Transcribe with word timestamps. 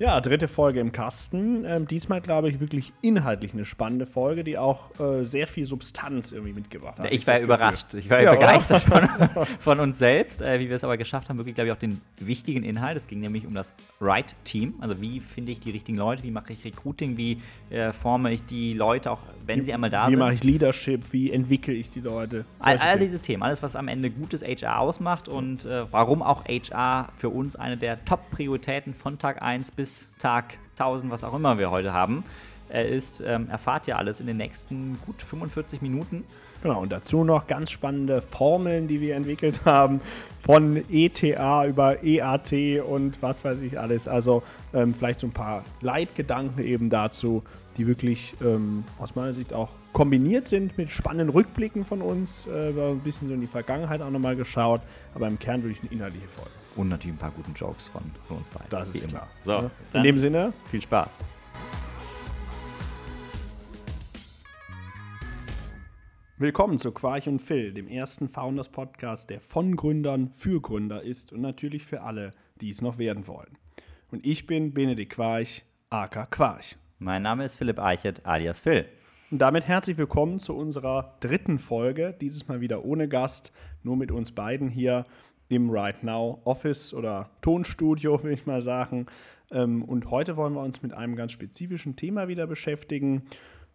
Ja, 0.00 0.20
dritte 0.20 0.46
Folge 0.46 0.78
im 0.78 0.92
Kasten. 0.92 1.64
Ähm, 1.64 1.88
diesmal, 1.88 2.20
glaube 2.20 2.48
ich, 2.48 2.60
wirklich 2.60 2.92
inhaltlich 3.02 3.52
eine 3.52 3.64
spannende 3.64 4.06
Folge, 4.06 4.44
die 4.44 4.56
auch 4.56 4.98
äh, 5.00 5.24
sehr 5.24 5.48
viel 5.48 5.66
Substanz 5.66 6.30
irgendwie 6.30 6.52
mitgebracht 6.52 7.00
hat. 7.00 7.10
Ich 7.10 7.26
war 7.26 7.40
überrascht. 7.40 7.94
Ich 7.94 8.08
war 8.08 8.22
ja, 8.22 8.30
begeistert 8.30 8.82
von, 8.82 9.08
von, 9.58 9.80
uns 9.80 9.98
selbst, 9.98 10.40
äh, 10.40 10.60
wie 10.60 10.68
wir 10.68 10.76
es 10.76 10.84
aber 10.84 10.96
geschafft 10.96 11.28
haben, 11.28 11.36
wirklich, 11.36 11.56
glaube 11.56 11.68
ich, 11.68 11.72
auch 11.72 11.80
den 11.80 12.00
wichtigen 12.20 12.62
Inhalt. 12.62 12.96
Es 12.96 13.08
ging 13.08 13.18
nämlich 13.18 13.44
um 13.44 13.54
das 13.54 13.74
Right-Team. 14.00 14.74
Also, 14.78 15.00
wie 15.00 15.18
finde 15.18 15.50
ich 15.50 15.58
die 15.58 15.72
richtigen 15.72 15.98
Leute? 15.98 16.22
Wie 16.22 16.30
mache 16.30 16.52
ich 16.52 16.64
Recruiting? 16.64 17.16
Wie 17.16 17.42
äh, 17.70 17.92
forme 17.92 18.32
ich 18.32 18.44
die 18.46 18.74
Leute, 18.74 19.10
auch 19.10 19.20
wenn 19.46 19.60
wie, 19.60 19.64
sie 19.64 19.74
einmal 19.74 19.90
da 19.90 20.06
wie 20.06 20.12
sind? 20.12 20.20
Wie 20.20 20.24
mache 20.24 20.34
ich 20.34 20.44
Leadership? 20.44 21.12
Wie 21.12 21.32
entwickle 21.32 21.74
ich 21.74 21.90
die 21.90 22.00
Leute? 22.00 22.44
All, 22.60 22.78
all, 22.78 23.00
diese 23.00 23.18
Themen. 23.18 23.42
Alles, 23.42 23.64
was 23.64 23.74
am 23.74 23.88
Ende 23.88 24.10
gutes 24.10 24.44
HR 24.44 24.78
ausmacht 24.78 25.26
und 25.26 25.64
äh, 25.64 25.90
warum 25.90 26.22
auch 26.22 26.44
HR 26.44 27.08
für 27.16 27.30
uns 27.30 27.56
eine 27.56 27.76
der 27.76 28.04
Top-Prioritäten 28.04 28.94
von 28.94 29.18
Tag 29.18 29.42
1 29.42 29.72
bis 29.72 29.87
bis 29.88 30.06
Tag 30.18 30.58
1000, 30.78 31.10
was 31.10 31.24
auch 31.24 31.32
immer 31.32 31.56
wir 31.56 31.70
heute 31.70 31.94
haben, 31.94 32.22
ist, 32.68 33.22
ähm, 33.24 33.48
erfahrt 33.48 33.88
ihr 33.88 33.96
alles 33.96 34.20
in 34.20 34.26
den 34.26 34.36
nächsten 34.36 34.98
gut 35.06 35.22
45 35.22 35.80
Minuten. 35.80 36.24
Genau, 36.62 36.82
und 36.82 36.92
dazu 36.92 37.24
noch 37.24 37.46
ganz 37.46 37.70
spannende 37.70 38.20
Formeln, 38.20 38.86
die 38.86 39.00
wir 39.00 39.16
entwickelt 39.16 39.60
haben, 39.64 40.02
von 40.42 40.84
ETA 40.90 41.64
über 41.64 42.04
EAT 42.04 42.82
und 42.86 43.22
was 43.22 43.46
weiß 43.46 43.60
ich 43.60 43.80
alles. 43.80 44.06
Also 44.06 44.42
ähm, 44.74 44.92
vielleicht 44.92 45.20
so 45.20 45.26
ein 45.26 45.32
paar 45.32 45.64
Leitgedanken 45.80 46.62
eben 46.62 46.90
dazu, 46.90 47.42
die 47.78 47.86
wirklich 47.86 48.34
ähm, 48.44 48.84
aus 48.98 49.14
meiner 49.14 49.32
Sicht 49.32 49.54
auch 49.54 49.70
kombiniert 49.94 50.48
sind 50.48 50.76
mit 50.76 50.90
spannenden 50.90 51.30
Rückblicken 51.30 51.86
von 51.86 52.02
uns. 52.02 52.46
Äh, 52.46 52.76
wir 52.76 52.82
haben 52.82 52.96
ein 52.96 53.00
bisschen 53.00 53.28
so 53.28 53.34
in 53.34 53.40
die 53.40 53.46
Vergangenheit 53.46 54.02
auch 54.02 54.10
nochmal 54.10 54.36
geschaut, 54.36 54.82
aber 55.14 55.28
im 55.28 55.38
Kern 55.38 55.62
wirklich 55.62 55.80
eine 55.80 55.92
inhaltliche 55.92 56.28
Folge. 56.28 56.57
Und 56.78 56.90
natürlich 56.90 57.16
ein 57.16 57.18
paar 57.18 57.32
guten 57.32 57.54
Jokes 57.54 57.88
von, 57.88 58.02
von 58.28 58.36
uns 58.36 58.48
beiden. 58.50 58.70
Das 58.70 58.88
ist 58.90 59.08
klar. 59.08 59.26
So, 59.42 59.50
ja. 59.52 59.70
in 59.94 60.02
dem 60.04 60.18
Sinne, 60.20 60.52
viel 60.70 60.80
Spaß. 60.80 61.24
Willkommen 66.36 66.78
zu 66.78 66.92
Quarch 66.92 67.26
und 67.26 67.42
Phil, 67.42 67.72
dem 67.72 67.88
ersten 67.88 68.28
Founders 68.28 68.68
Podcast, 68.68 69.28
der 69.28 69.40
von 69.40 69.74
Gründern 69.74 70.30
für 70.30 70.60
Gründer 70.60 71.02
ist 71.02 71.32
und 71.32 71.40
natürlich 71.40 71.84
für 71.84 72.02
alle, 72.02 72.30
die 72.60 72.70
es 72.70 72.80
noch 72.80 72.96
werden 72.96 73.26
wollen. 73.26 73.58
Und 74.12 74.24
ich 74.24 74.46
bin 74.46 74.72
Benedikt 74.72 75.14
Quarch, 75.14 75.64
aka 75.90 76.26
Quarch. 76.26 76.76
Mein 77.00 77.22
Name 77.22 77.44
ist 77.44 77.56
Philipp 77.56 77.80
Eichert, 77.80 78.24
alias 78.24 78.60
Phil. 78.60 78.86
Und 79.32 79.40
damit 79.40 79.66
herzlich 79.66 79.98
willkommen 79.98 80.38
zu 80.38 80.54
unserer 80.54 81.16
dritten 81.18 81.58
Folge, 81.58 82.14
dieses 82.20 82.46
Mal 82.46 82.60
wieder 82.60 82.84
ohne 82.84 83.08
Gast, 83.08 83.52
nur 83.82 83.96
mit 83.96 84.12
uns 84.12 84.30
beiden 84.30 84.68
hier 84.68 85.06
im 85.48 85.70
Right 85.70 86.02
Now 86.02 86.40
Office 86.44 86.92
oder 86.94 87.30
Tonstudio, 87.40 88.22
will 88.22 88.32
ich 88.32 88.46
mal 88.46 88.60
sagen. 88.60 89.06
Ähm, 89.50 89.82
und 89.82 90.10
heute 90.10 90.36
wollen 90.36 90.54
wir 90.54 90.62
uns 90.62 90.82
mit 90.82 90.92
einem 90.92 91.16
ganz 91.16 91.32
spezifischen 91.32 91.96
Thema 91.96 92.28
wieder 92.28 92.46
beschäftigen. 92.46 93.22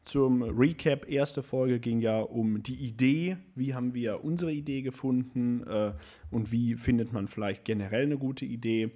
Zum 0.04 0.44
Recap, 0.44 1.10
erste 1.10 1.44
Folge 1.44 1.80
ging 1.80 2.00
ja 2.00 2.20
um 2.20 2.62
die 2.62 2.76
Idee, 2.76 3.38
wie 3.56 3.74
haben 3.74 3.94
wir 3.94 4.24
unsere 4.24 4.52
Idee 4.52 4.82
gefunden 4.82 5.66
äh, 5.66 5.94
und 6.30 6.52
wie 6.52 6.76
findet 6.76 7.14
man 7.14 7.30
vielleicht 7.30 7.64
generell 7.64 8.04
eine 8.04 8.18
gute 8.18 8.46
Idee. 8.46 8.92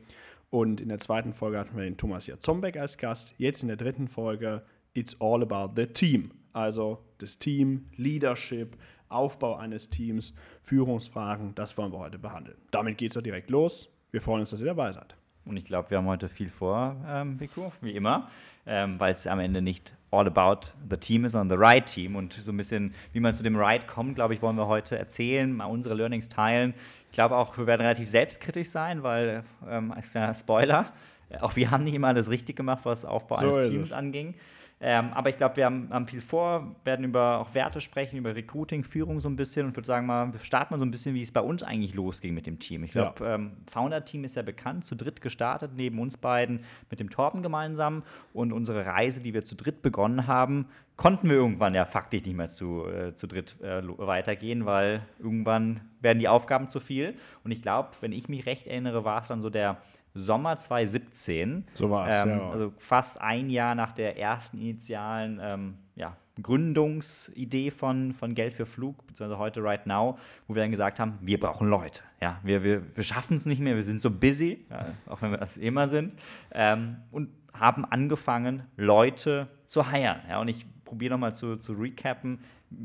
Und 0.50 0.82
in 0.82 0.90
der 0.90 1.00
zweiten 1.00 1.34
Folge 1.34 1.60
hatten 1.60 1.78
wir 1.78 1.84
den 1.84 1.98
Thomas 1.98 2.28
Jatzombeck 2.28 2.78
als 2.78 2.98
Gast. 2.98 3.34
Jetzt 3.38 3.62
in 3.62 3.70
der 3.70 3.78
dritten 3.78 4.08
Folge, 4.08 4.64
It's 4.94 5.16
All 5.20 5.42
About 5.42 5.80
the 5.82 5.88
Team. 5.88 6.32
Also 6.52 7.00
das 7.20 7.40
Team, 7.40 7.86
Leadership, 7.96 8.78
Aufbau 9.10 9.56
eines 9.56 9.90
Teams, 9.90 10.34
Führungsfragen, 10.64 11.56
das 11.56 11.78
wollen 11.78 11.92
wir 11.92 12.00
heute 12.00 12.20
behandeln. 12.20 12.58
Damit 12.72 12.98
geht 12.98 13.12
es 13.12 13.18
auch 13.18 13.22
direkt 13.22 13.50
los. 13.50 13.90
Wir 14.12 14.22
freuen 14.22 14.42
uns, 14.42 14.52
dass 14.52 14.60
ihr 14.60 14.68
dabei 14.68 14.92
seid. 14.92 15.16
Und 15.46 15.56
ich 15.58 15.64
glaube, 15.64 15.90
wir 15.90 15.98
haben 15.98 16.08
heute 16.08 16.28
viel 16.28 16.50
vor, 16.50 16.96
ähm, 17.08 17.40
Vico, 17.40 17.72
wie 17.82 17.92
immer, 17.92 18.30
ähm, 18.66 19.00
weil 19.00 19.14
es 19.14 19.26
am 19.28 19.40
Ende 19.40 19.62
nicht 19.62 19.96
all 20.12 20.28
about 20.28 20.72
the 20.90 20.98
team 20.98 21.26
ist, 21.26 21.34
sondern 21.34 21.58
the 21.58 21.64
right 21.64 21.86
team. 21.86 22.16
Und 22.16 22.34
so 22.34 22.52
ein 22.52 22.58
bisschen, 22.58 22.94
wie 23.14 23.20
man 23.20 23.34
zu 23.34 23.44
dem 23.44 23.56
right 23.56 23.88
kommt, 23.88 24.16
glaube 24.16 24.34
ich, 24.34 24.42
wollen 24.42 24.58
wir 24.58 24.68
heute 24.68 24.98
erzählen, 24.98 25.52
mal 25.52 25.66
unsere 25.66 25.96
Learnings 25.96 26.28
teilen. 26.28 26.74
Ich 27.10 27.14
glaube 27.14 27.38
auch, 27.38 27.58
wir 27.58 27.66
werden 27.66 27.82
relativ 27.82 28.10
selbstkritisch 28.10 28.70
sein, 28.70 29.04
weil, 29.04 29.44
ähm, 29.70 29.92
als 29.92 30.12
kleiner 30.12 30.34
Spoiler, 30.34 30.92
auch 31.40 31.56
wir 31.56 31.72
haben 31.72 31.84
nicht 31.84 31.96
immer 31.96 32.08
alles 32.08 32.30
richtig 32.30 32.56
gemacht, 32.56 32.82
was 32.84 33.06
Aufbau 33.06 33.40
so 33.40 33.58
eines 33.58 33.70
Teams 33.70 33.90
es. 33.90 33.94
anging. 33.94 34.36
Ähm, 34.80 35.12
aber 35.14 35.30
ich 35.30 35.38
glaube, 35.38 35.56
wir 35.56 35.66
haben, 35.66 35.90
haben, 35.92 36.08
viel 36.08 36.22
vor, 36.22 36.76
werden 36.84 37.04
über 37.04 37.40
auch 37.40 37.56
Werte 37.56 37.82
sprechen, 37.82 38.18
über 38.18 38.36
Recruiting, 38.36 38.84
Führung 38.84 39.20
so 39.20 39.28
ein 39.28 39.36
bisschen 39.36 39.66
und 39.66 39.76
würde 39.76 39.88
sagen 39.88 40.06
mal, 40.06 40.32
wir 40.32 40.40
starten 40.42 40.72
mal 40.74 40.78
so 40.78 40.86
ein 40.86 40.92
bisschen, 40.92 41.16
wie 41.16 41.24
es 41.24 41.32
bei 41.32 41.42
uns 41.42 41.64
eigentlich 41.64 41.96
losging 41.96 42.36
mit 42.36 42.46
dem 42.46 42.60
Team. 42.60 42.84
Ich 42.84 42.92
glaube, 42.92 43.26
ja. 43.26 43.36
ähm, 43.36 43.54
Founder-Team 43.72 44.24
ist 44.24 44.36
ja 44.36 44.44
bekannt, 44.44 44.86
zu 44.86 44.96
dritt 44.96 45.22
gestartet, 45.22 45.72
neben 45.76 45.98
uns 45.98 46.18
beiden 46.18 46.64
mit 46.92 47.00
dem 47.00 47.10
Torben 47.10 47.42
gemeinsam 47.42 48.04
und 48.34 48.54
unsere 48.54 48.86
Reise, 48.86 49.22
die 49.22 49.34
wir 49.34 49.44
zu 49.44 49.56
dritt 49.56 49.82
begonnen 49.82 50.28
haben, 50.28 50.68
konnten 50.96 51.28
wir 51.30 51.38
irgendwann 51.38 51.74
ja 51.74 51.86
faktisch 51.86 52.26
nicht 52.26 52.36
mehr 52.36 52.50
zu, 52.50 52.86
äh, 52.88 53.16
zu 53.16 53.26
dritt 53.26 53.60
äh, 53.62 53.82
weitergehen, 53.98 54.66
weil 54.68 55.02
irgendwann 55.18 55.82
werden 56.02 56.20
die 56.20 56.28
Aufgaben 56.28 56.70
zu 56.70 56.80
viel. 56.80 57.16
Und 57.44 57.50
ich 57.50 57.64
glaube, 57.64 57.90
wenn 58.02 58.12
ich 58.12 58.30
mich 58.30 58.46
recht 58.46 58.68
erinnere, 58.68 59.06
war 59.06 59.22
es 59.22 59.28
dann 59.28 59.42
so 59.42 59.50
der 59.50 59.78
Sommer 60.18 60.58
2017. 60.58 61.66
So 61.74 61.90
war 61.90 62.08
es, 62.08 62.24
ähm, 62.24 62.30
ja. 62.30 62.50
Also 62.50 62.74
fast 62.78 63.22
ein 63.22 63.50
Jahr 63.50 63.76
nach 63.76 63.92
der 63.92 64.18
ersten 64.18 64.58
initialen 64.58 65.40
ähm, 65.42 65.78
ja, 65.96 66.18
Gründungsidee 66.42 67.72
von, 67.72 68.14
von 68.14 68.36
Geld 68.36 68.54
für 68.54 68.66
Flug, 68.66 69.06
beziehungsweise 69.08 69.40
heute 69.40 69.64
Right 69.64 69.86
Now, 69.86 70.18
wo 70.48 70.56
wir 70.56 70.62
dann 70.62 70.72
gesagt 70.72 71.00
haben, 71.00 71.18
wir 71.22 71.40
brauchen 71.40 71.70
Leute. 71.70 72.04
Ja, 72.22 72.40
wir, 72.44 72.64
wir, 72.64 72.96
wir 72.96 73.04
schaffen 73.04 73.38
es 73.38 73.46
nicht 73.46 73.62
mehr, 73.62 73.76
wir 73.76 73.84
sind 73.84 74.02
so 74.02 74.12
busy, 74.12 74.66
ja, 74.70 74.86
auch 75.08 75.22
wenn 75.22 75.32
wir 75.32 75.38
das 75.38 75.58
immer 75.58 75.88
sind. 75.88 76.16
Ähm, 76.52 76.98
und 77.12 77.30
haben 77.54 77.86
angefangen, 77.86 78.64
Leute 78.76 79.48
zu 79.66 79.92
heiren. 79.92 80.22
Ja, 80.30 80.40
und 80.40 80.48
ich 80.48 80.66
probiere 80.86 81.14
nochmal 81.14 81.34
zu, 81.34 81.58
zu 81.58 81.74
recappen 81.74 82.40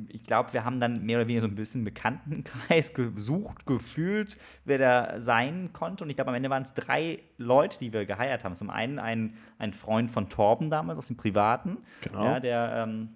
ich 0.09 0.25
glaube, 0.25 0.53
wir 0.53 0.65
haben 0.65 0.81
dann 0.81 1.05
mehr 1.05 1.19
oder 1.19 1.27
weniger 1.27 1.43
so 1.43 1.49
ein 1.49 1.55
bisschen 1.55 1.85
Bekanntenkreis 1.85 2.95
gesucht, 2.95 3.67
gefühlt, 3.67 4.39
wer 4.65 4.79
da 4.79 5.21
sein 5.21 5.71
konnte. 5.73 6.05
Und 6.05 6.11
ich 6.11 6.17
glaube, 6.17 6.31
am 6.31 6.37
Ende 6.37 6.51
waren 6.51 6.63
es 6.63 6.75
drei 6.75 7.21
Leute, 7.39 7.79
die 7.79 7.93
wir 7.93 8.07
geheiert 8.07 8.45
haben. 8.45 8.55
Zum 8.55 8.71
einen 8.71 8.99
ein, 8.99 9.35
ein 9.59 9.73
Freund 9.73 10.11
von 10.11 10.29
Torben 10.29 10.71
damals 10.71 10.99
aus 10.99 11.07
dem 11.09 11.17
Privaten, 11.17 11.79
genau. 12.01 12.25
ja, 12.25 12.41
der, 12.41 12.85
ähm, 12.87 13.09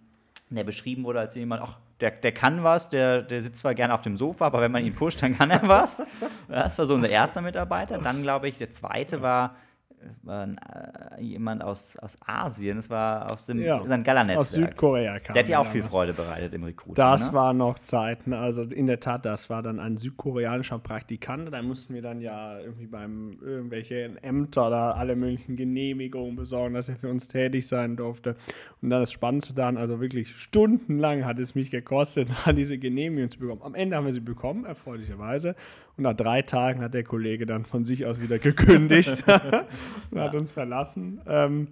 der 0.51 0.65
beschrieben 0.65 1.05
wurde 1.05 1.21
als 1.21 1.35
jemand, 1.35 1.63
ach, 1.63 1.79
der, 2.01 2.11
der 2.11 2.33
kann 2.33 2.63
was, 2.63 2.91
der, 2.91 3.23
der 3.23 3.41
sitzt 3.41 3.61
zwar 3.61 3.75
gerne 3.75 3.95
auf 3.95 4.03
dem 4.03 4.17
Sofa, 4.17 4.47
aber 4.47 4.61
wenn 4.61 4.71
man 4.71 4.85
ihn 4.85 4.95
pusht, 4.95 5.23
dann 5.23 5.37
kann 5.39 5.51
er 5.51 5.67
was. 5.67 6.03
Das 6.49 6.79
war 6.79 6.85
so 6.85 6.95
unser 6.95 7.09
erster 7.09 7.43
Mitarbeiter. 7.43 7.99
Dann, 7.99 8.23
glaube 8.23 8.49
ich, 8.49 8.59
der 8.59 8.71
zweite 8.71 9.23
war 9.23 9.27
war 9.27 9.57
äh, 10.27 11.23
jemand 11.23 11.63
aus, 11.63 11.97
aus 11.99 12.19
Asien, 12.25 12.79
es 12.79 12.91
war 12.91 13.33
aus 13.33 13.47
dem 13.47 13.61
ja, 13.61 13.81
St. 13.81 14.05
Gala-Netzwerk. 14.05 14.39
Aus 14.39 14.53
Südkorea 14.53 15.21
kam 15.21 15.35
Der 15.35 15.43
hat 15.43 15.49
ja 15.49 15.59
auch 15.59 15.67
viel 15.67 15.83
Freude 15.83 16.13
bereitet 16.13 16.55
im 16.55 16.65
Recruiting. 16.65 16.95
Das 16.95 17.29
ne? 17.29 17.33
war 17.33 17.53
noch 17.53 17.79
Zeiten, 17.81 18.33
also 18.33 18.63
in 18.63 18.87
der 18.87 19.01
Tat, 19.01 19.25
das 19.25 19.51
war 19.51 19.63
dann 19.63 19.81
ein 19.81 19.97
südkoreanischer 19.97 20.79
Praktikant, 20.79 21.53
da 21.53 21.63
mussten 21.63 21.95
wir 21.95 22.03
dann 22.03 22.21
ja 22.21 22.59
irgendwie 22.59 22.87
beim 22.87 23.39
irgendwelche 23.41 24.17
Ämter 24.23 24.71
da 24.71 24.93
alle 24.93 25.17
möglichen 25.17 25.57
Genehmigungen 25.57 26.37
besorgen, 26.37 26.75
dass 26.75 26.89
er 26.89 26.97
für 26.97 27.09
uns 27.09 27.29
tätig 27.29 27.67
sein 27.67 27.97
durfte. 27.97 28.37
Und 28.83 28.91
dann 28.91 29.01
das 29.01 29.13
Spannendste 29.13 29.55
dann, 29.55 29.77
also 29.77 30.01
wirklich 30.01 30.37
stundenlang 30.37 31.25
hat 31.25 31.39
es 31.39 31.55
mich 31.55 31.71
gekostet, 31.71 32.29
diese 32.57 32.79
Genehmigung 32.79 33.31
zu 33.31 33.39
bekommen. 33.39 33.63
Am 33.63 33.75
Ende 33.75 33.97
haben 33.97 34.07
wir 34.07 34.13
sie 34.13 34.21
bekommen, 34.21 34.65
erfreulicherweise. 34.65 35.55
Und 35.97 36.05
nach 36.05 36.15
drei 36.15 36.43
Tagen 36.43 36.83
hat 36.83 36.95
der 36.95 37.05
Kollege 37.05 37.47
dann 37.47 37.65
von 37.65 37.85
sich 37.85 38.05
aus 38.05 38.21
wieder 38.21 38.39
gekündigt 38.39 39.25
und 40.11 40.21
hat 40.21 40.35
uns 40.35 40.53
verlassen. 40.53 41.21
Ähm, 41.27 41.69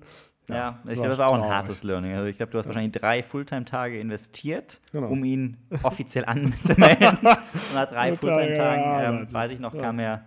ja, 0.49 0.57
ja, 0.57 0.79
ich 0.89 0.95
glaube, 0.95 1.09
das 1.11 1.19
war 1.19 1.31
auch 1.31 1.35
ein 1.35 1.45
hartes 1.45 1.85
Learning. 1.85 2.15
Also 2.15 2.27
ich 2.27 2.37
glaube, 2.37 2.53
du 2.53 2.59
hast 2.59 2.67
wahrscheinlich 2.67 2.93
drei 2.93 3.23
Fulltime-Tage 3.23 3.99
investiert, 3.99 4.81
genau. 4.93 5.09
um 5.09 5.25
ihn 5.25 5.57
offiziell 5.83 6.27
anzumelden. 6.27 7.19
und 7.23 7.75
nach 7.75 7.89
drei 7.89 8.15
Fulltime-Tagen, 8.15 9.23
ähm, 9.23 9.33
weiß 9.33 9.51
ich 9.51 9.59
noch, 9.59 9.77
kam 9.77 9.99
er 9.99 10.25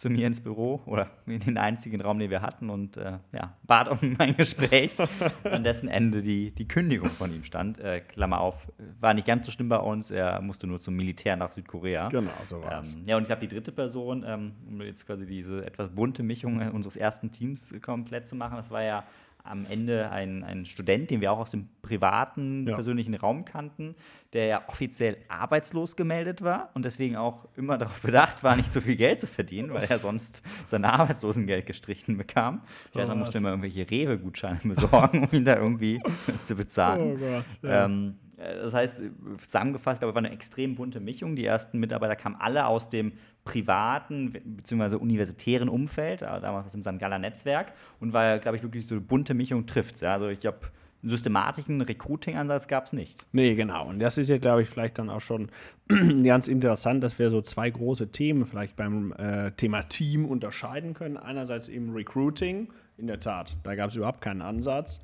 zu 0.00 0.08
mir 0.08 0.26
ins 0.26 0.40
Büro 0.40 0.80
oder 0.86 1.10
in 1.26 1.40
den 1.40 1.58
einzigen 1.58 2.00
Raum, 2.00 2.18
den 2.18 2.30
wir 2.30 2.40
hatten 2.40 2.70
und 2.70 2.96
äh, 2.96 3.18
ja, 3.32 3.58
bat 3.64 3.86
um 3.90 3.98
ein 4.18 4.34
Gespräch, 4.34 4.96
an 5.44 5.62
dessen 5.62 5.90
Ende 5.90 6.22
die, 6.22 6.52
die 6.52 6.66
Kündigung 6.66 7.10
von 7.10 7.34
ihm 7.34 7.44
stand. 7.44 7.78
Äh, 7.78 8.00
Klammer 8.00 8.40
auf, 8.40 8.66
war 8.98 9.12
nicht 9.12 9.26
ganz 9.26 9.44
so 9.44 9.52
schlimm 9.52 9.68
bei 9.68 9.76
uns, 9.76 10.10
er 10.10 10.40
musste 10.40 10.66
nur 10.66 10.80
zum 10.80 10.96
Militär 10.96 11.36
nach 11.36 11.50
Südkorea. 11.50 12.08
Genau, 12.08 12.30
so 12.44 12.62
war 12.62 12.80
es. 12.80 12.94
Ähm, 12.94 13.02
ja, 13.04 13.18
und 13.18 13.24
ich 13.24 13.26
glaube, 13.26 13.46
die 13.46 13.54
dritte 13.54 13.72
Person, 13.72 14.24
ähm, 14.26 14.52
um 14.66 14.80
jetzt 14.80 15.06
quasi 15.06 15.26
diese 15.26 15.66
etwas 15.66 15.90
bunte 15.90 16.22
Mischung 16.22 16.66
unseres 16.70 16.96
ersten 16.96 17.30
Teams 17.30 17.74
komplett 17.82 18.26
zu 18.26 18.36
machen, 18.36 18.56
das 18.56 18.70
war 18.70 18.82
ja 18.82 19.04
am 19.44 19.66
Ende 19.66 20.10
ein, 20.10 20.44
ein 20.44 20.64
Student, 20.64 21.10
den 21.10 21.20
wir 21.20 21.32
auch 21.32 21.38
aus 21.38 21.50
dem 21.50 21.68
privaten, 21.82 22.66
ja. 22.66 22.74
persönlichen 22.74 23.14
Raum 23.14 23.44
kannten, 23.44 23.94
der 24.32 24.46
ja 24.46 24.62
offiziell 24.68 25.16
arbeitslos 25.28 25.96
gemeldet 25.96 26.42
war 26.42 26.70
und 26.74 26.84
deswegen 26.84 27.16
auch 27.16 27.48
immer 27.56 27.78
darauf 27.78 28.00
bedacht 28.02 28.42
war, 28.42 28.56
nicht 28.56 28.72
so 28.72 28.80
viel 28.80 28.96
Geld 28.96 29.20
zu 29.20 29.26
verdienen, 29.26 29.72
weil 29.72 29.84
er 29.88 29.98
sonst 29.98 30.42
sein 30.68 30.84
Arbeitslosengeld 30.84 31.66
gestrichen 31.66 32.16
bekam. 32.16 32.62
So 32.92 33.00
man 33.04 33.18
musste 33.18 33.38
immer 33.38 33.50
irgendwelche 33.50 33.90
Rewe-Gutscheine 33.90 34.60
besorgen, 34.62 35.24
um 35.24 35.28
ihn 35.36 35.44
da 35.44 35.56
irgendwie 35.56 36.00
zu 36.42 36.54
bezahlen. 36.54 37.14
Oh 37.14 37.16
Gott, 37.16 37.44
ja. 37.62 37.84
ähm, 37.86 38.16
Äh, 38.29 38.29
das 38.40 38.74
heißt, 38.74 39.02
zusammengefasst, 39.44 40.02
ich, 40.02 40.08
war 40.08 40.16
eine 40.16 40.32
extrem 40.32 40.74
bunte 40.74 41.00
Mischung. 41.00 41.36
Die 41.36 41.44
ersten 41.44 41.78
Mitarbeiter 41.78 42.16
kamen 42.16 42.36
alle 42.38 42.66
aus 42.66 42.88
dem 42.88 43.12
privaten 43.44 44.32
bzw. 44.32 44.96
universitären 44.96 45.68
Umfeld, 45.68 46.22
äh, 46.22 46.40
damals 46.40 46.66
aus 46.66 46.72
dem 46.72 46.82
St. 46.82 46.98
Galler 46.98 47.18
Netzwerk 47.18 47.72
und 48.00 48.12
weil, 48.12 48.40
glaube 48.40 48.56
ich, 48.56 48.62
wirklich 48.62 48.86
so 48.86 48.94
eine 48.94 49.02
bunte 49.02 49.34
Mischung 49.34 49.66
trifft. 49.66 50.02
Also 50.02 50.28
ich 50.28 50.40
glaube, 50.40 50.58
einen 51.02 51.10
systematischen 51.10 51.80
Recruiting-Ansatz 51.80 52.68
gab 52.68 52.84
es 52.84 52.92
nicht. 52.92 53.26
Nee, 53.32 53.54
genau. 53.54 53.88
Und 53.88 54.00
das 54.00 54.18
ist 54.18 54.28
ja, 54.28 54.38
glaube 54.38 54.62
ich, 54.62 54.68
vielleicht 54.68 54.98
dann 54.98 55.08
auch 55.08 55.20
schon 55.20 55.50
ganz 56.24 56.46
interessant, 56.46 57.02
dass 57.02 57.18
wir 57.18 57.30
so 57.30 57.40
zwei 57.40 57.70
große 57.70 58.10
Themen 58.12 58.46
vielleicht 58.46 58.76
beim 58.76 59.12
äh, 59.12 59.50
Thema 59.52 59.82
Team 59.84 60.26
unterscheiden 60.26 60.92
können. 60.92 61.16
Einerseits 61.16 61.68
eben 61.68 61.94
Recruiting, 61.94 62.68
in 63.00 63.06
der 63.06 63.20
Tat, 63.20 63.56
da 63.62 63.74
gab 63.74 63.90
es 63.90 63.96
überhaupt 63.96 64.20
keinen 64.20 64.42
Ansatz 64.42 65.00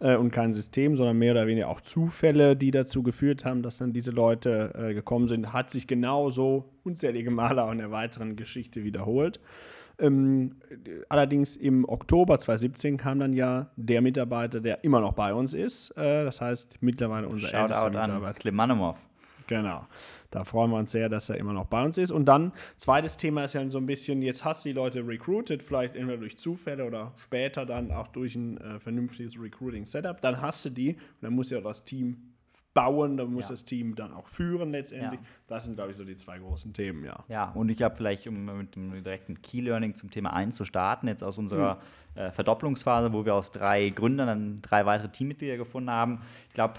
äh, 0.00 0.16
und 0.16 0.30
kein 0.30 0.52
System, 0.52 0.96
sondern 0.96 1.18
mehr 1.18 1.32
oder 1.32 1.46
weniger 1.46 1.68
auch 1.68 1.80
Zufälle, 1.80 2.56
die 2.56 2.70
dazu 2.70 3.02
geführt 3.02 3.44
haben, 3.44 3.62
dass 3.62 3.78
dann 3.78 3.92
diese 3.92 4.10
Leute 4.10 4.74
äh, 4.74 4.94
gekommen 4.94 5.28
sind. 5.28 5.52
Hat 5.52 5.70
sich 5.70 5.86
genauso 5.86 6.70
unzählige 6.84 7.30
Male 7.30 7.64
auch 7.64 7.72
in 7.72 7.78
der 7.78 7.90
weiteren 7.90 8.36
Geschichte 8.36 8.84
wiederholt. 8.84 9.40
Ähm, 10.00 10.52
allerdings 11.08 11.56
im 11.56 11.84
Oktober 11.88 12.38
2017 12.38 12.98
kam 12.98 13.18
dann 13.18 13.32
ja 13.32 13.70
der 13.76 14.00
Mitarbeiter, 14.00 14.60
der 14.60 14.84
immer 14.84 15.00
noch 15.00 15.14
bei 15.14 15.34
uns 15.34 15.54
ist. 15.54 15.90
Äh, 15.96 16.24
das 16.24 16.40
heißt, 16.40 16.78
mittlerweile 16.80 17.28
unser 17.28 17.48
Shoutout 17.48 17.62
ältester 17.62 17.90
Mitarbeiter. 17.90 18.26
An 18.28 18.34
Klimanomov. 18.34 18.96
Genau. 19.48 19.86
Da 20.30 20.44
freuen 20.44 20.70
wir 20.70 20.78
uns 20.78 20.92
sehr, 20.92 21.08
dass 21.08 21.30
er 21.30 21.36
immer 21.36 21.52
noch 21.52 21.66
bei 21.66 21.82
uns 21.84 21.96
ist. 21.98 22.10
Und 22.10 22.26
dann, 22.26 22.52
zweites 22.76 23.16
Thema 23.16 23.44
ist 23.44 23.54
ja 23.54 23.68
so 23.70 23.78
ein 23.78 23.86
bisschen, 23.86 24.22
jetzt 24.22 24.44
hast 24.44 24.64
du 24.64 24.70
die 24.70 24.74
Leute 24.74 25.06
recruited, 25.06 25.62
vielleicht 25.62 25.96
entweder 25.96 26.18
durch 26.18 26.36
Zufälle 26.36 26.84
oder 26.84 27.12
später 27.16 27.64
dann 27.64 27.90
auch 27.90 28.08
durch 28.08 28.34
ein 28.34 28.58
äh, 28.58 28.78
vernünftiges 28.78 29.40
Recruiting-Setup. 29.40 30.20
Dann 30.20 30.40
hast 30.40 30.64
du 30.64 30.70
die 30.70 30.94
und 30.94 31.22
dann 31.22 31.32
muss 31.32 31.50
ja 31.50 31.58
auch 31.58 31.64
das 31.64 31.84
Team 31.84 32.34
bauen, 32.74 33.16
dann 33.16 33.32
muss 33.32 33.46
ja. 33.46 33.54
das 33.54 33.64
Team 33.64 33.96
dann 33.96 34.12
auch 34.12 34.28
führen 34.28 34.70
letztendlich. 34.70 35.20
Ja. 35.20 35.26
Das 35.48 35.64
sind, 35.64 35.74
glaube 35.74 35.90
ich, 35.90 35.96
so 35.96 36.04
die 36.04 36.14
zwei 36.14 36.38
großen 36.38 36.72
Themen, 36.72 37.04
ja. 37.04 37.24
Ja, 37.28 37.50
und 37.50 37.70
ich 37.70 37.82
habe 37.82 37.96
vielleicht, 37.96 38.26
um 38.28 38.44
mit 38.44 38.76
dem 38.76 38.92
direkten 39.02 39.42
Key-Learning 39.42 39.96
zum 39.96 40.10
Thema 40.10 40.32
1 40.32 40.54
zu 40.54 40.64
starten, 40.64 41.08
jetzt 41.08 41.24
aus 41.24 41.38
unserer 41.38 41.80
mhm. 42.14 42.20
äh, 42.20 42.30
Verdopplungsphase, 42.30 43.12
wo 43.12 43.24
wir 43.24 43.34
aus 43.34 43.50
drei 43.50 43.88
Gründern 43.90 44.28
dann 44.28 44.62
drei 44.62 44.86
weitere 44.86 45.08
Teammitglieder 45.08 45.56
gefunden 45.56 45.90
haben. 45.90 46.20
Ich 46.48 46.54
glaube, 46.54 46.74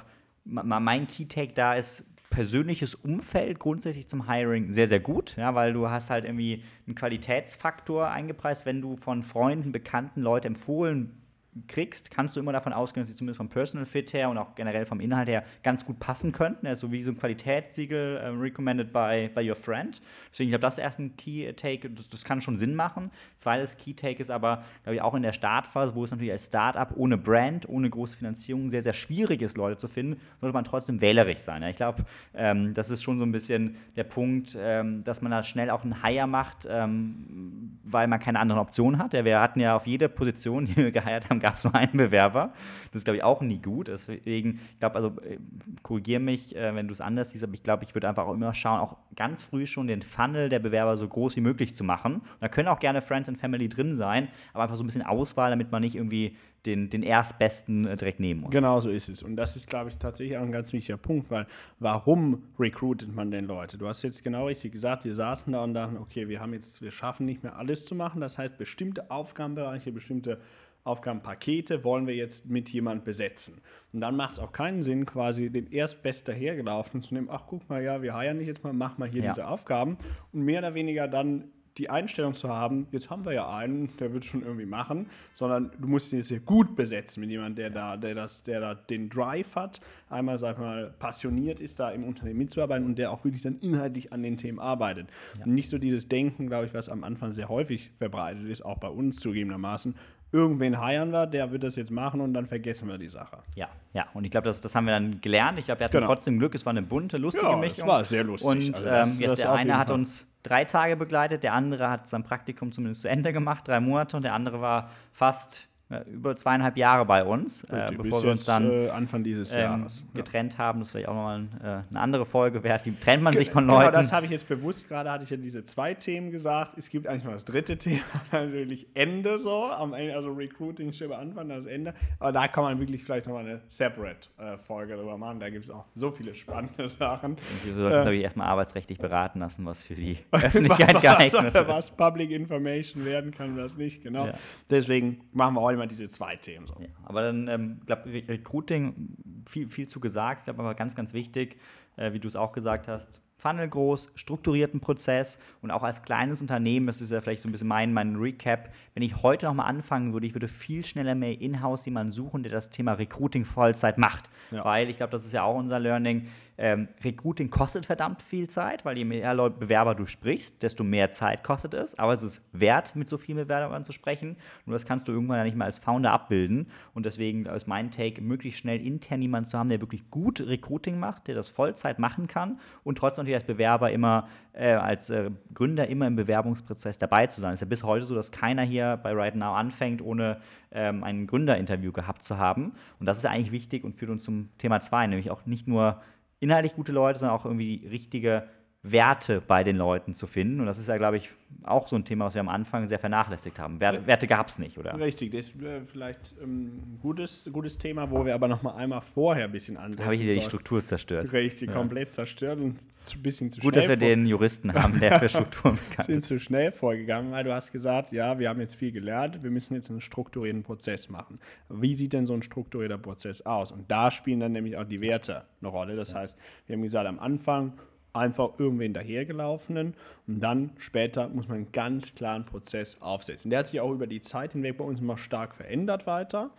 mein 0.46 1.08
Key-Take 1.08 1.54
da 1.54 1.76
ist, 1.76 2.06
persönliches 2.30 2.96
Umfeld 2.96 3.60
grundsätzlich 3.60 4.08
zum 4.08 4.30
Hiring 4.30 4.72
sehr, 4.72 4.88
sehr 4.88 5.00
gut, 5.00 5.36
ja, 5.38 5.56
weil 5.56 5.74
du 5.74 5.90
hast 5.90 6.10
halt 6.10 6.26
irgendwie 6.26 6.64
einen 6.86 6.96
Qualitätsfaktor 6.96 8.10
eingepreist, 8.10 8.66
wenn 8.66 8.82
du 8.82 8.98
von 8.98 9.24
Freunden, 9.24 9.72
Bekannten, 9.72 10.22
Leute 10.22 10.48
empfohlen 10.48 11.19
kriegst, 11.68 12.12
kannst 12.12 12.36
du 12.36 12.40
immer 12.40 12.52
davon 12.52 12.74
ausgehen, 12.74 13.02
dass 13.02 13.10
sie 13.10 13.16
zumindest 13.16 13.38
vom 13.38 13.50
Personal 13.50 13.86
Fit 13.86 14.14
her 14.14 14.30
und 14.30 14.38
auch 14.38 14.56
generell 14.56 14.86
vom 14.86 15.00
Inhalt 15.00 15.28
her 15.28 15.44
ganz 15.64 15.86
gut 15.86 16.00
passen 16.00 16.32
könnten. 16.32 16.68
Also 16.68 16.92
wie 16.92 17.02
so 17.02 17.12
ein 17.12 17.18
Qualitätssiegel 17.18 18.18
äh, 18.18 18.28
recommended 18.28 18.92
by, 18.94 19.30
by 19.34 19.48
your 19.48 19.56
friend. 19.56 20.02
Deswegen, 20.32 20.50
ich 20.50 20.52
glaube, 20.52 20.62
das 20.62 20.78
ist 20.78 20.84
erst 20.84 21.00
ein 21.00 21.16
Key 21.18 21.52
Take, 21.54 21.90
das, 21.90 22.10
das, 22.10 22.24
kann 22.24 22.42
schon 22.42 22.58
Sinn 22.58 22.76
machen. 22.76 23.12
Zweites 23.38 23.78
Key 23.78 23.94
Take 23.94 24.20
ist 24.20 24.32
aber, 24.32 24.64
glaube 24.84 24.96
ich, 24.96 25.02
auch 25.02 25.16
in 25.16 25.24
der 25.24 25.34
Startphase, 25.34 25.96
wo 25.96 26.04
es 26.04 26.12
natürlich 26.12 26.32
als 26.32 26.46
Startup 26.46 26.92
ohne 26.96 27.18
Brand, 27.18 27.68
ohne 27.68 27.90
große 27.90 28.18
Finanzierung 28.18 28.70
sehr, 28.70 28.82
sehr 28.82 28.94
schwierig 28.94 29.42
ist, 29.42 29.58
Leute 29.58 29.78
zu 29.78 29.88
finden, 29.88 30.20
sollte 30.42 30.54
man 30.54 30.64
trotzdem 30.64 31.02
wählerisch 31.02 31.40
sein. 31.40 31.62
Ja? 31.62 31.70
Ich 31.70 31.76
glaube, 31.76 32.06
ähm, 32.34 32.74
das 32.74 32.90
ist 32.90 33.04
schon 33.04 33.20
so 33.20 33.26
ein 33.26 33.32
bisschen 33.32 33.78
der 33.96 34.04
Punkt, 34.04 34.58
ähm, 34.60 35.04
dass 35.04 35.22
man 35.22 35.32
da 35.32 35.44
schnell 35.44 35.70
auch 35.70 35.84
einen 35.84 36.04
Hire 36.04 36.28
macht, 36.28 36.68
ähm, 36.70 37.80
weil 37.84 38.08
man 38.08 38.20
keine 38.20 38.40
anderen 38.40 38.62
Optionen 38.62 39.02
hat. 39.02 39.14
Ja, 39.14 39.26
wir 39.26 39.40
hatten 39.40 39.60
ja 39.60 39.76
auf 39.76 39.88
jede 39.88 40.10
Position, 40.10 40.66
die 40.66 40.76
wir 40.76 40.92
geheiert 40.92 41.30
haben, 41.30 41.40
gab 41.50 41.56
es 41.56 41.64
nur 41.64 41.76
einen 41.76 41.98
Bewerber. 41.98 42.54
Das 42.92 43.00
ist, 43.00 43.06
glaube 43.06 43.18
ich, 43.18 43.24
auch 43.24 43.42
nie 43.42 43.60
gut. 43.60 43.88
Deswegen, 43.88 44.60
ich 44.74 44.80
glaube, 44.80 44.96
also 44.96 45.08
äh, 45.22 45.38
korrigiere 45.84 46.20
mich, 46.20 46.56
äh, 46.56 46.76
wenn 46.76 46.88
du 46.88 46.92
es 46.92 47.02
anders 47.02 47.32
siehst, 47.32 47.44
aber 47.44 47.54
ich 47.54 47.64
glaube, 47.64 47.84
ich 47.84 47.96
würde 47.96 48.08
einfach 48.08 48.28
auch 48.28 48.34
immer 48.34 48.54
schauen, 48.54 48.80
auch 48.80 48.98
ganz 49.16 49.44
früh 49.44 49.66
schon 49.66 49.88
den 49.88 50.02
Funnel 50.02 50.50
der 50.50 50.60
Bewerber 50.60 50.96
so 50.96 51.08
groß 51.08 51.36
wie 51.38 51.42
möglich 51.42 51.74
zu 51.74 51.84
machen. 51.84 52.16
Und 52.16 52.42
da 52.42 52.50
können 52.50 52.68
auch 52.68 52.80
gerne 52.80 53.02
Friends 53.02 53.30
and 53.30 53.40
Family 53.40 53.68
drin 53.68 53.96
sein, 53.96 54.28
aber 54.54 54.64
einfach 54.64 54.76
so 54.76 54.84
ein 54.84 54.86
bisschen 54.86 55.02
Auswahl, 55.02 55.50
damit 55.50 55.72
man 55.72 55.82
nicht 55.82 55.96
irgendwie 55.96 56.36
den, 56.66 56.90
den 56.90 57.04
Erstbesten 57.04 57.86
äh, 57.86 57.98
direkt 57.98 58.20
nehmen 58.20 58.42
muss. 58.42 58.52
Genau 58.52 58.82
so 58.82 58.90
ist 58.90 59.10
es. 59.10 59.24
Und 59.24 59.36
das 59.36 59.56
ist, 59.56 59.70
glaube 59.70 59.90
ich, 59.90 59.98
tatsächlich 59.98 60.38
auch 60.38 60.44
ein 60.44 60.52
ganz 60.52 60.74
wichtiger 60.74 60.98
Punkt, 60.98 61.32
weil 61.32 61.48
warum 61.80 62.44
recruitet 62.60 63.14
man 63.16 63.32
denn 63.32 63.46
Leute? 63.46 63.78
Du 63.78 63.88
hast 63.88 64.04
jetzt 64.04 64.24
genau 64.24 64.48
richtig 64.48 64.74
gesagt, 64.74 65.06
wir 65.06 65.14
saßen 65.14 65.54
da 65.54 65.64
und 65.64 65.74
dachten, 65.74 65.98
okay, 65.98 66.28
wir 66.28 66.42
haben 66.42 66.54
jetzt, 66.54 66.82
wir 66.82 66.92
schaffen 66.92 67.26
nicht 67.26 67.44
mehr 67.44 67.56
alles 67.56 67.86
zu 67.86 67.96
machen. 67.96 68.20
Das 68.20 68.38
heißt, 68.38 68.58
bestimmte 68.58 69.10
Aufgabenbereiche, 69.10 69.92
bestimmte 69.92 70.40
Aufgabenpakete 70.90 71.84
wollen 71.84 72.08
wir 72.08 72.16
jetzt 72.16 72.46
mit 72.46 72.70
jemand 72.70 73.06
besetzen. 73.06 73.62
Und 73.94 74.02
dann 74.02 74.16
macht 74.16 74.34
es 74.34 74.40
auch 74.40 74.52
keinen 74.52 74.82
Sinn, 74.82 75.06
quasi 75.06 75.50
den 75.50 75.72
erstbester 75.72 76.34
hergelaufen 76.34 77.02
zu 77.02 77.14
nehmen, 77.14 77.30
ach 77.32 77.44
guck 77.48 77.68
mal, 77.70 77.82
ja, 77.82 78.02
wir 78.02 78.14
heiern 78.14 78.40
dich 78.40 78.48
jetzt 78.48 78.64
mal, 78.64 78.74
mach 78.74 78.98
mal 78.98 79.10
hier 79.10 79.24
ja. 79.24 79.30
diese 79.30 79.48
Aufgaben 79.48 79.98
und 80.34 80.42
mehr 80.44 80.60
oder 80.60 80.74
weniger 80.74 81.08
dann 81.08 81.46
die 81.80 81.90
Einstellung 81.90 82.34
zu 82.34 82.50
haben, 82.50 82.88
jetzt 82.92 83.10
haben 83.10 83.26
wir 83.26 83.34
ja 83.34 83.50
einen, 83.50 83.90
der 84.00 84.14
wird 84.14 84.26
schon 84.26 84.44
irgendwie 84.44 84.66
machen, 84.66 85.08
sondern 85.34 85.72
du 85.80 85.88
musst 85.88 86.12
ihn 86.12 86.20
jetzt 86.20 86.28
hier 86.28 86.42
gut 86.42 86.76
besetzen 86.76 87.22
mit 87.22 87.30
jemandem, 87.30 87.56
der 87.56 87.70
da, 87.70 87.98
der 87.98 88.16
das, 88.16 88.44
der 88.44 88.60
da 88.60 88.76
den 88.76 89.10
Drive 89.10 89.56
hat, 89.56 89.80
einmal, 90.10 90.38
sag 90.38 90.60
mal, 90.60 90.94
passioniert 91.00 91.62
ist, 91.62 91.80
da 91.80 91.90
im 91.92 92.04
Unternehmen 92.04 92.40
mitzuarbeiten 92.40 92.86
und 92.86 92.98
der 92.98 93.12
auch 93.12 93.24
wirklich 93.24 93.44
dann 93.44 93.56
inhaltlich 93.56 94.12
an 94.12 94.22
den 94.22 94.36
Themen 94.36 94.60
arbeitet. 94.60 95.08
Ja. 95.38 95.46
Und 95.46 95.54
nicht 95.54 95.70
so 95.70 95.78
dieses 95.78 96.10
Denken, 96.10 96.48
glaube 96.48 96.66
ich, 96.66 96.74
was 96.74 96.90
am 96.90 97.06
Anfang 97.06 97.32
sehr 97.32 97.48
häufig 97.48 97.92
verbreitet 97.98 98.48
ist, 98.50 98.66
auch 98.66 98.78
bei 98.78 98.90
uns 98.90 99.18
zugegebenermaßen, 99.20 99.96
irgendwen 100.32 100.80
heiern 100.80 101.12
wir, 101.12 101.26
der 101.28 101.52
wird 101.52 101.64
das 101.64 101.76
jetzt 101.76 101.92
machen 101.92 102.22
und 102.22 102.34
dann 102.34 102.46
vergessen 102.46 102.88
wir 102.88 102.98
die 102.98 103.10
Sache. 103.10 103.40
Ja, 103.56 103.70
ja. 103.94 104.08
Und 104.14 104.24
ich 104.26 104.32
glaube, 104.32 104.46
das, 104.46 104.62
das 104.62 104.76
haben 104.76 104.86
wir 104.86 104.94
dann 104.94 105.22
gelernt. 105.22 105.60
Ich 105.60 105.66
glaube, 105.66 105.80
wir 105.80 105.86
hatten 105.86 105.98
genau. 105.98 106.08
trotzdem 106.08 106.40
Glück. 106.40 106.56
Es 106.56 106.66
war 106.66 106.72
eine 106.72 106.82
bunte, 106.82 107.18
lustige 107.18 107.46
ja, 107.46 107.58
Mischung. 107.58 107.80
Es 107.80 107.88
war 107.88 108.06
sehr 108.06 108.24
lustig. 108.24 108.50
Und 108.50 108.74
also 108.74 108.86
das, 108.86 109.20
ähm, 109.20 109.28
das 109.28 109.40
der 109.40 109.52
eine 109.52 109.78
hat 109.78 109.92
uns 109.92 110.28
drei 110.44 110.66
Tage 110.66 110.96
begleitet, 110.96 111.44
der 111.44 111.54
andere 111.54 111.90
hat 111.90 112.08
sein 112.10 112.24
Praktikum 112.24 112.72
zumindest 112.72 113.02
zu 113.02 113.10
Ende 113.10 113.34
gemacht, 113.34 113.68
drei 113.68 113.80
Monate, 113.80 114.18
und 114.18 114.24
der 114.24 114.34
andere 114.34 114.62
war 114.62 114.90
fast 115.12 115.69
über 116.12 116.36
zweieinhalb 116.36 116.78
Jahre 116.78 117.04
bei 117.06 117.24
uns, 117.24 117.64
äh, 117.64 117.88
bevor 117.98 118.22
wir 118.22 118.32
uns 118.32 118.46
dann 118.46 118.70
äh, 118.70 118.90
Anfang 118.90 119.24
dieses 119.24 119.52
ähm, 119.54 119.60
Jahres 119.60 120.04
getrennt 120.14 120.54
ja. 120.54 120.60
haben. 120.60 120.80
Das 120.80 120.90
ist 120.90 120.92
vielleicht 120.92 121.08
auch 121.08 121.16
nochmal 121.16 121.48
äh, 121.64 121.90
eine 121.90 122.00
andere 122.00 122.28
Folge 122.28 122.64
wert. 122.64 122.86
Wie 122.86 122.94
trennt 122.96 123.24
man 123.24 123.34
sich 123.34 123.50
von 123.50 123.64
genau, 123.64 123.80
Leuten? 123.80 123.92
Genau, 123.92 124.02
das 124.02 124.14
habe 124.14 124.26
ich 124.26 124.32
jetzt 124.32 124.48
bewusst. 124.48 124.88
Gerade 124.88 125.10
hatte 125.10 125.24
ich 125.24 125.32
ja 125.32 125.38
diese 125.38 125.64
zwei 125.64 125.96
Themen 125.96 126.30
gesagt. 126.30 126.78
Es 126.78 126.92
gibt 126.92 127.08
eigentlich 127.08 127.24
noch 127.24 127.34
das 127.34 127.46
dritte 127.46 127.78
Thema, 127.78 128.04
natürlich 128.32 128.88
Ende 128.94 129.40
so, 129.40 129.66
am 129.66 129.94
Ende, 129.94 130.16
also 130.16 130.32
Recruiting 130.32 130.94
steht 130.94 131.12
am 131.12 131.20
Anfang, 131.20 131.50
das 131.50 131.66
Ende. 131.66 131.96
Aber 132.20 132.32
da 132.34 132.48
kann 132.48 132.64
man 132.64 132.80
wirklich 132.80 133.04
vielleicht 133.04 133.26
nochmal 133.26 133.46
eine 133.46 133.62
Separate-Folge 133.68 134.96
drüber 134.96 135.18
machen. 135.18 135.40
Da 135.40 135.50
gibt 135.50 135.64
es 135.64 135.72
auch 135.72 135.86
so 135.96 136.12
viele 136.12 136.36
spannende 136.36 136.88
Sachen. 136.88 137.32
Und 137.32 137.66
wir 137.66 137.74
sollten, 137.74 137.98
äh, 137.98 138.02
glaube 138.02 138.16
ich, 138.16 138.24
erstmal 138.24 138.48
arbeitsrechtlich 138.48 139.00
beraten 139.00 139.40
lassen, 139.40 139.66
was 139.66 139.84
für 139.84 139.96
die 139.96 140.20
Öffentlichkeit 140.32 141.02
geeignet 141.02 141.56
ist. 141.56 141.68
Was 141.68 141.90
Public 141.90 142.30
Information 142.30 143.06
werden 143.06 143.32
kann, 143.32 143.58
was 143.58 143.76
nicht, 143.76 144.04
genau. 144.04 144.28
Ja. 144.28 144.34
Deswegen 144.70 145.22
machen 145.34 145.56
wir 145.56 145.62
heute 145.62 145.79
immer 145.80 145.88
diese 145.88 146.08
zwei 146.10 146.36
Themen. 146.36 146.68
So. 146.68 146.76
Ja, 146.80 146.88
aber 147.04 147.24
dann, 147.24 147.48
ähm, 147.48 147.80
glaube 147.86 148.12
Recruiting, 148.12 149.16
viel, 149.48 149.70
viel 149.70 149.88
zu 149.88 150.00
gesagt, 150.00 150.42
ich 150.42 150.46
glaube 150.46 150.60
aber 150.62 150.76
ganz, 150.76 150.96
ganz 150.96 151.14
wichtig, 151.14 151.58
äh, 151.96 152.14
wie 152.14 152.20
du 152.20 152.28
es 152.28 152.36
auch 152.36 152.52
gesagt 152.52 152.88
hast, 152.88 153.22
Funnel 153.40 153.70
groß, 153.70 154.12
strukturierten 154.16 154.82
Prozess 154.82 155.40
und 155.62 155.72
auch 155.72 155.82
als 155.82 156.04
kleines 156.04 156.42
Unternehmen, 156.42 156.88
das 156.88 157.00
ist 157.00 157.12
ja 157.12 157.22
vielleicht 157.22 157.42
so 157.42 157.48
ein 157.48 157.54
bisschen 157.54 157.70
mein, 157.70 157.94
mein 157.94 158.18
Recap, 158.18 158.74
wenn 158.94 159.02
ich 159.02 159.24
heute 159.24 159.46
nochmal 159.46 159.68
anfangen 159.68 160.12
würde, 160.12 160.28
ich 160.28 160.36
würde 160.36 160.50
viel 160.50 160.84
schneller 160.84 161.16
mehr 161.16 161.40
in-house 161.40 161.86
jemanden 161.86 162.12
suchen, 162.12 162.44
der 162.44 162.52
das 162.52 162.70
Thema 162.70 162.94
Recruiting 162.94 163.46
Vollzeit 163.46 163.98
macht. 163.98 164.30
Ja. 164.52 164.66
Weil 164.66 164.90
ich 164.90 164.98
glaube, 164.98 165.12
das 165.12 165.26
ist 165.26 165.32
ja 165.32 165.44
auch 165.44 165.56
unser 165.56 165.80
Learning. 165.80 166.28
Ähm, 166.62 166.90
Recruiting 167.06 167.50
kostet 167.50 167.86
verdammt 167.86 168.22
viel 168.22 168.50
Zeit, 168.50 168.84
weil 168.84 168.98
je 168.98 169.06
mehr 169.06 169.34
Leute, 169.34 169.60
Bewerber 169.60 169.96
du 169.96 170.06
sprichst, 170.06 170.62
desto 170.62 170.84
mehr 170.84 171.10
Zeit 171.10 171.42
kostet 171.42 171.74
es. 171.74 171.98
Aber 171.98 172.12
es 172.12 172.22
ist 172.22 172.50
wert, 172.52 172.98
mit 172.98 173.08
so 173.08 173.18
vielen 173.18 173.38
Bewerbern 173.38 173.86
zu 173.86 173.94
sprechen. 173.94 174.36
Nur 174.66 174.74
das 174.74 174.86
kannst 174.86 175.08
du 175.08 175.14
irgendwann 175.14 175.38
ja 175.38 175.46
nicht 175.46 175.56
mal 175.56 175.64
als 175.64 175.80
Founder 175.80 176.12
abbilden. 176.12 176.68
Und 176.94 177.06
deswegen 177.06 177.46
ist 177.46 177.68
mein 177.68 177.92
Take, 177.92 178.22
möglichst 178.22 178.60
schnell 178.60 178.86
intern 178.86 179.22
jemanden 179.22 179.50
zu 179.50 179.58
haben, 179.58 179.70
der 179.70 179.80
wirklich 179.80 180.12
gut 180.12 180.42
Recruiting 180.42 181.00
macht, 181.00 181.30
der 181.30 181.36
das 181.36 181.48
Vollzeit 181.48 181.98
machen 181.98 182.28
kann 182.28 182.60
und 182.84 182.98
trotzdem 182.98 183.22
natürlich 183.24 183.36
als 183.36 183.46
Bewerber 183.46 183.92
immer, 183.92 184.28
äh, 184.52 184.74
als 184.74 185.10
äh, 185.10 185.32
Gründer 185.54 185.88
immer 185.88 186.08
im 186.08 186.18
Bewerbungsprozess 186.18 186.98
dabei 186.98 187.28
zu 187.28 187.40
sein. 187.40 187.54
Es 187.54 187.60
ist 187.60 187.62
ja 187.62 187.70
bis 187.70 187.84
heute 187.84 188.06
so, 188.06 188.16
dass 188.16 188.34
keiner 188.34 188.64
hier 188.64 189.00
bei 189.02 189.14
Right 189.14 189.36
Now 189.36 189.54
anfängt, 189.54 190.02
ohne 190.02 190.42
ähm, 190.72 191.06
ein 191.06 191.26
Gründerinterview 191.26 191.94
gehabt 191.94 192.22
zu 192.22 192.38
haben. 192.38 192.74
Und 193.00 193.06
das 193.06 193.20
ist 193.20 193.26
eigentlich 193.26 193.54
wichtig 193.54 193.86
und 193.86 193.96
führt 193.96 194.12
uns 194.12 194.26
zum 194.26 194.50
Thema 194.58 194.82
2, 194.82 195.08
nämlich 195.08 195.32
auch 195.32 195.46
nicht 195.46 195.66
nur 195.66 196.02
inhaltlich 196.40 196.76
gute 196.76 196.92
Leute, 196.92 197.20
sondern 197.20 197.38
auch 197.38 197.46
irgendwie 197.46 197.86
richtige 197.88 198.48
Werte 198.82 199.42
bei 199.46 199.66
den 199.66 199.76
Leuten 199.76 200.14
zu 200.14 200.26
finden. 200.26 200.62
Und 200.62 200.66
das 200.66 200.80
ist 200.80 200.88
ja, 200.88 200.98
glaube 200.98 201.18
ich, 201.18 201.32
auch 201.64 201.90
so 201.90 201.98
ein 201.98 202.06
Thema, 202.06 202.26
was 202.26 202.34
wir 202.34 202.40
am 202.40 202.48
Anfang 202.48 202.86
sehr 202.86 203.00
vernachlässigt 203.00 203.60
haben. 203.60 203.82
Werte, 203.82 204.08
Werte 204.08 204.26
gab 204.26 204.48
es 204.48 204.58
nicht, 204.58 204.78
oder? 204.78 204.98
Richtig, 204.98 205.32
das 205.32 205.50
ist 205.50 205.62
äh, 205.62 205.82
vielleicht 205.82 206.36
ähm, 206.42 206.68
ein 206.78 207.00
gutes, 207.02 207.50
gutes 207.52 207.78
Thema, 207.78 208.10
wo 208.10 208.26
wir 208.26 208.34
aber 208.34 208.48
noch 208.48 208.62
mal 208.62 208.76
einmal 208.76 209.02
vorher 209.02 209.46
ein 209.46 209.52
bisschen 209.52 209.76
ansetzen. 209.76 210.06
Habe 210.06 210.16
ich 210.16 210.22
hier 210.22 210.34
die 210.34 210.42
Struktur 210.42 210.82
zerstört. 210.84 211.34
Richtig, 211.34 211.70
ja. 211.70 211.76
komplett 211.76 212.12
zerstört 212.12 212.60
und 212.60 212.78
ein 213.14 213.22
bisschen 213.22 213.50
zu 213.50 213.60
Gut, 213.60 213.76
dass 213.76 213.90
wir 213.90 213.98
den 213.98 214.26
Juristen 214.26 214.74
haben, 214.74 215.00
der 215.02 215.20
für 215.20 215.28
Strukturen 215.30 215.76
bekannt 215.76 216.06
sind 216.06 216.18
ist. 216.18 216.28
sind 216.28 216.38
zu 216.38 216.40
schnell 216.40 216.72
vorgegangen, 216.72 217.34
weil 217.34 217.44
du 217.44 217.54
hast 217.54 217.74
gesagt, 217.74 218.14
ja, 218.14 218.40
wir 218.40 218.48
haben 218.48 218.62
jetzt 218.62 218.76
viel 218.76 218.94
gelernt, 218.94 219.44
wir 219.44 219.52
müssen 219.52 219.74
jetzt 219.74 219.90
einen 219.90 220.00
strukturierten 220.00 220.64
Prozess 220.64 221.10
machen. 221.10 221.40
Wie 221.68 221.96
sieht 221.96 222.14
denn 222.14 222.26
so 222.26 222.34
ein 222.34 222.44
strukturierter 222.44 222.98
Prozess 222.98 223.42
aus? 223.42 223.74
Und 223.74 223.92
da 223.92 224.10
spielen 224.10 224.40
dann 224.40 224.54
nämlich 224.54 224.78
auch 224.78 224.86
die 224.86 225.02
Werte 225.02 225.44
eine 225.60 225.70
Rolle. 225.70 225.98
Das 225.98 226.14
ja. 226.14 226.20
heißt, 226.20 226.38
wir 226.68 226.78
haben 226.78 226.84
gesagt, 226.84 227.08
am 227.08 227.20
Anfang 227.20 227.74
einfach 228.14 228.60
irgendwen 228.60 228.94
dahergelaufenen 228.94 229.96
und 230.28 230.40
dann 230.40 230.72
später 230.78 231.30
muss 231.30 231.48
man 231.48 231.58
einen 231.58 231.72
ganz 231.72 232.16
klaren 232.16 232.46
Prozess 232.46 233.02
aufsetzen. 233.02 233.50
Der 233.50 233.60
hat 233.60 233.68
sich 233.68 233.80
auch 233.80 233.92
über 233.92 234.08
die 234.08 234.22
Zeit 234.22 234.54
hinweg 234.54 234.78
bei 234.78 234.84
uns 234.84 235.00
immer 235.00 235.18
stark 235.18 235.56
verändert 235.56 236.08
weiter. 236.08 236.52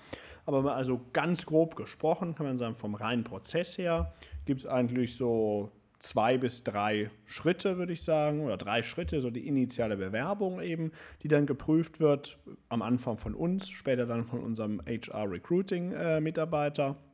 Aber 0.46 0.74
also 0.74 1.00
ganz 1.12 1.46
grob 1.46 1.76
gesprochen 1.76 2.34
kann 2.34 2.46
man 2.46 2.58
sagen, 2.58 2.76
vom 2.76 2.94
reinen 2.94 3.24
Prozess 3.24 3.78
her 3.78 4.12
gibt 4.46 4.60
es 4.60 4.66
eigentlich 4.66 5.16
so 5.16 5.70
zwei 6.00 6.36
bis 6.38 6.64
drei 6.64 7.10
Schritte, 7.26 7.78
würde 7.78 7.92
ich 7.92 8.02
sagen, 8.02 8.40
oder 8.40 8.56
drei 8.56 8.82
Schritte, 8.82 9.20
so 9.20 9.30
die 9.30 9.46
initiale 9.46 9.96
Bewerbung 9.96 10.60
eben, 10.60 10.90
die 11.22 11.28
dann 11.28 11.46
geprüft 11.46 12.00
wird, 12.00 12.40
am 12.68 12.82
Anfang 12.82 13.18
von 13.18 13.34
uns, 13.34 13.70
später 13.70 14.06
dann 14.06 14.24
von 14.24 14.40
unserem 14.40 14.82
HR-Recruiting-Mitarbeiter. 14.86 16.96
Äh, 16.98 17.09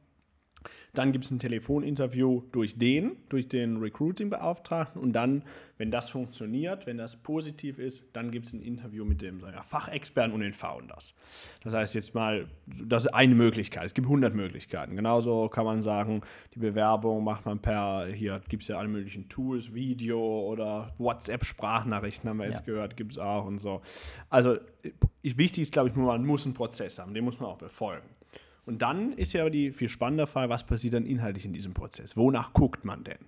dann 0.96 1.12
gibt 1.12 1.24
es 1.24 1.30
ein 1.30 1.38
Telefoninterview 1.38 2.42
durch 2.52 2.78
den, 2.78 3.16
durch 3.28 3.48
den 3.48 3.76
Recruiting-Beauftragten. 3.76 5.00
Und 5.00 5.12
dann, 5.12 5.42
wenn 5.78 5.90
das 5.90 6.08
funktioniert, 6.08 6.86
wenn 6.86 6.96
das 6.96 7.16
positiv 7.16 7.78
ist, 7.78 8.02
dann 8.14 8.30
gibt 8.30 8.46
es 8.46 8.52
ein 8.52 8.62
Interview 8.62 9.04
mit 9.04 9.20
dem 9.20 9.40
ja, 9.40 9.62
Fachexperten 9.62 10.32
und 10.32 10.40
den 10.40 10.54
Founders. 10.54 11.14
Das 11.62 11.74
heißt 11.74 11.94
jetzt 11.94 12.14
mal, 12.14 12.48
das 12.66 13.04
ist 13.04 13.12
eine 13.12 13.34
Möglichkeit. 13.34 13.84
Es 13.84 13.94
gibt 13.94 14.06
100 14.06 14.34
Möglichkeiten. 14.34 14.96
Genauso 14.96 15.48
kann 15.48 15.64
man 15.64 15.82
sagen, 15.82 16.22
die 16.54 16.60
Bewerbung 16.60 17.24
macht 17.24 17.44
man 17.44 17.60
per, 17.60 18.06
hier 18.06 18.40
gibt 18.48 18.62
es 18.62 18.68
ja 18.68 18.78
alle 18.78 18.88
möglichen 18.88 19.28
Tools, 19.28 19.74
Video 19.74 20.20
oder 20.20 20.94
WhatsApp-Sprachnachrichten 20.98 22.30
haben 22.30 22.38
wir 22.38 22.46
jetzt 22.46 22.66
ja. 22.66 22.72
gehört, 22.72 22.96
gibt 22.96 23.12
es 23.12 23.18
auch 23.18 23.44
und 23.44 23.58
so. 23.58 23.82
Also 24.30 24.56
wichtig 25.22 25.62
ist, 25.62 25.72
glaube 25.72 25.90
ich, 25.90 25.94
nur, 25.94 26.06
man 26.06 26.24
muss 26.24 26.46
einen 26.46 26.54
Prozess 26.54 26.98
haben, 26.98 27.12
den 27.12 27.24
muss 27.24 27.38
man 27.38 27.50
auch 27.50 27.58
befolgen. 27.58 28.15
Und 28.66 28.82
dann 28.82 29.12
ist 29.12 29.32
ja 29.32 29.48
die 29.48 29.72
viel 29.72 29.88
spannende 29.88 30.26
Frage, 30.26 30.50
was 30.50 30.66
passiert 30.66 30.94
dann 30.94 31.06
inhaltlich 31.06 31.44
in 31.44 31.52
diesem 31.52 31.72
Prozess? 31.72 32.16
Wonach 32.16 32.52
guckt 32.52 32.84
man 32.84 33.04
denn? 33.04 33.18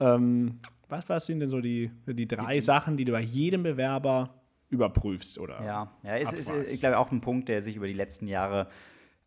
Ähm, 0.00 0.58
was, 0.88 1.08
was 1.08 1.26
sind 1.26 1.40
denn 1.40 1.48
so 1.48 1.60
die, 1.60 1.90
die 2.06 2.28
drei 2.28 2.54
die, 2.54 2.60
Sachen, 2.60 2.96
die 2.96 3.04
du 3.04 3.12
bei 3.12 3.20
jedem 3.20 3.62
Bewerber 3.62 4.34
überprüfst? 4.68 5.38
Oder 5.38 5.64
ja, 5.64 5.92
ja 6.02 6.16
ist, 6.16 6.32
ist, 6.32 6.52
ich 6.68 6.80
glaube, 6.80 6.98
auch 6.98 7.12
ein 7.12 7.20
Punkt, 7.20 7.48
der 7.48 7.62
sich 7.62 7.76
über 7.76 7.86
die 7.86 7.92
letzten 7.92 8.26
Jahre 8.26 8.68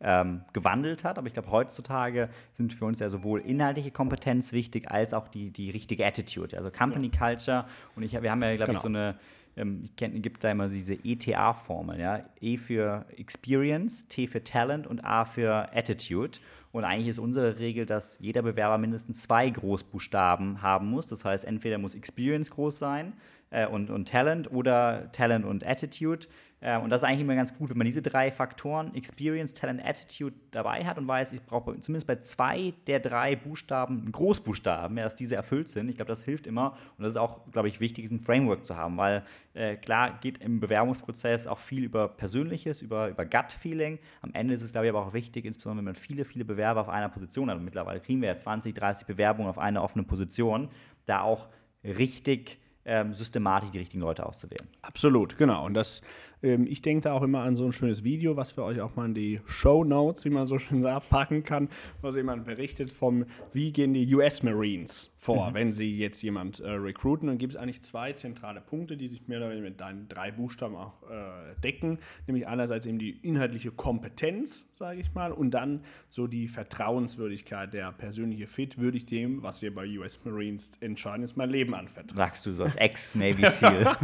ähm, 0.00 0.42
gewandelt 0.52 1.04
hat. 1.04 1.18
Aber 1.18 1.26
ich 1.26 1.34
glaube, 1.34 1.50
heutzutage 1.50 2.28
sind 2.52 2.72
für 2.72 2.84
uns 2.84 3.00
ja 3.00 3.08
sowohl 3.08 3.40
inhaltliche 3.40 3.90
Kompetenz 3.90 4.52
wichtig, 4.52 4.90
als 4.90 5.14
auch 5.14 5.28
die, 5.28 5.50
die 5.50 5.70
richtige 5.70 6.06
Attitude. 6.06 6.56
Also 6.56 6.70
Company. 6.70 7.10
Culture. 7.10 7.66
Und 7.96 8.02
ich, 8.02 8.12
wir 8.20 8.30
haben 8.30 8.42
ja, 8.42 8.56
glaube 8.56 8.72
genau. 8.72 8.78
ich, 8.78 8.82
so 8.82 8.88
eine 8.88 9.18
ähm, 9.56 9.82
ich 9.84 9.96
kenne, 9.96 10.20
gibt 10.20 10.44
da 10.44 10.50
immer 10.50 10.68
diese 10.68 10.94
ETA-Formel, 10.94 12.00
ja. 12.00 12.24
E 12.40 12.56
für 12.56 13.06
Experience, 13.16 14.06
T 14.08 14.26
für 14.26 14.42
Talent 14.42 14.86
und 14.86 15.04
A 15.04 15.24
für 15.24 15.74
Attitude. 15.74 16.38
Und 16.72 16.84
eigentlich 16.84 17.08
ist 17.08 17.18
unsere 17.18 17.58
Regel, 17.58 17.84
dass 17.84 18.18
jeder 18.20 18.42
Bewerber 18.42 18.78
mindestens 18.78 19.22
zwei 19.22 19.50
Großbuchstaben 19.50 20.62
haben 20.62 20.88
muss. 20.88 21.06
Das 21.06 21.24
heißt, 21.24 21.44
entweder 21.44 21.78
muss 21.78 21.94
Experience 21.94 22.50
groß 22.50 22.78
sein 22.78 23.14
äh, 23.50 23.66
und, 23.66 23.90
und 23.90 24.08
Talent 24.08 24.52
oder 24.52 25.10
Talent 25.12 25.44
und 25.44 25.66
Attitude. 25.66 26.26
Äh, 26.60 26.78
und 26.78 26.90
das 26.90 27.02
ist 27.02 27.08
eigentlich 27.08 27.20
immer 27.20 27.34
ganz 27.34 27.56
gut, 27.56 27.70
wenn 27.70 27.78
man 27.78 27.86
diese 27.86 28.02
drei 28.02 28.30
Faktoren, 28.30 28.94
Experience, 28.94 29.54
Talent, 29.54 29.84
Attitude, 29.84 30.34
dabei 30.50 30.84
hat 30.84 30.98
und 30.98 31.08
weiß, 31.08 31.32
ich 31.32 31.42
brauche 31.42 31.80
zumindest 31.80 32.06
bei 32.06 32.16
zwei 32.16 32.74
der 32.86 33.00
drei 33.00 33.36
Buchstaben, 33.36 34.10
Großbuchstaben, 34.12 34.96
dass 34.96 35.16
diese 35.16 35.36
erfüllt 35.36 35.68
sind. 35.68 35.88
Ich 35.88 35.96
glaube, 35.96 36.08
das 36.08 36.24
hilft 36.24 36.46
immer. 36.46 36.76
Und 36.98 37.04
das 37.04 37.14
ist 37.14 37.16
auch, 37.16 37.50
glaube 37.50 37.68
ich, 37.68 37.80
wichtig, 37.80 38.10
ein 38.10 38.20
Framework 38.20 38.64
zu 38.64 38.76
haben, 38.76 38.96
weil 38.96 39.24
äh, 39.54 39.76
klar 39.76 40.18
geht 40.20 40.38
im 40.38 40.60
Bewerbungsprozess 40.60 41.46
auch 41.46 41.58
viel 41.58 41.84
über 41.84 42.08
Persönliches, 42.08 42.82
über, 42.82 43.08
über 43.08 43.24
Gut-Feeling. 43.24 43.98
Am 44.20 44.32
Ende 44.34 44.54
ist 44.54 44.62
es, 44.62 44.72
glaube 44.72 44.86
ich, 44.86 44.90
aber 44.90 45.06
auch 45.06 45.12
wichtig, 45.12 45.44
insbesondere 45.44 45.78
wenn 45.78 45.84
man 45.86 45.94
viele, 45.94 46.24
viele 46.24 46.44
Bewerber 46.44 46.82
auf 46.82 46.88
einer 46.88 47.08
Position 47.08 47.50
hat. 47.50 47.56
Und 47.56 47.64
mittlerweile 47.64 48.00
kriegen 48.00 48.20
wir 48.20 48.28
ja 48.28 48.36
20, 48.36 48.74
30 48.74 49.06
Bewerbungen 49.06 49.48
auf 49.48 49.58
einer 49.58 49.82
offenen 49.82 50.06
Position, 50.06 50.68
da 51.06 51.22
auch 51.22 51.48
richtig 51.84 52.60
ähm, 52.84 53.14
systematisch 53.14 53.70
die 53.70 53.78
richtigen 53.78 54.00
Leute 54.00 54.26
auszuwählen. 54.26 54.66
Absolut, 54.82 55.36
genau. 55.36 55.64
Und 55.64 55.74
das 55.74 56.02
ähm, 56.42 56.66
ich 56.66 56.82
denke 56.82 57.04
da 57.04 57.12
auch 57.12 57.22
immer 57.22 57.40
an 57.40 57.56
so 57.56 57.64
ein 57.64 57.72
schönes 57.72 58.04
Video, 58.04 58.36
was 58.36 58.56
wir 58.56 58.64
euch 58.64 58.80
auch 58.80 58.96
mal 58.96 59.06
in 59.06 59.14
die 59.14 59.40
Show 59.46 59.84
Notes, 59.84 60.24
wie 60.24 60.30
man 60.30 60.46
so 60.46 60.58
schön 60.58 60.80
sagt, 60.80 61.10
packen 61.10 61.42
kann, 61.44 61.68
wo 62.02 62.10
jemand 62.10 62.44
berichtet 62.44 62.90
vom, 62.90 63.26
wie 63.52 63.72
gehen 63.72 63.94
die 63.94 64.14
US 64.14 64.42
Marines 64.42 65.16
vor, 65.20 65.50
mhm. 65.50 65.54
wenn 65.54 65.72
sie 65.72 65.98
jetzt 65.98 66.22
jemand 66.22 66.60
äh, 66.60 66.70
recruiten. 66.70 67.28
Und 67.28 67.38
gibt 67.38 67.52
es 67.52 67.58
eigentlich 67.58 67.82
zwei 67.82 68.12
zentrale 68.12 68.60
Punkte, 68.60 68.96
die 68.96 69.06
sich 69.06 69.28
mehr 69.28 69.38
oder 69.38 69.50
weniger 69.50 69.68
mit 69.68 69.80
deinen 69.80 70.08
drei 70.08 70.30
Buchstaben 70.30 70.76
auch 70.76 70.94
äh, 71.10 71.60
decken. 71.62 71.98
Nämlich 72.26 72.46
einerseits 72.46 72.86
eben 72.86 72.98
die 72.98 73.10
inhaltliche 73.10 73.70
Kompetenz, 73.70 74.70
sage 74.74 75.00
ich 75.00 75.12
mal, 75.14 75.32
und 75.32 75.50
dann 75.50 75.84
so 76.08 76.26
die 76.26 76.48
Vertrauenswürdigkeit, 76.48 77.74
der 77.74 77.92
persönliche 77.92 78.46
Fit, 78.46 78.78
würde 78.78 78.96
ich 78.96 79.06
dem, 79.06 79.42
was 79.42 79.60
wir 79.60 79.74
bei 79.74 79.86
US 79.98 80.18
Marines 80.24 80.72
entscheiden, 80.80 81.22
ist 81.22 81.36
mein 81.36 81.50
Leben 81.50 81.74
anvertrauen. 81.74 82.16
Sagst 82.16 82.46
du 82.46 82.52
so 82.52 82.64
als 82.64 82.76
Ex-Navy 82.76 83.46
SEAL. 83.46 83.84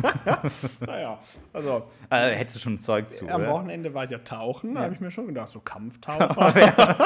naja, 0.87 1.19
also. 1.53 1.85
Hättest 2.35 2.57
du 2.57 2.61
schon 2.61 2.81
Zeug 2.81 3.11
zu. 3.11 3.29
Am 3.29 3.43
oder? 3.43 3.51
Wochenende 3.51 3.95
war 3.95 4.05
ich 4.05 4.11
ja 4.11 4.19
tauchen, 4.19 4.75
da 4.75 4.83
habe 4.83 4.95
ich 4.95 5.01
mir 5.01 5.11
schon 5.11 5.27
gedacht, 5.27 5.51
so 5.51 5.61
Kampftaucher. 5.61 6.59
ja. 6.61 6.97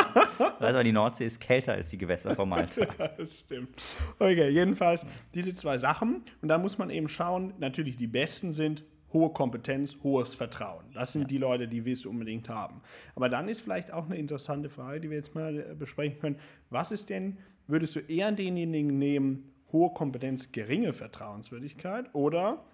Weißt 0.58 0.74
aber 0.74 0.84
die 0.84 0.92
Nordsee 0.92 1.26
ist 1.26 1.40
kälter 1.40 1.72
als 1.72 1.88
die 1.88 1.98
Gewässer 1.98 2.34
vom 2.34 2.48
Malta. 2.48 2.86
ja, 2.98 3.08
das 3.08 3.38
stimmt. 3.38 3.70
Okay, 4.18 4.48
jedenfalls 4.50 5.06
diese 5.34 5.54
zwei 5.54 5.78
Sachen. 5.78 6.22
Und 6.42 6.48
da 6.48 6.58
muss 6.58 6.78
man 6.78 6.90
eben 6.90 7.08
schauen, 7.08 7.54
natürlich 7.58 7.96
die 7.96 8.06
besten 8.06 8.52
sind 8.52 8.84
hohe 9.12 9.30
Kompetenz, 9.30 9.96
hohes 10.02 10.34
Vertrauen. 10.34 10.84
Das 10.94 11.12
sind 11.12 11.22
ja. 11.22 11.28
die 11.28 11.38
Leute, 11.38 11.66
die 11.66 11.84
willst 11.84 12.04
du 12.04 12.10
unbedingt 12.10 12.48
haben. 12.48 12.80
Aber 13.14 13.28
dann 13.28 13.48
ist 13.48 13.60
vielleicht 13.60 13.92
auch 13.92 14.06
eine 14.06 14.16
interessante 14.16 14.68
Frage, 14.68 15.00
die 15.00 15.10
wir 15.10 15.16
jetzt 15.16 15.34
mal 15.34 15.58
äh, 15.58 15.74
besprechen 15.74 16.20
können. 16.20 16.36
Was 16.68 16.92
ist 16.92 17.10
denn, 17.10 17.38
würdest 17.66 17.96
du 17.96 18.00
eher 18.00 18.30
denjenigen 18.32 18.98
nehmen, 18.98 19.38
hohe 19.72 19.92
Kompetenz, 19.92 20.52
geringe 20.52 20.92
Vertrauenswürdigkeit 20.92 22.06
oder 22.14 22.64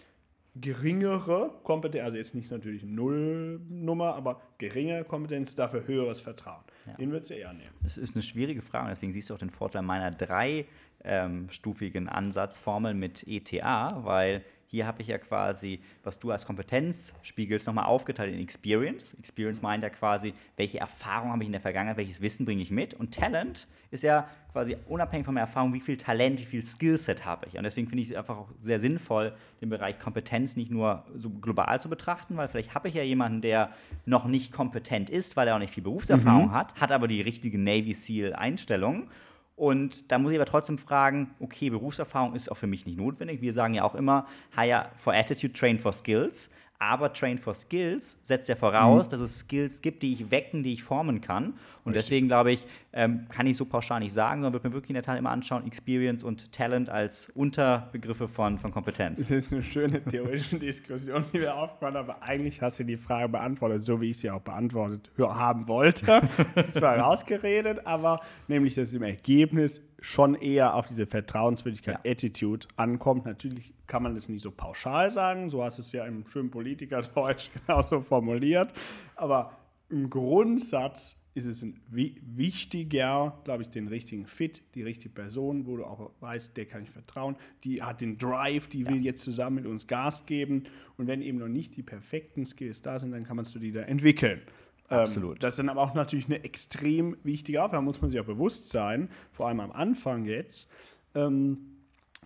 geringere 0.60 1.50
Kompetenz, 1.62 2.04
also 2.04 2.16
jetzt 2.16 2.34
nicht 2.34 2.50
natürlich 2.50 2.82
Nullnummer, 2.84 4.14
aber 4.14 4.40
geringe 4.58 5.04
Kompetenz, 5.04 5.54
dafür 5.54 5.86
höheres 5.86 6.20
Vertrauen. 6.20 6.64
Ja. 6.86 6.94
Den 6.94 7.10
würdest 7.10 7.30
du 7.30 7.34
eher 7.34 7.52
nehmen. 7.52 7.74
Das 7.82 7.98
ist 7.98 8.14
eine 8.14 8.22
schwierige 8.22 8.62
Frage, 8.62 8.88
deswegen 8.90 9.12
siehst 9.12 9.30
du 9.30 9.34
auch 9.34 9.38
den 9.38 9.50
Vorteil 9.50 9.82
meiner 9.82 10.10
dreistufigen 10.10 12.04
ähm, 12.04 12.08
Ansatzformel 12.08 12.94
mit 12.94 13.26
ETA, 13.26 14.04
weil 14.04 14.44
hier 14.68 14.86
habe 14.86 15.00
ich 15.02 15.08
ja 15.08 15.18
quasi, 15.18 15.80
was 16.02 16.18
du 16.18 16.30
als 16.30 16.44
Kompetenz 16.44 17.14
spiegelst, 17.22 17.66
nochmal 17.66 17.86
aufgeteilt 17.86 18.34
in 18.34 18.40
Experience. 18.40 19.14
Experience 19.14 19.62
meint 19.62 19.82
ja 19.82 19.90
quasi, 19.90 20.34
welche 20.56 20.78
Erfahrung 20.78 21.30
habe 21.30 21.42
ich 21.42 21.46
in 21.46 21.52
der 21.52 21.60
Vergangenheit, 21.60 21.96
welches 21.96 22.20
Wissen 22.20 22.44
bringe 22.44 22.62
ich 22.62 22.70
mit. 22.70 22.94
Und 22.94 23.14
Talent 23.14 23.68
ist 23.90 24.02
ja 24.02 24.28
quasi 24.52 24.76
unabhängig 24.88 25.24
von 25.24 25.34
meiner 25.34 25.46
Erfahrung, 25.46 25.72
wie 25.72 25.80
viel 25.80 25.96
Talent, 25.96 26.40
wie 26.40 26.44
viel 26.44 26.64
Skillset 26.64 27.24
habe 27.24 27.46
ich. 27.46 27.56
Und 27.56 27.64
deswegen 27.64 27.88
finde 27.88 28.02
ich 28.02 28.10
es 28.10 28.16
einfach 28.16 28.36
auch 28.36 28.48
sehr 28.60 28.80
sinnvoll, 28.80 29.34
den 29.60 29.68
Bereich 29.68 29.98
Kompetenz 29.98 30.56
nicht 30.56 30.70
nur 30.70 31.04
so 31.14 31.30
global 31.30 31.80
zu 31.80 31.88
betrachten, 31.88 32.36
weil 32.36 32.48
vielleicht 32.48 32.74
habe 32.74 32.88
ich 32.88 32.94
ja 32.94 33.02
jemanden, 33.02 33.42
der 33.42 33.70
noch 34.04 34.26
nicht 34.26 34.52
kompetent 34.52 35.10
ist, 35.10 35.36
weil 35.36 35.46
er 35.46 35.54
auch 35.54 35.60
nicht 35.60 35.74
viel 35.74 35.84
Berufserfahrung 35.84 36.46
mhm. 36.46 36.52
hat, 36.52 36.80
hat 36.80 36.90
aber 36.90 37.06
die 37.06 37.20
richtige 37.20 37.58
Navy 37.58 37.94
SEAL-Einstellung 37.94 39.08
und 39.56 40.12
da 40.12 40.18
muss 40.18 40.32
ich 40.32 40.38
aber 40.38 40.44
trotzdem 40.44 40.76
fragen, 40.76 41.34
okay, 41.40 41.70
Berufserfahrung 41.70 42.34
ist 42.34 42.50
auch 42.50 42.58
für 42.58 42.66
mich 42.66 42.84
nicht 42.84 42.98
notwendig. 42.98 43.40
Wir 43.40 43.54
sagen 43.54 43.72
ja 43.72 43.84
auch 43.84 43.94
immer, 43.94 44.26
hire 44.54 44.90
for 44.96 45.14
attitude, 45.14 45.54
train 45.54 45.78
for 45.78 45.94
skills. 45.94 46.50
Aber 46.78 47.12
Train 47.12 47.38
for 47.38 47.54
Skills 47.54 48.18
setzt 48.22 48.48
ja 48.48 48.56
voraus, 48.56 49.06
mhm. 49.06 49.10
dass 49.10 49.20
es 49.20 49.38
Skills 49.40 49.80
gibt, 49.80 50.02
die 50.02 50.12
ich 50.12 50.30
wecken, 50.30 50.62
die 50.62 50.74
ich 50.74 50.82
formen 50.82 51.20
kann. 51.20 51.54
Und 51.84 51.92
Richtig. 51.92 52.04
deswegen 52.04 52.26
glaube 52.26 52.52
ich, 52.52 52.66
ähm, 52.92 53.26
kann 53.28 53.46
ich 53.46 53.56
so 53.56 53.64
pauschal 53.64 54.00
nicht 54.00 54.12
sagen, 54.12 54.42
sondern 54.42 54.54
würde 54.54 54.68
mir 54.68 54.74
wirklich 54.74 54.90
in 54.90 54.94
der 54.94 55.02
Tat 55.02 55.18
immer 55.18 55.30
anschauen, 55.30 55.66
Experience 55.66 56.24
und 56.24 56.52
Talent 56.52 56.90
als 56.90 57.30
Unterbegriffe 57.30 58.28
von, 58.28 58.58
von 58.58 58.72
Kompetenz. 58.72 59.18
Das 59.18 59.30
ist 59.30 59.52
eine 59.52 59.62
schöne 59.62 60.02
theoretische 60.02 60.58
Diskussion, 60.58 61.24
die 61.32 61.40
wir 61.40 61.56
aufbauen, 61.56 61.96
aber 61.96 62.22
eigentlich 62.22 62.60
hast 62.60 62.80
du 62.80 62.84
die 62.84 62.96
Frage 62.96 63.28
beantwortet, 63.28 63.84
so 63.84 64.00
wie 64.00 64.10
ich 64.10 64.18
sie 64.18 64.30
auch 64.30 64.40
beantwortet 64.40 65.10
haben 65.18 65.68
wollte. 65.68 66.22
das 66.54 66.80
war 66.80 66.98
rausgeredet, 66.98 67.86
aber 67.86 68.20
nämlich, 68.48 68.74
dass 68.74 68.92
im 68.92 69.02
Ergebnis 69.02 69.80
schon 70.00 70.34
eher 70.34 70.74
auf 70.74 70.86
diese 70.86 71.06
Vertrauenswürdigkeit, 71.06 72.00
ja. 72.04 72.10
Attitude 72.10 72.66
ankommt. 72.76 73.24
Natürlich 73.24 73.72
kann 73.86 74.02
man 74.02 74.14
das 74.14 74.28
nicht 74.28 74.42
so 74.42 74.50
pauschal 74.50 75.10
sagen, 75.10 75.48
so 75.48 75.62
hast 75.64 75.78
du 75.78 75.82
es 75.82 75.92
ja 75.92 76.04
im 76.04 76.26
schönen 76.26 76.50
Politikerdeutsch 76.50 77.50
genauso 77.66 78.00
formuliert, 78.00 78.72
aber 79.14 79.56
im 79.88 80.10
Grundsatz 80.10 81.18
ist 81.36 81.44
es 81.44 81.66
wichtiger, 81.90 83.38
glaube 83.44 83.62
ich, 83.62 83.68
den 83.68 83.88
richtigen 83.88 84.26
Fit, 84.26 84.62
die 84.74 84.82
richtige 84.82 85.10
Person, 85.10 85.66
wo 85.66 85.76
du 85.76 85.84
auch 85.84 86.10
weißt, 86.20 86.56
der 86.56 86.64
kann 86.64 86.82
ich 86.82 86.90
vertrauen, 86.90 87.36
die 87.62 87.82
hat 87.82 88.00
den 88.00 88.16
Drive, 88.16 88.68
die 88.68 88.86
will 88.86 89.04
jetzt 89.04 89.22
zusammen 89.22 89.56
mit 89.56 89.66
uns 89.66 89.86
Gas 89.86 90.24
geben. 90.24 90.64
Und 90.96 91.08
wenn 91.08 91.20
eben 91.20 91.36
noch 91.36 91.48
nicht 91.48 91.76
die 91.76 91.82
perfekten 91.82 92.46
Skills 92.46 92.80
da 92.80 92.98
sind, 92.98 93.12
dann 93.12 93.24
kann 93.24 93.36
man 93.36 93.44
es 93.44 93.52
die 93.52 93.70
da 93.70 93.82
entwickeln. 93.82 94.40
Ähm, 94.90 94.98
Absolut. 94.98 95.36
Ähm, 95.36 95.40
das 95.40 95.54
ist 95.54 95.58
dann 95.58 95.68
aber 95.68 95.82
auch 95.82 95.94
natürlich 95.94 96.26
eine 96.26 96.44
extrem 96.44 97.16
wichtige 97.22 97.62
Aufgabe, 97.62 97.82
muss 97.84 98.00
man 98.00 98.10
sich 98.10 98.20
auch 98.20 98.26
bewusst 98.26 98.70
sein, 98.70 99.08
vor 99.32 99.48
allem 99.48 99.60
am 99.60 99.72
Anfang 99.72 100.24
jetzt. 100.24 100.70
Ähm, 101.14 101.72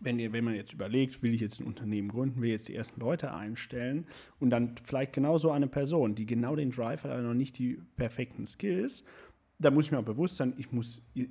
wenn, 0.00 0.33
wenn 0.33 0.45
man 0.45 0.55
jetzt 0.55 0.73
überlegt, 0.73 1.23
will 1.23 1.35
ich 1.35 1.43
jetzt 1.43 1.61
ein 1.61 1.67
Unternehmen 1.67 2.09
gründen, 2.09 2.40
will 2.40 2.50
jetzt 2.50 2.69
die 2.69 2.75
ersten 2.75 3.00
Leute 3.00 3.35
einstellen 3.35 4.07
und 4.38 4.50
dann 4.50 4.75
vielleicht 4.83 5.12
genau 5.12 5.37
so 5.37 5.50
eine 5.50 5.69
Person, 5.69 6.14
die 6.14 6.25
genau 6.26 6.57
den 6.57 6.71
Drive 6.71 7.05
hat, 7.05 7.11
aber 7.11 7.21
noch 7.21 7.35
nicht 7.35 7.59
die 7.59 7.79
perfekten 7.97 8.47
Skills, 8.47 9.05
da 9.61 9.71
muss 9.71 9.87
ich 9.87 9.93
mir 9.93 9.99
auch 9.99 10.05
bewusst 10.05 10.38
sein, 10.38 10.55
ich 10.57 10.73
muss 10.73 11.02
ihr, 11.12 11.29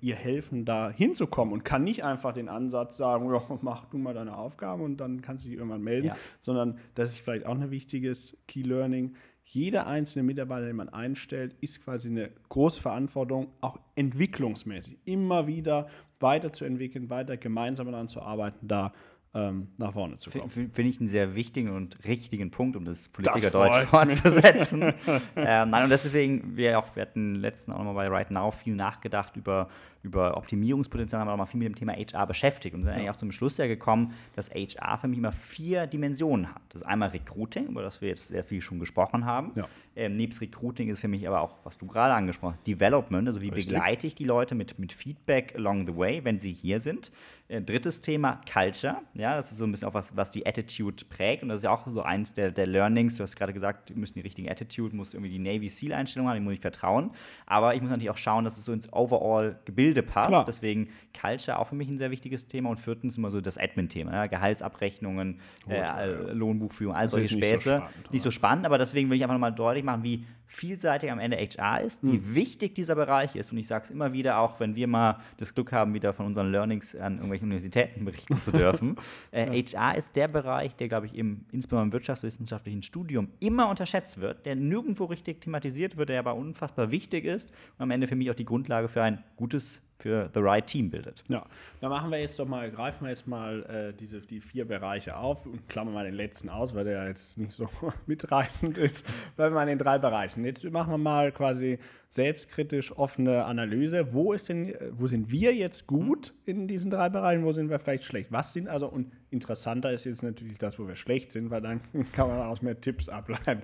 ihr 0.00 0.14
helfen, 0.14 0.66
da 0.66 0.90
hinzukommen 0.90 1.54
und 1.54 1.64
kann 1.64 1.82
nicht 1.82 2.04
einfach 2.04 2.34
den 2.34 2.50
Ansatz 2.50 2.98
sagen, 2.98 3.30
ja, 3.32 3.42
mach 3.62 3.86
du 3.86 3.96
mal 3.96 4.12
deine 4.12 4.36
Aufgabe 4.36 4.82
und 4.82 4.98
dann 4.98 5.22
kannst 5.22 5.44
du 5.44 5.48
dich 5.48 5.56
irgendwann 5.56 5.82
melden, 5.82 6.08
ja. 6.08 6.16
sondern 6.40 6.78
das 6.94 7.10
ist 7.10 7.20
vielleicht 7.20 7.46
auch 7.46 7.58
ein 7.58 7.70
wichtiges 7.70 8.36
Key 8.46 8.62
Learning. 8.62 9.14
Jeder 9.52 9.88
einzelne 9.88 10.22
Mitarbeiter, 10.22 10.66
den 10.66 10.76
man 10.76 10.90
einstellt, 10.90 11.56
ist 11.60 11.82
quasi 11.82 12.08
eine 12.08 12.30
große 12.50 12.80
Verantwortung, 12.80 13.48
auch 13.60 13.80
entwicklungsmäßig. 13.96 14.98
Immer 15.06 15.48
wieder 15.48 15.88
weiterzuentwickeln, 16.20 17.10
weiter 17.10 17.36
gemeinsam 17.36 17.90
daran 17.90 18.06
zu 18.06 18.22
arbeiten, 18.22 18.68
da 18.68 18.92
ähm, 19.32 19.68
nach 19.78 19.92
vorne 19.92 20.18
zu 20.18 20.28
kommen. 20.30 20.50
Finde 20.50 20.82
ich 20.82 20.98
einen 20.98 21.08
sehr 21.08 21.36
wichtigen 21.36 21.70
und 21.70 22.04
richtigen 22.04 22.50
Punkt, 22.50 22.76
um 22.76 22.84
das 22.84 23.08
Politikerdeutsch 23.08 23.86
fortzusetzen. 23.86 24.82
ähm, 25.36 25.70
nein, 25.70 25.84
und 25.84 25.90
deswegen, 25.90 26.56
wir, 26.56 26.78
auch, 26.78 26.96
wir 26.96 27.02
hatten 27.02 27.36
letzten 27.36 27.70
auch 27.70 27.78
nochmal 27.78 28.08
bei 28.08 28.08
Right 28.08 28.32
Now 28.32 28.50
viel 28.50 28.74
nachgedacht 28.74 29.36
über, 29.36 29.68
über 30.02 30.36
Optimierungspotenzial, 30.36 31.20
haben 31.20 31.28
wir 31.28 31.32
auch 31.34 31.38
mal 31.38 31.46
viel 31.46 31.60
mit 31.60 31.68
dem 31.68 31.76
Thema 31.76 31.92
HR 31.92 32.26
beschäftigt 32.26 32.74
und 32.74 32.82
sind 32.82 32.90
ja. 32.90 32.96
eigentlich 32.96 33.10
auch 33.10 33.16
zum 33.16 33.30
Schluss 33.30 33.56
ja 33.58 33.68
gekommen, 33.68 34.14
dass 34.34 34.50
HR 34.50 34.98
für 34.98 35.06
mich 35.06 35.18
immer 35.18 35.32
vier 35.32 35.86
Dimensionen 35.86 36.52
hat. 36.52 36.62
Das 36.70 36.82
ist 36.82 36.86
einmal 36.88 37.10
Recruiting, 37.10 37.68
über 37.68 37.82
das 37.82 38.00
wir 38.00 38.08
jetzt 38.08 38.28
sehr 38.28 38.42
viel 38.42 38.60
schon 38.60 38.80
gesprochen 38.80 39.26
haben. 39.26 39.52
Ja. 39.54 39.68
Ähm, 39.94 40.16
nebst 40.16 40.40
Recruiting 40.40 40.88
ist 40.88 41.02
für 41.02 41.08
mich 41.08 41.28
aber 41.28 41.40
auch, 41.40 41.58
was 41.62 41.78
du 41.78 41.86
gerade 41.86 42.14
angesprochen 42.14 42.54
hast, 42.54 42.66
Development, 42.66 43.28
also 43.28 43.40
wie 43.40 43.50
Richtig. 43.50 43.72
begleite 43.72 44.08
ich 44.08 44.16
die 44.16 44.24
Leute 44.24 44.56
mit, 44.56 44.76
mit 44.80 44.92
Feedback 44.92 45.54
along 45.54 45.86
the 45.86 45.96
way, 45.96 46.24
wenn 46.24 46.40
sie 46.40 46.52
hier 46.52 46.80
sind. 46.80 47.12
Äh, 47.50 47.62
drittes 47.62 48.00
Thema, 48.00 48.40
Culture. 48.50 48.98
Ja, 49.14 49.34
das 49.34 49.50
ist 49.50 49.58
so 49.58 49.64
ein 49.64 49.72
bisschen 49.72 49.88
auch 49.88 49.94
was, 49.94 50.16
was 50.16 50.30
die 50.30 50.46
Attitude 50.46 51.04
prägt. 51.06 51.42
Und 51.42 51.48
das 51.48 51.58
ist 51.58 51.64
ja 51.64 51.72
auch 51.72 51.84
so 51.88 52.00
eins 52.00 52.32
der, 52.32 52.52
der 52.52 52.68
Learnings. 52.68 53.16
Du 53.16 53.24
hast 53.24 53.34
gerade 53.34 53.52
gesagt, 53.52 53.90
wir 53.90 53.96
müssen 53.96 54.14
die 54.14 54.20
richtige 54.20 54.48
Attitude, 54.48 54.94
muss 54.94 55.14
irgendwie 55.14 55.32
die 55.32 55.40
Navy 55.40 55.68
SEAL-Einstellung 55.68 56.28
haben, 56.28 56.36
die 56.36 56.44
muss 56.44 56.54
ich 56.54 56.60
vertrauen. 56.60 57.10
Aber 57.46 57.74
ich 57.74 57.80
muss 57.80 57.90
natürlich 57.90 58.10
auch 58.10 58.16
schauen, 58.16 58.44
dass 58.44 58.56
es 58.56 58.64
so 58.64 58.72
ins 58.72 58.92
Overall-Gebilde 58.92 60.04
passt. 60.04 60.28
Klar. 60.28 60.44
Deswegen 60.44 60.90
Culture 61.20 61.58
auch 61.58 61.66
für 61.66 61.74
mich 61.74 61.88
ein 61.88 61.98
sehr 61.98 62.12
wichtiges 62.12 62.46
Thema. 62.46 62.70
Und 62.70 62.78
viertens 62.78 63.18
immer 63.18 63.32
so 63.32 63.40
das 63.40 63.58
Admin-Thema. 63.58 64.12
Ja, 64.12 64.26
Gehaltsabrechnungen, 64.28 65.40
Gut, 65.64 65.74
äh, 65.74 66.32
Lohnbuchführung, 66.32 66.94
all 66.94 67.10
solche 67.10 67.36
Späße. 67.36 67.50
Nicht 67.50 67.62
so, 67.62 67.70
spannend, 67.70 68.12
nicht 68.12 68.22
so 68.22 68.30
spannend, 68.30 68.66
aber 68.66 68.78
deswegen 68.78 69.10
will 69.10 69.16
ich 69.16 69.24
einfach 69.24 69.34
nochmal 69.34 69.52
deutlich 69.52 69.82
machen, 69.82 70.04
wie 70.04 70.24
vielseitig 70.50 71.12
am 71.12 71.20
Ende 71.20 71.36
HR 71.36 71.80
ist, 71.80 72.02
wie 72.02 72.18
hm. 72.18 72.34
wichtig 72.34 72.74
dieser 72.74 72.96
Bereich 72.96 73.36
ist. 73.36 73.52
Und 73.52 73.58
ich 73.58 73.68
sage 73.68 73.84
es 73.84 73.90
immer 73.90 74.12
wieder, 74.12 74.38
auch 74.38 74.58
wenn 74.58 74.74
wir 74.74 74.88
mal 74.88 75.20
das 75.36 75.54
Glück 75.54 75.70
haben, 75.70 75.94
wieder 75.94 76.12
von 76.12 76.26
unseren 76.26 76.50
Learnings 76.50 76.96
an 76.96 77.14
irgendwelchen 77.14 77.46
Universitäten 77.46 78.04
berichten 78.04 78.40
zu 78.40 78.50
dürfen. 78.50 78.96
äh, 79.30 79.60
ja. 79.60 79.80
HR 79.80 79.96
ist 79.96 80.16
der 80.16 80.26
Bereich, 80.26 80.74
der, 80.74 80.88
glaube 80.88 81.06
ich, 81.06 81.16
im, 81.16 81.44
insbesondere 81.52 81.86
im 81.86 81.92
wirtschaftswissenschaftlichen 81.92 82.82
Studium 82.82 83.28
immer 83.38 83.68
unterschätzt 83.70 84.20
wird, 84.20 84.44
der 84.44 84.56
nirgendwo 84.56 85.04
richtig 85.04 85.40
thematisiert 85.40 85.96
wird, 85.96 86.08
der 86.08 86.18
aber 86.18 86.34
unfassbar 86.34 86.90
wichtig 86.90 87.24
ist 87.24 87.50
und 87.78 87.84
am 87.84 87.90
Ende 87.92 88.08
für 88.08 88.16
mich 88.16 88.28
auch 88.30 88.34
die 88.34 88.44
Grundlage 88.44 88.88
für 88.88 89.02
ein 89.02 89.22
gutes 89.36 89.82
für 90.00 90.30
the 90.34 90.40
right 90.40 90.66
team 90.66 90.90
bildet. 90.90 91.22
Ja, 91.28 91.46
da 91.80 91.88
machen 91.88 92.10
wir 92.10 92.18
jetzt 92.18 92.38
doch 92.38 92.46
mal, 92.46 92.70
greifen 92.70 93.04
wir 93.04 93.10
jetzt 93.10 93.26
mal 93.26 93.62
äh, 93.64 93.92
diese, 93.92 94.20
die 94.20 94.40
vier 94.40 94.66
Bereiche 94.66 95.16
auf 95.16 95.46
und 95.46 95.68
klammern 95.68 95.94
mal 95.94 96.04
den 96.04 96.14
letzten 96.14 96.48
aus, 96.48 96.74
weil 96.74 96.84
der 96.84 97.06
jetzt 97.06 97.38
nicht 97.38 97.52
so 97.52 97.68
mitreißend 98.06 98.78
ist. 98.78 99.06
Bleiben 99.36 99.54
wir 99.54 99.62
in 99.62 99.68
den 99.68 99.78
drei 99.78 99.98
Bereichen. 99.98 100.44
Jetzt 100.44 100.64
machen 100.64 100.90
wir 100.90 100.98
mal 100.98 101.32
quasi 101.32 101.78
selbstkritisch 102.08 102.96
offene 102.98 103.44
Analyse. 103.44 104.12
Wo 104.12 104.32
ist 104.32 104.48
denn, 104.48 104.74
wo 104.90 105.06
sind 105.06 105.30
wir 105.30 105.54
jetzt 105.54 105.86
gut 105.86 106.32
in 106.44 106.66
diesen 106.66 106.90
drei 106.90 107.08
Bereichen, 107.08 107.44
wo 107.44 107.52
sind 107.52 107.70
wir 107.70 107.78
vielleicht 107.78 108.04
schlecht? 108.04 108.32
Was 108.32 108.52
sind 108.52 108.68
also, 108.68 108.88
und 108.88 109.12
interessanter 109.30 109.92
ist 109.92 110.04
jetzt 110.04 110.22
natürlich 110.22 110.58
das, 110.58 110.78
wo 110.78 110.88
wir 110.88 110.96
schlecht 110.96 111.30
sind, 111.30 111.50
weil 111.50 111.60
dann 111.60 111.80
kann 112.12 112.28
man 112.28 112.38
daraus 112.38 112.62
mehr 112.62 112.80
Tipps 112.80 113.08
ableiten. 113.08 113.62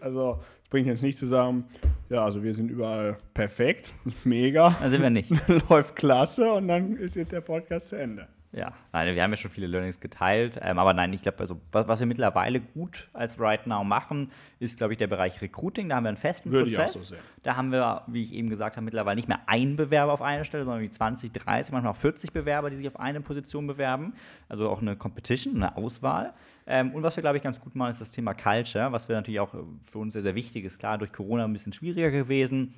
Also 0.00 0.42
bringt 0.70 0.86
jetzt 0.86 1.02
nicht 1.02 1.18
zu 1.18 1.26
sagen, 1.26 1.64
ja, 2.10 2.24
also 2.24 2.42
wir 2.42 2.54
sind 2.54 2.70
überall 2.70 3.18
perfekt, 3.34 3.94
mega. 4.24 4.76
Da 4.80 4.88
sind 4.88 5.02
wir 5.02 5.10
nicht. 5.10 5.32
Läuft 5.70 5.96
klasse 5.96 6.52
und 6.52 6.68
dann 6.68 6.96
ist 6.96 7.16
jetzt 7.16 7.32
der 7.32 7.40
Podcast 7.40 7.88
zu 7.88 7.96
Ende. 7.96 8.28
Ja, 8.50 8.72
nein, 8.94 9.14
wir 9.14 9.22
haben 9.22 9.30
ja 9.30 9.36
schon 9.36 9.50
viele 9.50 9.66
Learnings 9.66 10.00
geteilt, 10.00 10.58
ähm, 10.62 10.78
aber 10.78 10.94
nein, 10.94 11.12
ich 11.12 11.20
glaube, 11.20 11.38
also, 11.40 11.60
was, 11.70 11.86
was, 11.86 12.00
wir 12.00 12.06
mittlerweile 12.06 12.60
gut 12.60 13.08
als 13.12 13.38
Right 13.38 13.66
Now 13.66 13.84
machen, 13.84 14.30
ist, 14.58 14.78
glaube 14.78 14.94
ich, 14.94 14.98
der 14.98 15.06
Bereich 15.06 15.42
Recruiting. 15.42 15.90
Da 15.90 15.96
haben 15.96 16.04
wir 16.04 16.08
einen 16.08 16.16
festen 16.16 16.50
Würde 16.50 16.70
Prozess. 16.70 16.90
Ich 16.90 16.96
auch 16.96 17.00
so 17.00 17.14
sehen. 17.14 17.18
Da 17.42 17.56
haben 17.56 17.72
wir, 17.72 18.04
wie 18.06 18.22
ich 18.22 18.32
eben 18.32 18.48
gesagt 18.48 18.76
habe, 18.76 18.84
mittlerweile 18.84 19.16
nicht 19.16 19.28
mehr 19.28 19.40
einen 19.46 19.76
Bewerber 19.76 20.14
auf 20.14 20.22
eine 20.22 20.46
Stelle, 20.46 20.64
sondern 20.64 20.82
wie 20.82 20.88
20, 20.88 21.30
30, 21.30 21.72
manchmal 21.72 21.92
auch 21.92 21.96
40 21.96 22.32
Bewerber, 22.32 22.70
die 22.70 22.78
sich 22.78 22.88
auf 22.88 22.98
eine 22.98 23.20
Position 23.20 23.66
bewerben. 23.66 24.14
Also 24.48 24.70
auch 24.70 24.80
eine 24.80 24.96
Competition, 24.96 25.56
eine 25.56 25.76
Auswahl. 25.76 26.32
Ähm, 26.66 26.94
und 26.94 27.02
was 27.02 27.16
wir, 27.16 27.20
glaube 27.20 27.36
ich, 27.36 27.42
ganz 27.42 27.60
gut 27.60 27.74
machen, 27.74 27.90
ist 27.90 28.00
das 28.00 28.10
Thema 28.10 28.32
Culture, 28.32 28.92
was 28.92 29.10
wir 29.10 29.16
natürlich 29.16 29.40
auch 29.40 29.54
für 29.82 29.98
uns 29.98 30.14
sehr, 30.14 30.22
sehr 30.22 30.34
wichtig 30.34 30.64
ist. 30.64 30.78
Klar, 30.78 30.96
durch 30.96 31.12
Corona 31.12 31.44
ein 31.44 31.52
bisschen 31.52 31.74
schwieriger 31.74 32.10
gewesen 32.10 32.74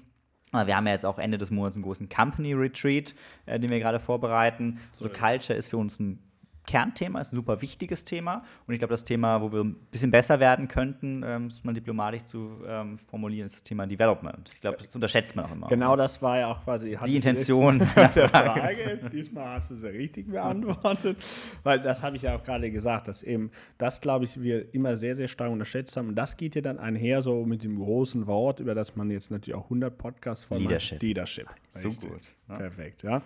wir 0.52 0.76
haben 0.76 0.86
ja 0.86 0.92
jetzt 0.92 1.06
auch 1.06 1.18
Ende 1.18 1.38
des 1.38 1.50
Monats 1.50 1.76
einen 1.76 1.84
großen 1.84 2.08
Company 2.08 2.54
Retreat, 2.54 3.14
äh, 3.46 3.58
den 3.58 3.70
wir 3.70 3.78
gerade 3.78 4.00
vorbereiten. 4.00 4.80
So, 4.92 5.04
so 5.04 5.08
Culture 5.08 5.58
ist 5.58 5.68
für 5.68 5.76
uns 5.76 6.00
ein 6.00 6.18
Kernthema, 6.66 7.20
ist 7.20 7.32
ein 7.32 7.36
super 7.36 7.60
wichtiges 7.62 8.04
Thema. 8.04 8.44
Und 8.66 8.74
ich 8.74 8.78
glaube, 8.78 8.92
das 8.92 9.04
Thema, 9.04 9.40
wo 9.40 9.50
wir 9.52 9.64
ein 9.64 9.74
bisschen 9.90 10.10
besser 10.10 10.40
werden 10.40 10.68
könnten, 10.68 11.22
ähm, 11.24 11.46
es 11.46 11.64
mal 11.64 11.72
diplomatisch 11.72 12.24
zu 12.24 12.58
ähm, 12.66 12.98
formulieren, 12.98 13.46
ist 13.46 13.56
das 13.56 13.62
Thema 13.62 13.86
Development. 13.86 14.50
Ich 14.54 14.60
glaube, 14.60 14.78
das 14.82 14.94
unterschätzt 14.94 15.34
man 15.36 15.46
auch 15.46 15.52
immer. 15.52 15.66
Genau 15.68 15.96
das 15.96 16.20
war 16.22 16.38
ja 16.38 16.46
auch 16.48 16.62
quasi 16.62 16.96
die 17.04 17.16
Intention 17.16 17.78
der 17.96 18.10
Frage. 18.28 18.80
Jetzt, 18.80 19.12
diesmal 19.12 19.56
hast 19.56 19.70
du 19.70 19.76
sie 19.76 19.88
richtig 19.88 20.30
beantwortet. 20.30 21.16
Weil 21.62 21.80
das 21.80 22.02
habe 22.02 22.16
ich 22.16 22.22
ja 22.22 22.36
auch 22.36 22.42
gerade 22.44 22.70
gesagt, 22.70 23.08
dass 23.08 23.22
eben 23.22 23.50
das, 23.78 24.00
glaube 24.00 24.24
ich, 24.24 24.40
wir 24.40 24.72
immer 24.74 24.96
sehr, 24.96 25.14
sehr 25.14 25.28
stark 25.28 25.50
unterschätzt 25.50 25.96
haben. 25.96 26.08
Und 26.08 26.14
das 26.14 26.36
geht 26.36 26.54
ja 26.54 26.60
dann 26.60 26.78
einher 26.78 27.22
so 27.22 27.44
mit 27.44 27.64
dem 27.64 27.78
großen 27.78 28.26
Wort, 28.26 28.60
über 28.60 28.74
das 28.74 28.96
man 28.96 29.10
jetzt 29.10 29.30
natürlich 29.30 29.54
auch 29.54 29.64
100 29.64 29.96
Podcasts 29.96 30.44
von 30.44 30.58
Leadership. 30.58 31.02
Leadership. 31.02 31.46
So 31.70 31.90
gut. 31.90 32.34
Ja. 32.48 32.56
Perfekt, 32.56 33.02
ja. 33.02 33.22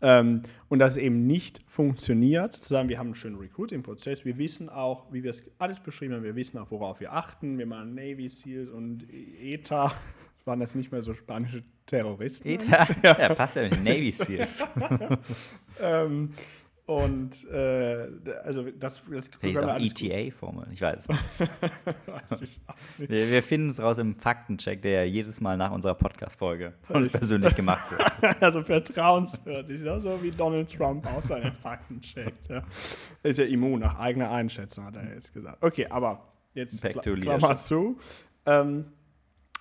Ähm, 0.00 0.42
und 0.68 0.78
dass 0.78 0.92
es 0.92 0.98
eben 0.98 1.26
nicht 1.26 1.60
funktioniert, 1.66 2.52
zu 2.52 2.68
sagen, 2.68 2.88
wir 2.88 2.98
haben 2.98 3.08
einen 3.08 3.14
schönen 3.14 3.36
Recruiting-Prozess, 3.36 4.24
wir 4.24 4.38
wissen 4.38 4.68
auch, 4.68 5.12
wie 5.12 5.22
wir 5.24 5.32
es 5.32 5.42
alles 5.58 5.80
beschrieben 5.80 6.14
haben, 6.14 6.22
wir 6.22 6.36
wissen 6.36 6.58
auch, 6.58 6.70
worauf 6.70 7.00
wir 7.00 7.12
achten, 7.12 7.58
wir 7.58 7.66
machen 7.66 7.94
Navy 7.94 8.28
SEALs 8.28 8.68
und 8.68 9.06
ETA, 9.12 9.92
waren 10.44 10.60
das 10.60 10.74
nicht 10.74 10.92
mehr 10.92 11.02
so 11.02 11.14
spanische 11.14 11.62
Terroristen. 11.86 12.48
ETA? 12.48 12.86
Ja, 13.02 13.18
ja 13.20 13.34
passt 13.34 13.56
ja 13.56 13.62
mit 13.62 13.82
Navy 13.82 14.12
SEALs. 14.12 14.64
ähm, 15.80 16.34
und 16.88 17.46
äh, 17.50 18.08
also 18.44 18.62
das, 18.70 19.02
das 19.10 19.28
ist 19.42 19.62
auch 19.62 19.78
ETA-Formel, 19.78 20.68
ich 20.72 20.80
weiß 20.80 21.00
es 21.00 21.08
nicht. 21.10 21.40
weiß 22.06 22.40
ich 22.40 22.60
nicht. 22.98 23.10
Wir, 23.10 23.30
wir 23.30 23.42
finden 23.42 23.68
es 23.68 23.78
raus 23.78 23.98
im 23.98 24.14
Faktencheck, 24.14 24.80
der 24.80 25.02
ja 25.02 25.04
jedes 25.04 25.42
Mal 25.42 25.58
nach 25.58 25.70
unserer 25.70 25.94
Podcast-Folge 25.94 26.72
von 26.84 26.96
uns 26.96 27.12
persönlich 27.12 27.54
gemacht 27.54 27.90
wird. 27.90 28.42
also 28.42 28.62
vertrauenswürdig, 28.62 29.82
ne? 29.82 30.00
so 30.00 30.22
wie 30.22 30.30
Donald 30.30 30.74
Trump 30.74 31.06
auch 31.14 31.22
seine 31.22 31.52
Fakten 31.52 32.00
checkt. 32.00 32.48
Ja. 32.48 32.62
Ist 33.22 33.38
ja 33.38 33.44
immun 33.44 33.80
nach 33.80 33.98
eigener 33.98 34.30
Einschätzung, 34.30 34.86
hat 34.86 34.96
er 34.96 35.12
jetzt 35.12 35.34
gesagt. 35.34 35.62
Okay, 35.62 35.86
aber 35.90 36.22
jetzt 36.54 36.80
Back 36.80 37.02
to 37.02 37.12
Klammer 37.16 37.54
zu. 37.56 37.98
Ähm, 38.46 38.86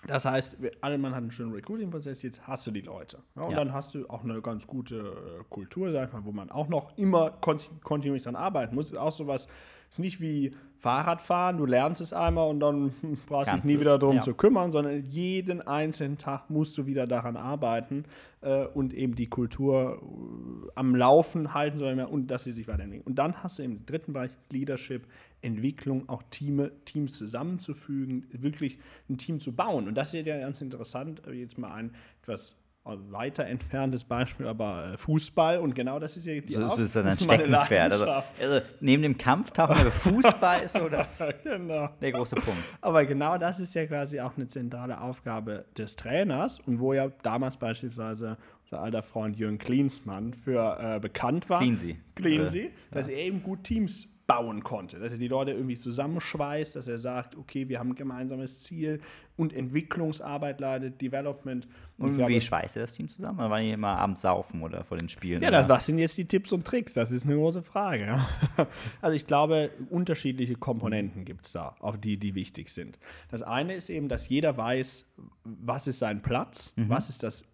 das 0.07 0.25
heißt, 0.25 0.57
alle 0.81 0.97
Mann 0.97 1.11
hat 1.11 1.21
einen 1.21 1.31
schönen 1.31 1.53
Recruiting-Prozess, 1.53 2.23
jetzt 2.23 2.47
hast 2.47 2.65
du 2.65 2.71
die 2.71 2.81
Leute. 2.81 3.19
Ja, 3.35 3.43
und 3.43 3.51
ja. 3.51 3.57
dann 3.57 3.73
hast 3.73 3.93
du 3.93 4.09
auch 4.09 4.23
eine 4.23 4.41
ganz 4.41 4.65
gute 4.65 4.97
äh, 4.97 5.43
Kultur, 5.49 5.91
sag 5.91 6.07
ich 6.07 6.13
mal, 6.13 6.25
wo 6.25 6.31
man 6.31 6.49
auch 6.49 6.69
noch 6.69 6.97
immer 6.97 7.31
kontinuierlich 7.31 8.23
dran 8.23 8.37
arbeiten 8.37 8.73
muss. 8.73 8.91
Ist 8.91 8.97
auch 8.97 9.11
sowas, 9.11 9.47
ist 9.89 9.99
nicht 9.99 10.21
wie 10.21 10.53
Fahrradfahren, 10.79 11.57
du 11.57 11.65
lernst 11.65 12.01
es 12.01 12.13
einmal 12.13 12.49
und 12.49 12.59
dann 12.59 12.93
brauchst 13.27 13.51
du 13.51 13.55
dich 13.55 13.63
nie 13.63 13.79
wieder 13.79 13.97
darum 13.97 14.17
ja. 14.17 14.21
zu 14.21 14.33
kümmern, 14.33 14.71
sondern 14.71 15.03
jeden 15.03 15.61
einzelnen 15.61 16.17
Tag 16.17 16.49
musst 16.49 16.77
du 16.77 16.85
wieder 16.85 17.07
daran 17.07 17.35
arbeiten 17.35 18.05
äh, 18.41 18.65
und 18.65 18.93
eben 18.93 19.15
die 19.15 19.27
Kultur 19.27 20.01
äh, 20.01 20.71
am 20.75 20.95
Laufen 20.95 21.53
halten 21.53 21.81
und 21.99 22.27
dass 22.27 22.43
sie 22.43 22.51
sich 22.51 22.67
weiterentwickeln. 22.67 23.07
Und 23.07 23.15
dann 23.15 23.43
hast 23.43 23.59
du 23.59 23.63
im 23.63 23.85
dritten 23.85 24.13
Bereich 24.13 24.31
Leadership, 24.51 25.07
Entwicklung, 25.41 26.09
auch 26.09 26.23
Team, 26.29 26.69
Teams 26.85 27.13
zusammenzufügen, 27.17 28.25
wirklich 28.31 28.79
ein 29.09 29.17
Team 29.17 29.39
zu 29.39 29.55
bauen. 29.55 29.87
Und 29.87 29.95
das 29.95 30.13
ist 30.13 30.25
ja 30.25 30.37
ganz 30.39 30.61
interessant, 30.61 31.21
äh, 31.27 31.31
jetzt 31.33 31.57
mal 31.57 31.71
ein 31.73 31.93
etwas 32.23 32.55
weiter 32.89 33.45
entferntes 33.45 34.05
Beispiel, 34.05 34.47
aber 34.47 34.93
äh, 34.93 34.97
Fußball 34.97 35.57
und 35.59 35.75
genau 35.75 35.99
das 35.99 36.15
ist 36.15 36.25
ja 36.25 36.39
die 36.39 36.53
So 36.53 36.63
Auf- 36.63 36.73
ist 36.79 36.79
es 36.79 36.93
dann 36.93 37.05
ein 37.07 37.17
Steckenpferd. 37.19 37.91
Also, 37.91 38.05
also 38.05 38.61
neben 38.79 39.03
dem 39.03 39.17
Kampftauchen, 39.17 39.75
aber 39.75 39.91
Fußball 39.91 40.61
ist 40.61 40.77
so 40.77 40.87
das, 40.87 41.21
genau. 41.43 41.89
der 42.01 42.11
große 42.13 42.35
Punkt. 42.35 42.61
Aber 42.79 43.05
genau 43.05 43.37
das 43.37 43.59
ist 43.59 43.73
ja 43.75 43.85
quasi 43.87 44.21
auch 44.21 44.37
eine 44.37 44.47
zentrale 44.47 45.01
Aufgabe 45.01 45.65
des 45.77 45.97
Trainers 45.97 46.61
und 46.61 46.79
wo 46.79 46.93
ja 46.93 47.09
damals 47.23 47.57
beispielsweise 47.57 48.37
unser 48.63 48.79
alter 48.81 49.03
Freund 49.03 49.35
Jürgen 49.35 49.57
Klinsmann 49.57 50.33
für 50.33 50.77
äh, 50.79 50.99
bekannt 51.01 51.49
war. 51.49 51.59
Cleansy. 51.59 51.97
Cleansy, 52.15 52.59
Äh, 52.67 52.71
dass 52.91 53.09
er 53.09 53.17
eben 53.17 53.43
gut 53.43 53.65
Teams 53.65 54.07
bauen 54.27 54.61
konnte, 54.61 54.99
dass 54.99 55.13
er 55.13 55.17
die 55.17 55.29
Leute 55.29 55.51
irgendwie 55.51 55.77
zusammenschweißt, 55.77 56.75
dass 56.75 56.87
er 56.87 56.97
sagt, 56.97 57.37
okay, 57.37 57.69
wir 57.69 57.79
haben 57.79 57.91
ein 57.91 57.95
gemeinsames 57.95 58.59
Ziel 58.59 58.99
und 59.37 59.53
Entwicklungsarbeit 59.53 60.59
leidet, 60.59 60.99
Development. 61.01 61.65
Und 61.97 62.09
Und 62.09 62.17
glaube, 62.17 62.33
wie 62.33 62.41
schweißt 62.41 62.75
ihr 62.75 62.81
das 62.81 62.91
Team 62.93 63.07
zusammen? 63.07 63.39
Oder 63.39 63.49
waren 63.49 63.63
die 63.63 63.71
immer 63.71 63.97
abends 63.97 64.21
saufen 64.21 64.61
oder 64.63 64.83
vor 64.83 64.97
den 64.97 65.07
Spielen? 65.07 65.41
Ja, 65.41 65.49
das, 65.49 65.69
was 65.69 65.85
sind 65.85 65.97
jetzt 65.99 66.17
die 66.17 66.25
Tipps 66.25 66.51
und 66.51 66.65
Tricks? 66.65 66.93
Das 66.93 67.09
ist 67.11 67.25
eine 67.25 67.35
große 67.35 67.63
Frage. 67.63 68.05
ja. 68.05 68.27
Also 69.01 69.15
ich 69.15 69.25
glaube, 69.27 69.71
unterschiedliche 69.89 70.55
Komponenten 70.55 71.23
gibt 71.23 71.45
es 71.45 71.53
da, 71.53 71.75
auch 71.79 71.95
die, 71.95 72.17
die 72.17 72.35
wichtig 72.35 72.69
sind. 72.69 72.99
Das 73.31 73.43
eine 73.43 73.75
ist 73.75 73.89
eben, 73.89 74.09
dass 74.09 74.27
jeder 74.27 74.57
weiß, 74.57 75.13
was 75.45 75.87
ist 75.87 75.99
sein 75.99 76.21
Platz, 76.21 76.73
Mhm. 76.75 76.89
was 76.89 77.07
ist 77.09 77.23
das 77.23 77.45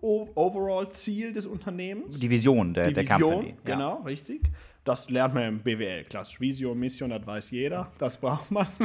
Overall-Ziel 0.00 1.32
des 1.32 1.46
Unternehmens. 1.46 2.18
Die 2.18 2.30
Vision 2.30 2.74
der, 2.74 2.88
Die 2.88 2.94
der 2.94 3.04
Vision, 3.04 3.20
Company. 3.32 3.54
Ja. 3.66 3.74
genau, 3.74 4.02
richtig. 4.02 4.42
Das 4.84 5.08
lernt 5.10 5.34
man 5.34 5.44
im 5.44 5.58
BWL. 5.60 6.04
Klassisch 6.04 6.40
Vision, 6.40 6.76
Mission, 6.78 7.10
das 7.10 7.24
weiß 7.24 7.50
jeder. 7.52 7.90
Das 7.98 8.16
braucht 8.18 8.50
man. 8.50 8.66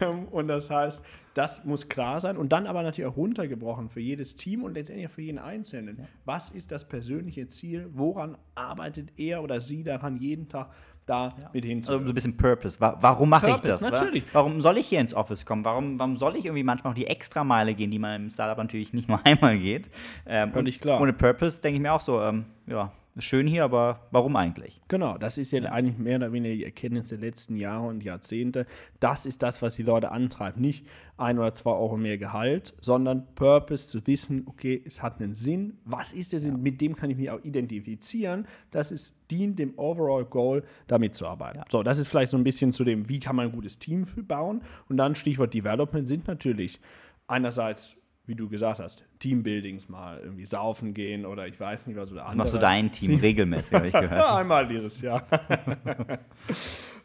Ähm, 0.00 0.26
und 0.30 0.48
das 0.48 0.70
heißt, 0.70 1.04
das 1.34 1.64
muss 1.64 1.88
klar 1.88 2.20
sein. 2.20 2.36
Und 2.36 2.52
dann 2.52 2.66
aber 2.66 2.82
natürlich 2.82 3.10
auch 3.10 3.16
runtergebrochen 3.16 3.88
für 3.88 4.00
jedes 4.00 4.36
Team 4.36 4.62
und 4.62 4.74
letztendlich 4.74 5.08
auch 5.08 5.12
für 5.12 5.22
jeden 5.22 5.38
Einzelnen. 5.38 6.06
Was 6.24 6.50
ist 6.50 6.70
das 6.72 6.86
persönliche 6.88 7.48
Ziel? 7.48 7.88
Woran 7.92 8.36
arbeitet 8.54 9.12
er 9.18 9.42
oder 9.42 9.60
sie 9.60 9.82
daran 9.82 10.16
jeden 10.16 10.48
Tag 10.48 10.70
da 11.06 11.28
mit 11.52 11.64
Also 11.64 11.68
hinzuwirken? 11.68 12.06
so 12.06 12.10
ein 12.12 12.14
bisschen 12.14 12.36
Purpose. 12.36 12.80
Wa- 12.80 12.96
Warum 13.00 13.28
mache 13.28 13.50
ich 13.50 13.56
das? 13.60 13.80
natürlich. 13.82 14.24
Warum 14.32 14.60
soll 14.60 14.78
ich 14.78 14.86
hier 14.86 15.00
ins 15.00 15.12
Office 15.14 15.44
kommen? 15.44 15.64
Warum, 15.64 15.98
warum 15.98 16.16
soll 16.16 16.36
ich 16.36 16.46
irgendwie 16.46 16.64
manchmal 16.64 16.92
auch 16.92 16.96
die 16.96 17.06
Extrameile 17.06 17.74
gehen, 17.74 17.90
die 17.90 17.98
man 17.98 18.22
im 18.24 18.30
Startup 18.30 18.56
natürlich 18.58 18.92
nicht 18.92 19.08
nur 19.08 19.20
einmal 19.26 19.58
geht? 19.58 19.90
Ähm, 20.26 20.52
und 20.54 20.80
klar. 20.80 21.00
Ohne 21.00 21.12
Purpose 21.12 21.60
denke 21.60 21.76
ich 21.76 21.82
mir 21.82 21.92
auch 21.92 22.00
so, 22.00 22.22
ähm, 22.22 22.46
ja, 22.66 22.92
schön 23.18 23.46
hier, 23.46 23.64
aber 23.64 24.06
warum 24.10 24.36
eigentlich? 24.36 24.80
Genau, 24.88 25.18
das 25.18 25.38
ist 25.38 25.52
ja 25.52 25.62
eigentlich 25.64 25.98
mehr 25.98 26.16
oder 26.16 26.32
weniger 26.32 26.54
die 26.54 26.64
Erkenntnis 26.64 27.08
der 27.08 27.18
letzten 27.18 27.56
Jahre 27.56 27.86
und 27.86 28.02
Jahrzehnte. 28.02 28.66
Das 29.00 29.26
ist 29.26 29.42
das, 29.42 29.62
was 29.62 29.76
die 29.76 29.82
Leute 29.82 30.10
antreibt. 30.10 30.58
Nicht 30.58 30.86
ein 31.16 31.38
oder 31.38 31.54
zwei 31.54 31.72
Euro 31.72 31.96
mehr 31.96 32.18
Gehalt, 32.18 32.74
sondern 32.80 33.26
Purpose 33.34 33.88
zu 33.88 34.06
wissen, 34.06 34.44
okay, 34.46 34.82
es 34.84 35.02
hat 35.02 35.20
einen 35.20 35.34
Sinn. 35.34 35.78
Was 35.84 36.12
ist 36.12 36.32
der 36.32 36.40
Sinn? 36.40 36.62
Mit 36.62 36.80
dem 36.80 36.96
kann 36.96 37.10
ich 37.10 37.16
mich 37.16 37.30
auch 37.30 37.42
identifizieren. 37.44 38.46
Das 38.70 38.90
ist, 38.90 39.12
dient 39.30 39.58
dem 39.58 39.78
Overall 39.78 40.24
Goal, 40.24 40.64
damit 40.86 41.14
zu 41.14 41.26
arbeiten. 41.26 41.60
So, 41.70 41.82
das 41.82 41.98
ist 41.98 42.08
vielleicht 42.08 42.30
so 42.30 42.36
ein 42.36 42.44
bisschen 42.44 42.72
zu 42.72 42.84
dem, 42.84 43.08
wie 43.08 43.20
kann 43.20 43.36
man 43.36 43.46
ein 43.46 43.52
gutes 43.52 43.78
Team 43.78 44.06
bauen. 44.26 44.62
Und 44.88 44.96
dann 44.96 45.14
Stichwort 45.14 45.54
Development 45.54 46.06
sind 46.08 46.26
natürlich 46.26 46.80
einerseits 47.26 47.96
wie 48.26 48.34
du 48.34 48.48
gesagt 48.48 48.80
hast, 48.80 49.04
Teambuildings 49.18 49.88
mal 49.88 50.18
irgendwie 50.20 50.46
saufen 50.46 50.94
gehen 50.94 51.26
oder 51.26 51.46
ich 51.46 51.60
weiß 51.60 51.86
nicht 51.86 51.96
was 51.96 52.10
oder 52.10 52.22
andere. 52.24 52.38
Machst 52.38 52.54
du 52.54 52.58
dein 52.58 52.90
Team 52.90 53.20
regelmäßig, 53.20 53.74
habe 53.74 53.88
ich 53.88 53.92
gehört. 53.92 54.30
Einmal 54.30 54.66
dieses 54.66 55.00
Jahr. 55.00 55.22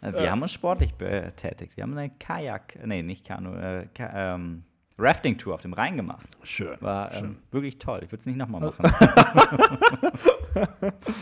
Äh, 0.01 0.13
Wir 0.13 0.31
haben 0.31 0.41
uns 0.41 0.53
sportlich 0.53 0.93
betätigt. 0.95 1.75
Wir 1.75 1.83
haben 1.83 1.97
eine 1.97 2.09
Kajak, 2.09 2.79
nee, 2.85 3.03
nicht 3.03 3.27
Kanu, 3.27 3.53
äh, 3.55 3.85
Ka 3.93 4.35
ähm, 4.35 4.63
Rafting-Tour 4.97 5.55
auf 5.55 5.61
dem 5.61 5.73
Rhein 5.73 5.97
gemacht. 5.97 6.37
Schön. 6.43 6.77
War 6.79 7.13
ähm, 7.15 7.35
wirklich 7.51 7.79
toll. 7.79 7.99
Ich 8.03 8.09
würde 8.09 8.21
es 8.21 8.25
nicht 8.25 8.37
nochmal 8.37 8.61
machen. 8.77 8.89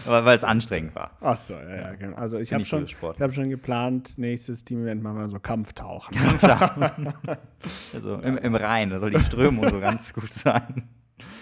Aber 0.05 0.25
weil 0.25 0.35
es 0.35 0.43
anstrengend 0.43 0.95
war. 0.95 1.17
Ach 1.21 1.37
so, 1.37 1.53
ja, 1.53 1.75
ja, 1.75 1.93
genau. 1.95 2.15
Also 2.17 2.37
ich 2.37 2.53
habe 2.53 2.65
schon, 2.65 2.85
ich 2.85 2.95
hab 3.01 3.33
schon 3.33 3.49
geplant, 3.49 4.17
nächstes 4.17 4.63
Team-Event 4.63 5.01
machen 5.03 5.17
wir 5.19 5.29
so 5.29 5.39
Kampftauchen. 5.39 6.15
Also 7.93 8.15
im, 8.15 8.37
im 8.37 8.55
Rhein, 8.55 8.89
da 8.91 8.99
soll 8.99 9.11
die 9.11 9.19
Strömung 9.23 9.67
so 9.69 9.79
ganz 9.79 10.13
gut 10.13 10.31
sein. 10.31 10.87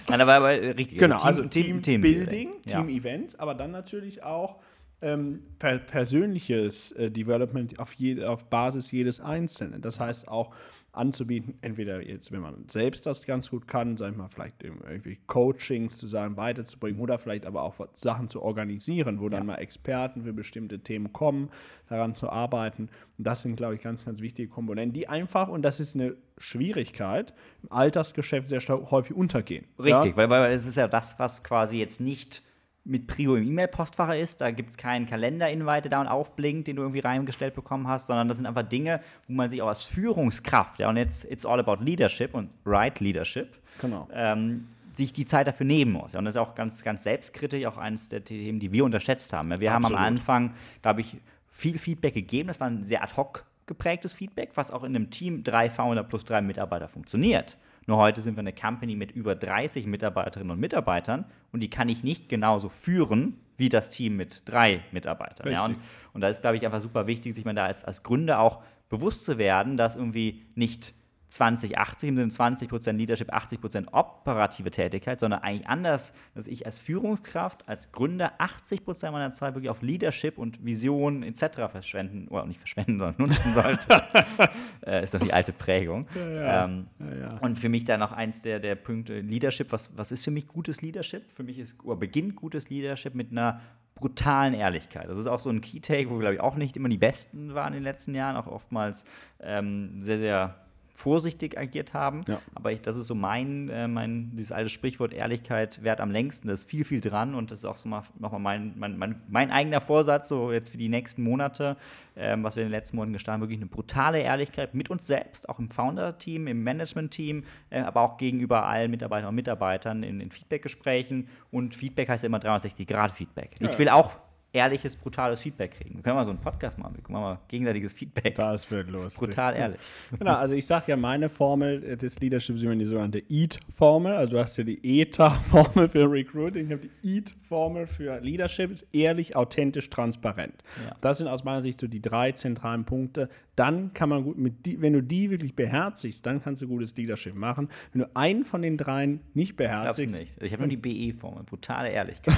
Nein, 0.08 0.21
aber, 0.21 0.36
aber 0.36 0.50
richtig. 0.50 0.98
Genau, 0.98 1.17
also 1.17 1.43
Team- 1.43 1.82
Team-Building, 1.82 2.50
Ja. 2.65 2.78
Team-Events, 2.82 3.38
aber 3.38 3.54
dann 3.56 3.71
natürlich 3.71 4.24
auch 4.24 4.62
ähm, 5.02 5.41
per 5.60 5.78
persönliches 5.80 6.91
äh, 6.93 7.12
Development 7.12 7.78
auf, 7.80 7.93
je, 7.93 8.24
auf 8.24 8.45
Basis 8.50 8.91
jedes 8.91 9.19
Einzelnen. 9.19 9.82
Das 9.82 10.00
heißt 10.00 10.28
auch 10.28 10.54
anzubieten, 10.97 11.55
entweder 11.62 12.01
jetzt, 12.01 12.31
wenn 12.31 12.41
man 12.41 12.65
selbst 12.69 13.05
das 13.05 13.25
ganz 13.25 13.49
gut 13.49 13.67
kann, 13.67 13.97
sag 13.97 14.12
ich 14.12 14.17
mal, 14.17 14.29
vielleicht 14.29 14.63
irgendwie 14.63 15.17
Coachings 15.27 15.97
zusammen 15.97 16.38
weiterzubringen 16.38 16.99
oder 16.99 17.17
vielleicht 17.19 17.45
aber 17.45 17.63
auch 17.63 17.75
Sachen 17.93 18.27
zu 18.27 18.41
organisieren, 18.41 19.19
wo 19.19 19.29
dann 19.29 19.45
mal 19.45 19.55
Experten 19.55 20.23
für 20.23 20.34
bestimmte 20.34 20.79
Themen 20.79 21.13
kommen, 21.13 21.49
daran 21.89 22.15
zu 22.15 22.29
arbeiten. 22.29 22.89
Und 23.17 23.27
das 23.27 23.41
sind, 23.41 23.55
glaube 23.55 23.75
ich, 23.75 23.81
ganz, 23.81 24.05
ganz 24.05 24.21
wichtige 24.21 24.49
Komponenten, 24.49 24.93
die 24.93 25.08
einfach, 25.08 25.47
und 25.47 25.62
das 25.62 25.79
ist 25.79 25.95
eine 25.95 26.15
Schwierigkeit, 26.38 27.34
im 27.63 27.71
Altersgeschäft 27.71 28.49
sehr 28.49 28.62
häufig 28.62 29.15
untergehen. 29.15 29.65
Richtig, 29.77 30.12
Ja? 30.12 30.17
weil, 30.17 30.29
weil 30.29 30.53
es 30.53 30.65
ist 30.65 30.75
ja 30.77 30.88
das, 30.88 31.19
was 31.19 31.43
quasi 31.43 31.77
jetzt 31.77 32.01
nicht 32.01 32.43
mit 32.86 33.08
Prio 33.08 33.36
im 33.36 33.43
E-Mail-Postfach 33.48 34.13
ist. 34.13 34.41
Da 34.41 34.52
gibt 34.52 34.69
es 34.69 34.78
keinen 34.78 35.08
Kalender-Invite, 35.08 35.84
der 35.89 35.91
da 35.91 36.02
und 36.02 36.08
aufblinkt, 36.08 36.67
den 36.67 36.76
du 36.76 36.84
irgendwie 36.84 37.00
reingestellt 37.00 37.56
bekommen 37.56 37.88
hast, 37.88 38.08
sondern 38.08 38.28
das 38.28 38.38
sind 38.38 38.45
einfach 38.45 38.63
Dinge, 38.63 39.02
wo 39.28 39.34
man 39.34 39.50
sich 39.50 39.62
auch 39.62 39.67
als 39.67 39.84
Führungskraft, 39.84 40.80
ja, 40.80 40.88
und 40.89 40.98
jetzt 40.98 41.26
it's 41.30 41.45
all 41.45 41.60
about 41.60 41.84
leadership 41.84 42.34
und 42.34 42.50
right 42.65 43.00
leadership, 43.00 43.58
Genau. 43.82 44.08
ähm, 44.13 44.67
sich 44.95 45.12
die 45.12 45.26
Zeit 45.26 45.48
dafür 45.48 45.65
nehmen 45.65 45.91
muss. 45.91 46.13
Ja, 46.13 46.19
und 46.19 46.26
das 46.26 46.36
ist 46.36 46.39
auch 46.39 46.56
ganz, 46.56 46.84
ganz 46.84 47.04
selbstkritisch, 47.04 47.65
auch 47.65 47.78
eines 47.78 48.08
der 48.08 48.24
Themen, 48.24 48.60
die 48.60 48.71
wir 48.71 48.86
unterschätzt 48.86 49.34
haben. 49.34 49.52
Ja, 49.52 49.60
Wir 49.60 49.74
haben 49.74 49.86
am 49.86 49.93
Absolut. 49.93 50.08
Anfang, 50.08 50.54
glaube 50.82 51.02
ich, 51.02 51.17
viel 51.48 51.78
Feedback 51.78 52.13
gegeben. 52.13 52.48
Das 52.48 52.60
war 52.60 52.67
ein 52.67 52.84
sehr 52.84 53.04
ad 53.04 53.15
hoc 53.17 53.45
geprägtes 53.65 54.13
Feedback, 54.13 54.52
was 54.56 54.69
auch 54.71 54.84
in 54.84 54.95
einem 54.95 55.10
Team 55.10 55.43
drei 55.43 55.69
Founder 55.71 56.04
plus 56.04 56.24
drei 56.24 56.39
Mitarbeiter 56.41 56.88
funktioniert. 56.88 57.58
Nur 57.88 57.98
heute 57.98 58.21
sind 58.21 58.36
wir 58.36 58.39
eine 58.39 58.54
Company 58.54 58.95
mit 58.95 59.12
über 59.12 59.36
30 59.36 59.86
Mitarbeiterinnen 59.86 60.52
und 60.52 60.60
Mitarbeitern 60.60 61.26
und 61.52 61.62
die 61.62 61.69
kann 61.69 61.89
ich 61.89 62.04
nicht 62.04 62.30
genauso 62.30 62.69
führen 62.69 63.38
wie 63.58 63.69
das 63.69 63.89
Team 63.89 64.17
mit 64.17 64.41
drei 64.45 64.82
Mitarbeitern. 64.91 65.52
Ja, 65.52 65.65
und, 65.65 65.78
und 66.13 66.21
da 66.21 66.28
ist, 66.28 66.41
glaube 66.41 66.58
ich, 66.58 66.65
einfach 66.65 66.82
super 66.82 67.08
wichtig, 67.08 67.36
sich 67.36 67.45
man 67.45 67.56
da 67.56 67.65
als, 67.65 67.86
als 67.86 68.04
Gründer 68.04 68.39
auch 68.39 68.62
bewusst 68.89 69.24
zu 69.26 69.38
werden, 69.38 69.78
dass 69.78 69.95
irgendwie 69.95 70.43
nicht 70.56 70.93
20, 71.30 71.78
80 71.78 72.10
im 72.10 72.16
Sinne 72.16 72.32
20% 72.32 72.92
Leadership, 72.94 73.34
80% 73.34 73.88
operative 73.92 74.72
Tätigkeit, 74.72 75.20
sondern 75.20 75.42
eigentlich 75.42 75.68
anders, 75.68 76.14
dass 76.34 76.48
ich 76.48 76.66
als 76.66 76.80
Führungskraft, 76.80 77.68
als 77.68 77.92
Gründer 77.92 78.34
80% 78.40 79.12
meiner 79.12 79.32
Zeit 79.32 79.56
wirklich 79.56 79.70
auf 79.70 79.82
Leadership 79.82 80.38
und 80.38 80.64
Vision 80.64 81.24
etc. 81.24 81.72
verschwenden, 81.72 82.28
oder 82.28 82.46
nicht 82.46 82.60
verschwenden, 82.60 83.00
sondern 83.00 83.28
nutzen 83.28 83.54
sollte. 83.54 84.04
äh, 84.86 85.04
ist 85.04 85.14
doch 85.14 85.20
die 85.20 85.34
alte 85.34 85.52
Prägung. 85.52 86.06
Ähm, 86.16 86.88
ja. 87.00 87.38
Und 87.40 87.58
für 87.58 87.70
mich 87.70 87.86
dann 87.86 88.00
noch 88.00 88.12
eins 88.12 88.42
der, 88.42 88.60
der 88.60 88.76
Punkte 88.76 89.20
Leadership. 89.20 89.72
Was, 89.72 89.96
was 89.98 90.12
ist 90.12 90.24
für 90.24 90.32
mich 90.32 90.48
gutes 90.48 90.82
Leadership? 90.82 91.24
Für 91.34 91.44
mich 91.44 91.60
ist, 91.60 91.84
oder 91.84 91.98
beginnt 91.98 92.36
gutes 92.36 92.70
Leadership 92.70 93.16
mit 93.16 93.32
einer 93.32 93.62
brutalen 93.96 94.54
Ehrlichkeit. 94.54 95.10
Das 95.10 95.18
ist 95.18 95.28
auch 95.28 95.40
so 95.40 95.50
ein 95.50 95.62
Key-Take, 95.62 96.10
wo 96.10 96.16
wir, 96.16 96.20
glaube 96.20 96.36
ich, 96.36 96.42
auch 96.42 96.56
nicht 96.56 96.76
immer 96.76 96.90
die 96.90 96.98
Besten 96.98 97.56
waren 97.56 97.68
in 97.68 97.80
den 97.80 97.84
letzten 97.84 98.14
Jahren, 98.14 98.36
auch 98.36 98.48
oftmals 98.48 99.06
ähm, 99.40 100.02
sehr, 100.02 100.18
sehr 100.18 100.64
vorsichtig 100.95 101.60
agiert 101.60 101.93
haben. 101.93 102.23
Ja. 102.27 102.41
Aber 102.55 102.71
ich, 102.71 102.81
das 102.81 102.95
ist 102.95 103.08
so 103.08 103.15
mein, 103.15 103.69
äh, 103.69 103.88
mein, 103.88 104.31
dieses 104.34 104.53
alte 104.53 104.69
Sprichwort, 104.69 105.13
Ehrlichkeit 105.13 105.84
währt 105.84 105.99
am 105.99 106.10
längsten. 106.10 106.47
Da 106.47 106.53
ist 106.53 106.63
viel, 106.63 106.86
viel 106.86 107.01
dran 107.01 107.36
und 107.36 107.51
das 107.51 107.60
ist 107.60 107.65
auch 107.65 107.77
so 107.77 107.89
mal, 107.89 108.03
nochmal 108.17 108.39
mein, 108.39 108.73
mein, 108.77 108.97
mein, 108.97 109.21
mein 109.27 109.51
eigener 109.51 109.81
Vorsatz, 109.81 110.29
so 110.29 110.53
jetzt 110.53 110.69
für 110.69 110.77
die 110.77 110.88
nächsten 110.88 111.21
Monate, 111.21 111.75
ähm, 112.15 112.43
was 112.43 112.55
wir 112.55 112.63
in 112.63 112.69
den 112.69 112.71
letzten 112.71 112.95
Monaten 112.95 113.13
gestartet 113.13 113.41
haben, 113.41 113.41
wirklich 113.41 113.60
eine 113.60 113.69
brutale 113.69 114.21
Ehrlichkeit 114.21 114.73
mit 114.73 114.89
uns 114.89 115.05
selbst, 115.05 115.49
auch 115.49 115.60
im 115.60 115.69
Founder-Team, 115.69 116.47
im 116.47 116.63
Management-Team, 116.63 117.43
äh, 117.71 117.81
aber 117.81 118.01
auch 118.01 118.17
gegenüber 118.17 118.65
allen 118.65 118.89
Mitarbeiterinnen 118.89 119.29
und 119.29 119.36
Mitarbeitern 119.36 120.01
in, 120.01 120.21
in 120.21 120.31
Feedback-Gesprächen. 120.31 121.27
Und 121.51 121.75
Feedback 121.75 122.08
heißt 122.08 122.23
ja 122.23 122.27
immer 122.27 122.39
360-Grad-Feedback. 122.39 123.58
Ich 123.60 123.77
will 123.77 123.89
auch 123.89 124.15
ehrliches, 124.56 124.96
brutales 124.96 125.41
Feedback 125.41 125.72
kriegen. 125.72 125.96
Wir 125.96 126.04
können 126.04 126.15
mal 126.15 126.24
so 126.24 126.32
einen 126.32 126.39
Podcast 126.39 126.78
machen, 126.80 126.96
wir 126.96 127.04
können 127.04 127.20
mal 127.20 127.39
gegenseitiges 127.48 127.94
Feedback. 127.94 128.36
Das 128.46 128.70
wird 128.72 128.89
lustig. 128.89 129.20
Brutal 129.20 129.56
ehrlich. 129.56 129.80
Genau, 130.18 130.36
also 130.36 130.56
ich 130.56 130.65
sage 130.65 130.86
ja, 130.88 130.98
meine 130.98 131.30
Formel 131.30 131.98
des 131.98 132.20
Leaderships 132.20 132.60
ist 132.60 132.63
immer 132.63 132.76
die 132.76 132.86
sogenannte 132.86 133.22
EAT-Formel. 133.30 134.13
Also 134.13 134.34
du 134.34 134.39
hast 134.39 134.58
ja 134.58 134.63
die 134.63 135.02
ETA-Formel 135.02 135.89
für 135.89 136.10
Recruiting, 136.10 136.65
ich 136.68 136.72
habe 136.72 136.88
die 136.88 137.18
EAT-Formel 137.18 137.88
für 137.88 138.20
Leadership, 138.22 138.72
ist 138.72 138.86
ehrlich, 138.94 139.36
authentisch, 139.36 139.89
transparent. 139.89 140.63
Ja. 140.86 140.96
Das 141.02 141.18
sind 141.18 141.28
aus 141.28 141.44
meiner 141.44 141.62
Sicht 141.62 141.80
so 141.80 141.88
die 141.88 142.02
drei 142.02 142.32
zentralen 142.32 142.86
Punkte. 142.86 143.30
Dann 143.56 143.94
kann 143.94 144.10
man 144.10 144.24
gut 144.24 144.38
mit 144.38 144.65
die, 144.65 144.82
wenn 144.82 144.94
du 144.94 145.02
die 145.02 145.32
wirklich 145.32 145.56
beherzigst, 145.56 146.26
dann 146.26 146.41
kannst 146.41 146.62
du 146.62 146.68
gutes 146.68 146.96
Leadership 146.96 147.36
machen. 147.36 147.70
Wenn 147.94 148.02
du 148.02 148.10
einen 148.15 148.46
von 148.46 148.62
den 148.62 148.78
dreien 148.78 149.22
nicht 149.34 149.56
beherzigst, 149.56 150.20
nicht? 150.20 150.41
Ich 150.41 150.52
habe 150.52 150.63
nur 150.63 150.70
die 150.70 150.78
BE-Formel, 150.78 151.44
brutale 151.44 151.89
Ehrlichkeit. 151.89 152.36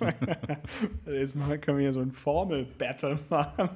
jetzt 1.06 1.34
machen 1.34 1.51
Dann 1.52 1.60
können 1.60 1.76
wir 1.76 1.82
hier 1.82 1.92
so 1.92 2.00
ein 2.00 2.12
Formel-Battle 2.12 3.18
machen. 3.28 3.68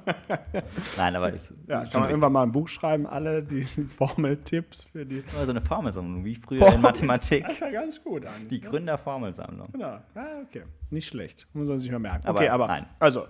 Nein, 0.97 1.15
aber 1.15 1.31
ist. 1.31 1.53
Ja, 1.67 1.85
kann 1.85 2.01
man 2.01 2.09
irgendwann 2.09 2.33
mal 2.33 2.41
ein 2.41 2.51
Buch 2.51 2.67
schreiben, 2.67 3.05
alle 3.05 3.43
die 3.43 3.61
Formel-Tipps 3.97 4.85
für 4.85 5.05
die. 5.05 5.23
Oder 5.35 5.45
so 5.45 5.51
eine 5.51 5.61
Formelsammlung, 5.61 6.25
wie 6.25 6.33
früher 6.33 6.73
in 6.73 6.81
Mathematik. 6.81 7.43
Das 7.43 7.53
ist 7.53 7.59
ja 7.59 7.69
ganz 7.69 8.03
gut 8.03 8.25
eigentlich. 8.25 8.47
Die? 8.47 8.61
Gründerformelsammlung. 8.61 9.71
Genau. 9.73 9.99
Ja, 10.15 10.27
okay. 10.41 10.63
Nicht 10.89 11.07
schlecht. 11.07 11.47
Muss 11.53 11.69
man 11.69 11.79
sich 11.79 11.91
mal 11.91 11.99
merken. 11.99 12.25
Aber 12.25 12.39
okay, 12.39 12.49
aber 12.49 12.65
nein. 12.65 12.87
also 12.99 13.27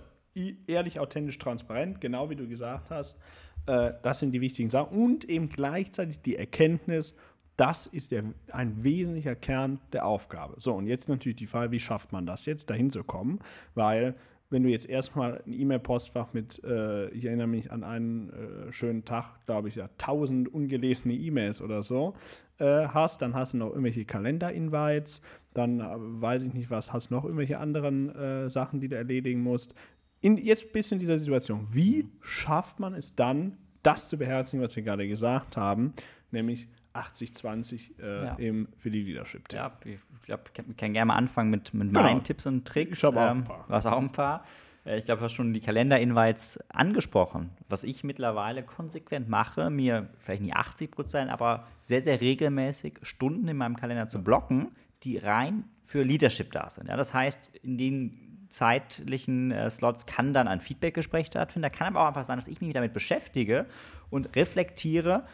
ehrlich, 0.67 1.01
authentisch, 1.01 1.38
transparent, 1.39 1.99
genau 1.99 2.29
wie 2.29 2.38
du 2.38 2.47
gesagt 2.47 2.89
hast. 2.89 3.19
Äh, 3.65 3.95
das 4.01 4.19
sind 4.19 4.31
die 4.31 4.39
wichtigen 4.39 4.69
Sachen. 4.69 4.97
Und 4.97 5.25
eben 5.25 5.49
gleichzeitig 5.49 6.21
die 6.21 6.38
Erkenntnis, 6.38 7.15
das 7.57 7.88
ist 7.88 8.12
der, 8.12 8.23
ein 8.51 8.83
wesentlicher 8.83 9.36
Kern 9.36 9.79
der 9.91 10.05
Aufgabe. 10.05 10.55
So, 10.57 10.75
und 10.75 10.88
jetzt 10.88 11.10
natürlich 11.10 11.38
die 11.38 11.47
Frage, 11.47 11.71
wie 11.71 11.79
schafft 11.79 12.12
man 12.12 12.25
das 12.25 12.45
jetzt, 12.45 12.69
dahin 12.69 12.91
zu 12.91 13.03
kommen? 13.03 13.39
Weil, 13.73 14.15
wenn 14.49 14.63
du 14.63 14.69
jetzt 14.69 14.88
erstmal 14.88 15.41
ein 15.45 15.53
E-Mail-Postfach 15.53 16.33
mit, 16.33 16.63
äh, 16.63 17.10
ich 17.10 17.25
erinnere 17.25 17.47
mich 17.47 17.71
an 17.71 17.83
einen 17.83 18.29
äh, 18.29 18.71
schönen 18.71 19.03
Tag, 19.03 19.45
glaube 19.45 19.67
ich, 19.67 19.75
ja, 19.75 19.89
tausend 19.97 20.53
ungelesene 20.53 21.13
E-Mails 21.13 21.62
oder 21.62 21.81
so, 21.81 22.13
äh, 22.60 22.88
hast, 22.88 23.21
dann 23.21 23.36
hast 23.36 23.53
du 23.53 23.57
noch 23.57 23.69
irgendwelche 23.69 24.05
Kalender-Invites, 24.05 25.21
dann 25.53 25.79
äh, 25.79 25.86
weiß 25.97 26.43
ich 26.43 26.53
nicht 26.53 26.69
was, 26.69 26.93
hast 26.93 27.12
noch 27.12 27.23
irgendwelche 27.23 27.60
anderen 27.60 28.10
äh, 28.15 28.49
Sachen, 28.49 28.79
die 28.79 28.88
du 28.88 28.95
erledigen 28.95 29.41
musst. 29.41 29.73
In, 30.21 30.38
jetzt 30.38 30.71
bist 30.71 30.91
du 30.91 30.95
in 30.95 30.99
dieser 30.99 31.19
Situation. 31.19 31.67
Wie 31.69 32.07
schafft 32.21 32.79
man 32.79 32.93
es 32.93 33.15
dann, 33.15 33.57
das 33.83 34.10
zu 34.10 34.17
beherzigen, 34.17 34.63
was 34.63 34.75
wir 34.75 34.83
gerade 34.83 35.07
gesagt 35.07 35.57
haben, 35.57 35.93
nämlich 36.31 36.67
80-20 36.97 37.99
äh, 38.01 38.25
Ja. 38.25 38.33
im, 38.36 38.67
für 38.77 38.89
die 38.91 39.03
Leadership? 39.03 39.51
Ja, 39.53 39.71
ich 39.86 39.99
glaube, 40.25 40.43
wir 40.65 40.73
können 40.75 40.93
gerne 40.93 41.05
mal 41.05 41.15
anfangen 41.15 41.49
mit, 41.49 41.73
mit 41.73 41.89
Genau. 41.89 42.01
meinen 42.03 42.23
Tipps 42.23 42.45
und 42.45 42.65
Tricks. 42.67 42.97
Ich 42.99 43.03
habe 43.03 43.19
auch 43.19 43.25
ein 43.31 43.38
Ähm, 43.38 43.43
paar. 43.43 43.65
Du 43.67 43.73
hast 43.73 43.86
auch 43.86 43.97
ein 43.99 44.12
paar. 44.12 44.43
Äh, 44.86 44.97
Ich 44.97 45.05
glaube, 45.05 45.19
du 45.19 45.25
hast 45.25 45.33
schon 45.33 45.53
die 45.53 45.60
Kalender-Invites 45.60 46.60
angesprochen. 46.69 47.49
Was 47.69 47.83
ich 47.83 48.03
mittlerweile 48.03 48.63
konsequent 48.63 49.27
mache, 49.29 49.69
mir 49.69 50.07
vielleicht 50.19 50.41
nicht 50.41 50.55
80 50.55 50.91
Prozent, 50.91 51.31
aber 51.31 51.67
sehr, 51.81 52.01
sehr 52.01 52.19
regelmäßig 52.21 52.99
Stunden 53.01 53.47
in 53.47 53.57
meinem 53.57 53.75
Kalender 53.77 54.07
zu 54.07 54.23
blocken, 54.23 54.71
die 55.03 55.17
rein 55.17 55.65
für 55.86 56.03
Leadership 56.03 56.51
da 56.51 56.69
sind. 56.69 56.88
Ja, 56.89 56.97
das 56.97 57.13
heißt, 57.13 57.39
in 57.63 57.77
den 57.77 58.47
zeitlichen 58.49 59.51
äh, 59.51 59.69
Slots 59.69 60.05
kann 60.05 60.33
dann 60.33 60.47
ein 60.47 60.62
Feedbackgespräch 60.62 61.27
stattfinden. 61.27 61.63
Da 61.63 61.69
kann 61.69 61.88
aber 61.88 62.01
auch 62.03 62.07
einfach 62.07 62.23
sein, 62.23 62.38
dass 62.38 62.47
ich 62.47 62.62
mich 62.62 62.73
damit 62.73 62.93
beschäftige 62.93 63.65
und 64.10 64.36
reflektiere, 64.38 65.25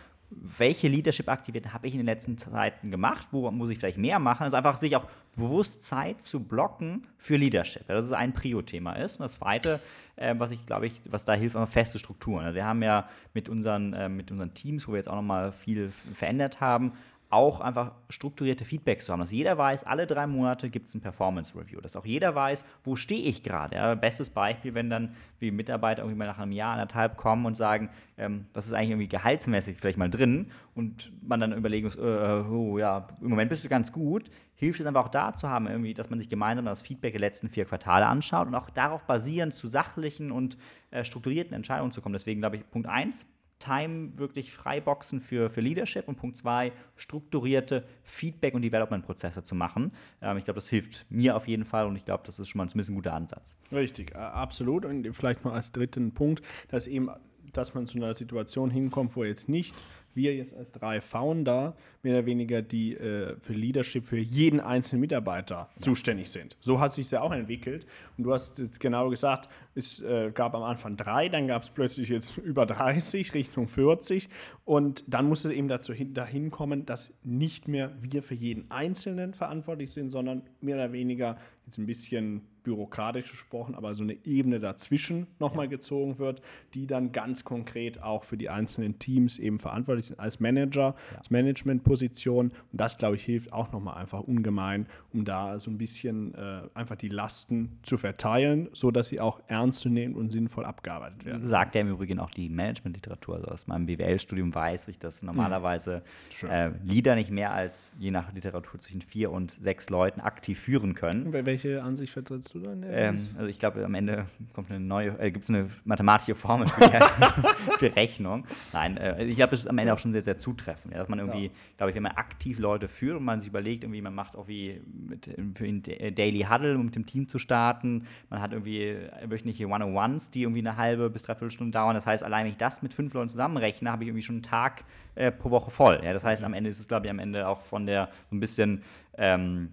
welche 0.41 0.87
Leadership-Aktivitäten 0.87 1.73
habe 1.73 1.87
ich 1.87 1.93
in 1.93 1.99
den 1.99 2.05
letzten 2.05 2.37
Zeiten 2.37 2.91
gemacht, 2.91 3.27
wo 3.31 3.49
muss 3.51 3.69
ich 3.69 3.79
vielleicht 3.79 3.97
mehr 3.97 4.19
machen. 4.19 4.43
Also 4.43 4.57
einfach 4.57 4.77
sich 4.77 4.95
auch 4.95 5.05
bewusst 5.35 5.83
Zeit 5.83 6.23
zu 6.23 6.41
blocken 6.41 7.07
für 7.17 7.37
Leadership. 7.37 7.87
Ja, 7.87 7.95
Das 7.95 8.05
ist 8.05 8.11
ein 8.13 8.33
Prio-Thema 8.33 8.93
ist. 8.93 9.15
Und 9.19 9.23
das 9.23 9.35
Zweite, 9.35 9.79
äh, 10.15 10.35
was 10.37 10.51
ich 10.51 10.65
glaube 10.65 10.87
ich, 10.87 11.01
was 11.09 11.25
da 11.25 11.33
hilft, 11.33 11.55
einfach 11.55 11.71
feste 11.71 11.99
Strukturen. 11.99 12.45
Also 12.45 12.55
wir 12.55 12.65
haben 12.65 12.83
ja 12.83 13.07
mit 13.33 13.49
unseren, 13.49 13.93
äh, 13.93 14.09
mit 14.09 14.31
unseren 14.31 14.53
Teams, 14.53 14.87
wo 14.87 14.91
wir 14.91 14.97
jetzt 14.97 15.09
auch 15.09 15.15
nochmal 15.15 15.51
viel 15.51 15.91
verändert 16.13 16.61
haben, 16.61 16.93
auch 17.33 17.59
einfach 17.59 17.93
strukturierte 18.09 18.63
Feedbacks 18.63 19.05
zu 19.05 19.11
haben, 19.11 19.19
dass 19.19 19.31
jeder 19.31 19.57
weiß, 19.57 19.83
alle 19.83 20.05
drei 20.05 20.27
Monate 20.27 20.69
gibt 20.69 20.87
es 20.87 20.95
ein 20.95 21.01
Performance 21.01 21.57
Review, 21.57 21.81
dass 21.81 21.95
auch 21.95 22.05
jeder 22.05 22.35
weiß, 22.35 22.63
wo 22.83 22.95
stehe 22.95 23.21
ich 23.21 23.43
gerade. 23.43 23.75
Ja, 23.75 23.95
bestes 23.95 24.29
Beispiel, 24.29 24.75
wenn 24.75 24.89
dann 24.89 25.15
wie 25.39 25.51
Mitarbeiter 25.51 26.03
irgendwie 26.03 26.17
mal 26.17 26.27
nach 26.27 26.37
einem 26.37 26.51
Jahr, 26.51 26.73
anderthalb 26.73 27.17
kommen 27.17 27.45
und 27.45 27.55
sagen, 27.55 27.89
ähm, 28.17 28.45
was 28.53 28.67
ist 28.67 28.73
eigentlich 28.73 28.91
irgendwie 28.91 29.07
gehaltsmäßig 29.07 29.77
vielleicht 29.77 29.97
mal 29.97 30.09
drin 30.09 30.51
und 30.75 31.11
man 31.27 31.39
dann 31.39 31.53
überlegen 31.53 31.85
muss, 31.85 31.95
äh, 31.95 31.99
oh 31.99 32.77
ja, 32.77 33.07
im 33.19 33.29
Moment 33.29 33.49
bist 33.49 33.63
du 33.63 33.69
ganz 33.69 33.91
gut, 33.91 34.29
hilft 34.55 34.79
es 34.79 34.85
einfach 34.85 35.05
auch 35.05 35.09
da 35.09 35.33
zu 35.33 35.49
haben, 35.49 35.67
irgendwie, 35.67 35.93
dass 35.93 36.09
man 36.09 36.19
sich 36.19 36.29
gemeinsam 36.29 36.65
das 36.65 36.81
Feedback 36.83 37.13
der 37.13 37.21
letzten 37.21 37.49
vier 37.49 37.65
Quartale 37.65 38.05
anschaut 38.05 38.47
und 38.47 38.55
auch 38.55 38.69
darauf 38.69 39.05
basierend 39.05 39.53
zu 39.53 39.67
sachlichen 39.67 40.31
und 40.31 40.57
äh, 40.91 41.03
strukturierten 41.03 41.53
Entscheidungen 41.55 41.91
zu 41.91 42.01
kommen. 42.01 42.13
Deswegen 42.13 42.41
glaube 42.41 42.57
ich, 42.57 42.69
Punkt 42.69 42.87
eins 42.87 43.25
Time 43.63 44.17
wirklich 44.17 44.51
freiboxen 44.51 45.21
für, 45.21 45.49
für 45.49 45.61
Leadership 45.61 46.07
und 46.07 46.15
Punkt 46.15 46.35
zwei, 46.35 46.73
strukturierte 46.97 47.85
Feedback- 48.03 48.53
und 48.53 48.61
Development-Prozesse 48.61 49.43
zu 49.43 49.55
machen. 49.55 49.93
Ähm, 50.21 50.37
ich 50.37 50.43
glaube, 50.43 50.55
das 50.55 50.67
hilft 50.67 51.05
mir 51.09 51.35
auf 51.35 51.47
jeden 51.47 51.63
Fall 51.63 51.87
und 51.87 51.95
ich 51.95 52.03
glaube, 52.03 52.23
das 52.25 52.39
ist 52.39 52.49
schon 52.49 52.59
mal 52.59 52.67
zumindest 52.67 52.89
ein 52.89 52.95
guter 52.95 53.13
Ansatz. 53.13 53.57
Richtig, 53.71 54.15
absolut. 54.15 54.85
Und 54.85 55.13
vielleicht 55.13 55.45
noch 55.45 55.53
als 55.53 55.71
dritten 55.71 56.13
Punkt, 56.13 56.43
dass 56.67 56.87
eben, 56.87 57.09
dass 57.53 57.73
man 57.73 57.87
zu 57.87 57.97
einer 57.97 58.13
Situation 58.15 58.69
hinkommt, 58.69 59.15
wo 59.15 59.23
jetzt 59.23 59.47
nicht 59.47 59.73
wir 60.15 60.35
jetzt 60.35 60.53
als 60.55 60.71
drei 60.71 61.01
Founder 61.01 61.75
mehr 62.01 62.17
oder 62.17 62.25
weniger 62.25 62.61
die 62.61 62.93
äh, 62.93 63.35
für 63.39 63.53
Leadership 63.53 64.05
für 64.05 64.17
jeden 64.17 64.59
einzelnen 64.59 65.01
Mitarbeiter 65.01 65.69
zuständig 65.79 66.29
sind. 66.29 66.57
So 66.59 66.79
hat 66.79 66.93
sich 66.93 67.09
ja 67.11 67.21
auch 67.21 67.31
entwickelt. 67.31 67.85
Und 68.17 68.25
du 68.25 68.33
hast 68.33 68.59
jetzt 68.59 68.79
genau 68.79 69.09
gesagt, 69.09 69.49
es 69.75 70.01
äh, 70.01 70.31
gab 70.33 70.53
am 70.55 70.63
Anfang 70.63 70.97
drei, 70.97 71.29
dann 71.29 71.47
gab 71.47 71.63
es 71.63 71.69
plötzlich 71.69 72.09
jetzt 72.09 72.37
über 72.43 72.65
30, 72.65 73.33
Richtung 73.33 73.67
40. 73.67 74.29
Und 74.65 75.03
dann 75.07 75.27
musste 75.27 75.53
eben 75.53 75.67
dazu 75.67 75.93
hin, 75.93 76.13
dahin 76.13 76.51
kommen, 76.51 76.85
dass 76.85 77.13
nicht 77.23 77.67
mehr 77.67 77.91
wir 78.01 78.23
für 78.23 78.35
jeden 78.35 78.69
Einzelnen 78.71 79.33
verantwortlich 79.33 79.91
sind, 79.91 80.09
sondern 80.09 80.43
mehr 80.61 80.75
oder 80.75 80.91
weniger 80.91 81.37
jetzt 81.65 81.77
ein 81.77 81.85
bisschen 81.85 82.41
bürokratisch 82.63 83.31
gesprochen, 83.31 83.75
aber 83.75 83.93
so 83.95 84.03
eine 84.03 84.17
Ebene 84.25 84.59
dazwischen 84.59 85.27
nochmal 85.39 85.67
gezogen 85.67 86.19
wird, 86.19 86.41
die 86.73 86.87
dann 86.87 87.11
ganz 87.11 87.43
konkret 87.43 88.01
auch 88.01 88.23
für 88.23 88.37
die 88.37 88.49
einzelnen 88.49 88.99
Teams 88.99 89.39
eben 89.39 89.59
verantwortlich 89.59 90.07
sind 90.07 90.19
als 90.19 90.39
Manager, 90.39 90.95
als 91.17 91.29
Managementposition. 91.29 92.47
Und 92.47 92.55
das, 92.71 92.97
glaube 92.97 93.15
ich, 93.15 93.23
hilft 93.23 93.53
auch 93.53 93.71
nochmal 93.71 93.97
einfach 93.97 94.21
ungemein, 94.21 94.87
um 95.11 95.25
da 95.25 95.59
so 95.59 95.69
ein 95.69 95.77
bisschen 95.77 96.33
äh, 96.35 96.61
einfach 96.73 96.95
die 96.95 97.09
Lasten 97.09 97.79
zu 97.83 97.97
verteilen, 97.97 98.69
sodass 98.73 99.07
sie 99.09 99.19
auch 99.19 99.41
ernst 99.47 99.81
zu 99.81 99.89
nehmen 99.89 100.15
und 100.15 100.29
sinnvoll 100.29 100.65
abgearbeitet 100.65 101.25
werden. 101.25 101.47
Sagt 101.47 101.75
ja 101.75 101.81
im 101.81 101.89
Übrigen 101.89 102.19
auch 102.19 102.31
die 102.31 102.49
Managementliteratur. 102.49 103.35
Also 103.35 103.47
aus 103.47 103.67
meinem 103.67 103.85
BWL-Studium 103.85 104.53
weiß 104.53 104.87
ich, 104.87 104.99
dass 104.99 105.23
normalerweise 105.23 106.03
Schön. 106.29 106.49
äh, 106.49 106.71
Leader 106.83 107.15
nicht 107.15 107.31
mehr 107.31 107.51
als 107.53 107.91
je 107.99 108.11
nach 108.11 108.33
Literatur 108.33 108.79
zwischen 108.79 109.01
vier 109.01 109.31
und 109.31 109.51
sechs 109.51 109.89
Leuten 109.89 110.21
aktiv 110.21 110.59
führen 110.59 110.93
können. 110.93 111.33
Welche 111.33 111.83
Ansicht 111.83 112.13
vertrittst 112.13 112.52
du 112.53 112.59
dann? 112.59 112.83
Ähm, 112.87 113.29
also 113.37 113.47
ich 113.47 113.59
glaube, 113.59 113.83
am 113.83 113.93
Ende 113.95 114.25
kommt 114.53 114.69
eine 114.69 114.79
neue, 114.79 115.17
äh, 115.19 115.31
gibt 115.31 115.43
es 115.43 115.49
eine 115.49 115.69
mathematische 115.85 116.35
Formel 116.35 116.67
für 116.67 116.81
die 116.81 116.89
Berechnung. 117.89 118.45
Nein, 118.71 118.97
äh, 118.97 119.23
ich 119.25 119.35
glaube, 119.35 119.53
es 119.53 119.61
ist 119.61 119.67
am 119.67 119.77
Ende 119.77 119.93
auch 119.93 119.99
schon 119.99 120.11
sehr, 120.11 120.23
sehr 120.23 120.37
zutreffend. 120.37 120.93
Ja, 120.93 120.99
dass 120.99 121.09
man 121.09 121.19
irgendwie, 121.19 121.51
glaube 121.77 121.89
ich, 121.91 121.95
wenn 121.95 122.03
man 122.03 122.13
aktiv 122.13 122.59
Leute 122.59 122.87
führt 122.87 123.17
und 123.17 123.23
man 123.25 123.39
sich 123.39 123.49
überlegt, 123.49 123.83
irgendwie, 123.83 124.01
man 124.01 124.13
macht 124.15 124.35
auch 124.35 124.47
wie 124.47 124.81
mit, 125.07 125.25
für 125.55 125.63
den 125.65 125.81
Da- 125.83 126.11
Daily 126.11 126.45
Huddle, 126.49 126.75
um 126.77 126.85
mit 126.85 126.95
dem 126.95 127.05
Team 127.05 127.27
zu 127.27 127.39
starten. 127.39 128.05
Man 128.29 128.41
hat 128.41 128.51
irgendwie 128.53 128.97
wöchentliche 129.27 129.67
One-on-Ones, 129.67 130.29
die 130.31 130.43
irgendwie 130.43 130.59
eine 130.61 130.77
halbe 130.77 131.09
bis 131.09 131.23
dreiviertel 131.23 131.51
Stunde 131.51 131.71
dauern. 131.71 131.95
Das 131.95 132.05
heißt, 132.05 132.23
allein 132.23 132.45
wenn 132.45 132.51
ich 132.51 132.57
das 132.57 132.81
mit 132.81 132.93
fünf 132.93 133.13
Leuten 133.13 133.29
zusammenrechne, 133.29 133.91
habe 133.91 134.03
ich 134.03 134.07
irgendwie 134.09 134.23
schon 134.23 134.35
einen 134.35 134.43
Tag 134.43 134.83
äh, 135.15 135.31
pro 135.31 135.49
Woche 135.51 135.71
voll. 135.71 136.01
Ja, 136.03 136.13
das 136.13 136.23
heißt, 136.23 136.43
am 136.43 136.53
Ende 136.53 136.69
ist 136.69 136.79
es, 136.79 136.87
glaube 136.87 137.05
ich, 137.07 137.09
am 137.11 137.19
Ende 137.19 137.47
auch 137.47 137.61
von 137.61 137.85
der 137.85 138.09
so 138.29 138.35
ein 138.35 138.39
bisschen 138.39 138.81
ähm, 139.17 139.69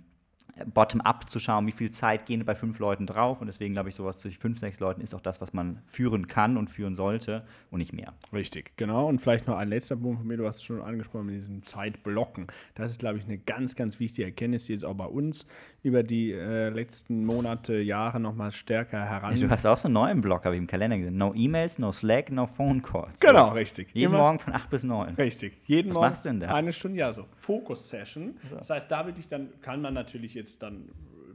bottom-up 0.66 1.28
zu 1.30 1.38
schauen, 1.38 1.66
wie 1.66 1.72
viel 1.72 1.90
Zeit 1.90 2.26
gehen 2.26 2.44
bei 2.44 2.54
fünf 2.54 2.78
Leuten 2.78 3.06
drauf. 3.06 3.40
Und 3.40 3.46
deswegen 3.46 3.72
glaube 3.74 3.88
ich, 3.88 3.94
sowas 3.94 4.18
zwischen 4.18 4.38
fünf, 4.40 4.58
sechs 4.58 4.80
Leuten 4.80 5.00
ist 5.00 5.14
auch 5.14 5.20
das, 5.20 5.40
was 5.40 5.52
man 5.52 5.82
führen 5.86 6.26
kann 6.26 6.56
und 6.56 6.70
führen 6.70 6.94
sollte 6.94 7.44
und 7.70 7.78
nicht 7.78 7.92
mehr. 7.92 8.12
Richtig, 8.32 8.76
genau. 8.76 9.06
Und 9.08 9.20
vielleicht 9.20 9.46
noch 9.46 9.56
ein 9.56 9.68
letzter 9.68 9.96
Punkt 9.96 10.18
von 10.18 10.26
mir, 10.26 10.36
du 10.36 10.46
hast 10.46 10.56
es 10.56 10.62
schon 10.64 10.80
angesprochen 10.82 11.26
mit 11.26 11.34
diesen 11.36 11.62
Zeitblocken. 11.62 12.46
Das 12.74 12.90
ist, 12.90 13.00
glaube 13.00 13.18
ich, 13.18 13.24
eine 13.24 13.38
ganz, 13.38 13.74
ganz 13.76 14.00
wichtige 14.00 14.26
Erkenntnis, 14.26 14.66
die 14.66 14.72
jetzt 14.72 14.84
auch 14.84 14.94
bei 14.94 15.06
uns 15.06 15.46
über 15.82 16.02
die 16.02 16.32
äh, 16.32 16.68
letzten 16.68 17.24
Monate, 17.24 17.78
Jahre 17.80 18.20
nochmal 18.20 18.52
stärker 18.52 19.04
heran. 19.04 19.38
Du 19.40 19.48
hast 19.48 19.64
auch 19.66 19.78
so 19.78 19.88
einen 19.88 19.94
neuen 19.94 20.20
Blog, 20.20 20.44
habe 20.44 20.54
ich 20.54 20.60
im 20.60 20.66
Kalender 20.66 20.98
gesehen. 20.98 21.16
No 21.16 21.32
E-Mails, 21.34 21.78
no 21.78 21.90
Slack, 21.92 22.30
no 22.30 22.46
Phone 22.46 22.82
Calls. 22.82 23.20
Genau, 23.20 23.48
richtig. 23.50 23.88
Jeden 23.94 24.12
Immer- 24.12 24.18
Morgen 24.24 24.38
von 24.38 24.52
8 24.52 24.68
bis 24.68 24.84
9. 24.84 25.14
Richtig. 25.14 25.60
Jeden 25.64 25.90
Was 25.90 25.94
Morgen 25.94 26.08
machst 26.08 26.24
du 26.24 26.28
denn 26.28 26.40
da? 26.40 26.54
eine 26.54 26.72
Stunde, 26.72 26.98
ja, 26.98 27.12
so 27.12 27.26
Fokus-Session. 27.38 28.34
Das 28.58 28.70
heißt, 28.70 28.90
da 28.90 29.06
wirklich 29.06 29.26
dann 29.28 29.48
kann 29.62 29.80
man 29.80 29.94
natürlich 29.94 30.34
jetzt 30.34 30.49
dann 30.58 30.90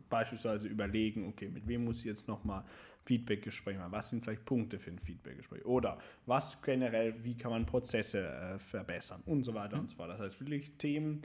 beispielsweise 0.09 0.67
überlegen, 0.67 1.27
okay, 1.27 1.49
mit 1.49 1.67
wem 1.67 1.85
muss 1.85 1.99
ich 1.99 2.05
jetzt 2.05 2.27
nochmal 2.27 2.63
Feedback-Gespräch 3.03 3.77
machen? 3.77 3.91
Was 3.91 4.09
sind 4.09 4.23
vielleicht 4.23 4.45
Punkte 4.45 4.79
für 4.79 4.91
ein 4.91 4.99
Feedback-Gespräch? 4.99 5.65
Oder 5.65 5.97
was 6.25 6.61
generell, 6.61 7.23
wie 7.23 7.37
kann 7.37 7.51
man 7.51 7.65
Prozesse 7.65 8.27
äh, 8.27 8.59
verbessern 8.59 9.21
und 9.25 9.43
so 9.43 9.53
weiter 9.53 9.79
und 9.79 9.87
so 9.87 9.95
fort. 9.95 10.09
Das 10.09 10.19
heißt, 10.19 10.39
wirklich 10.39 10.73
Themen, 10.77 11.21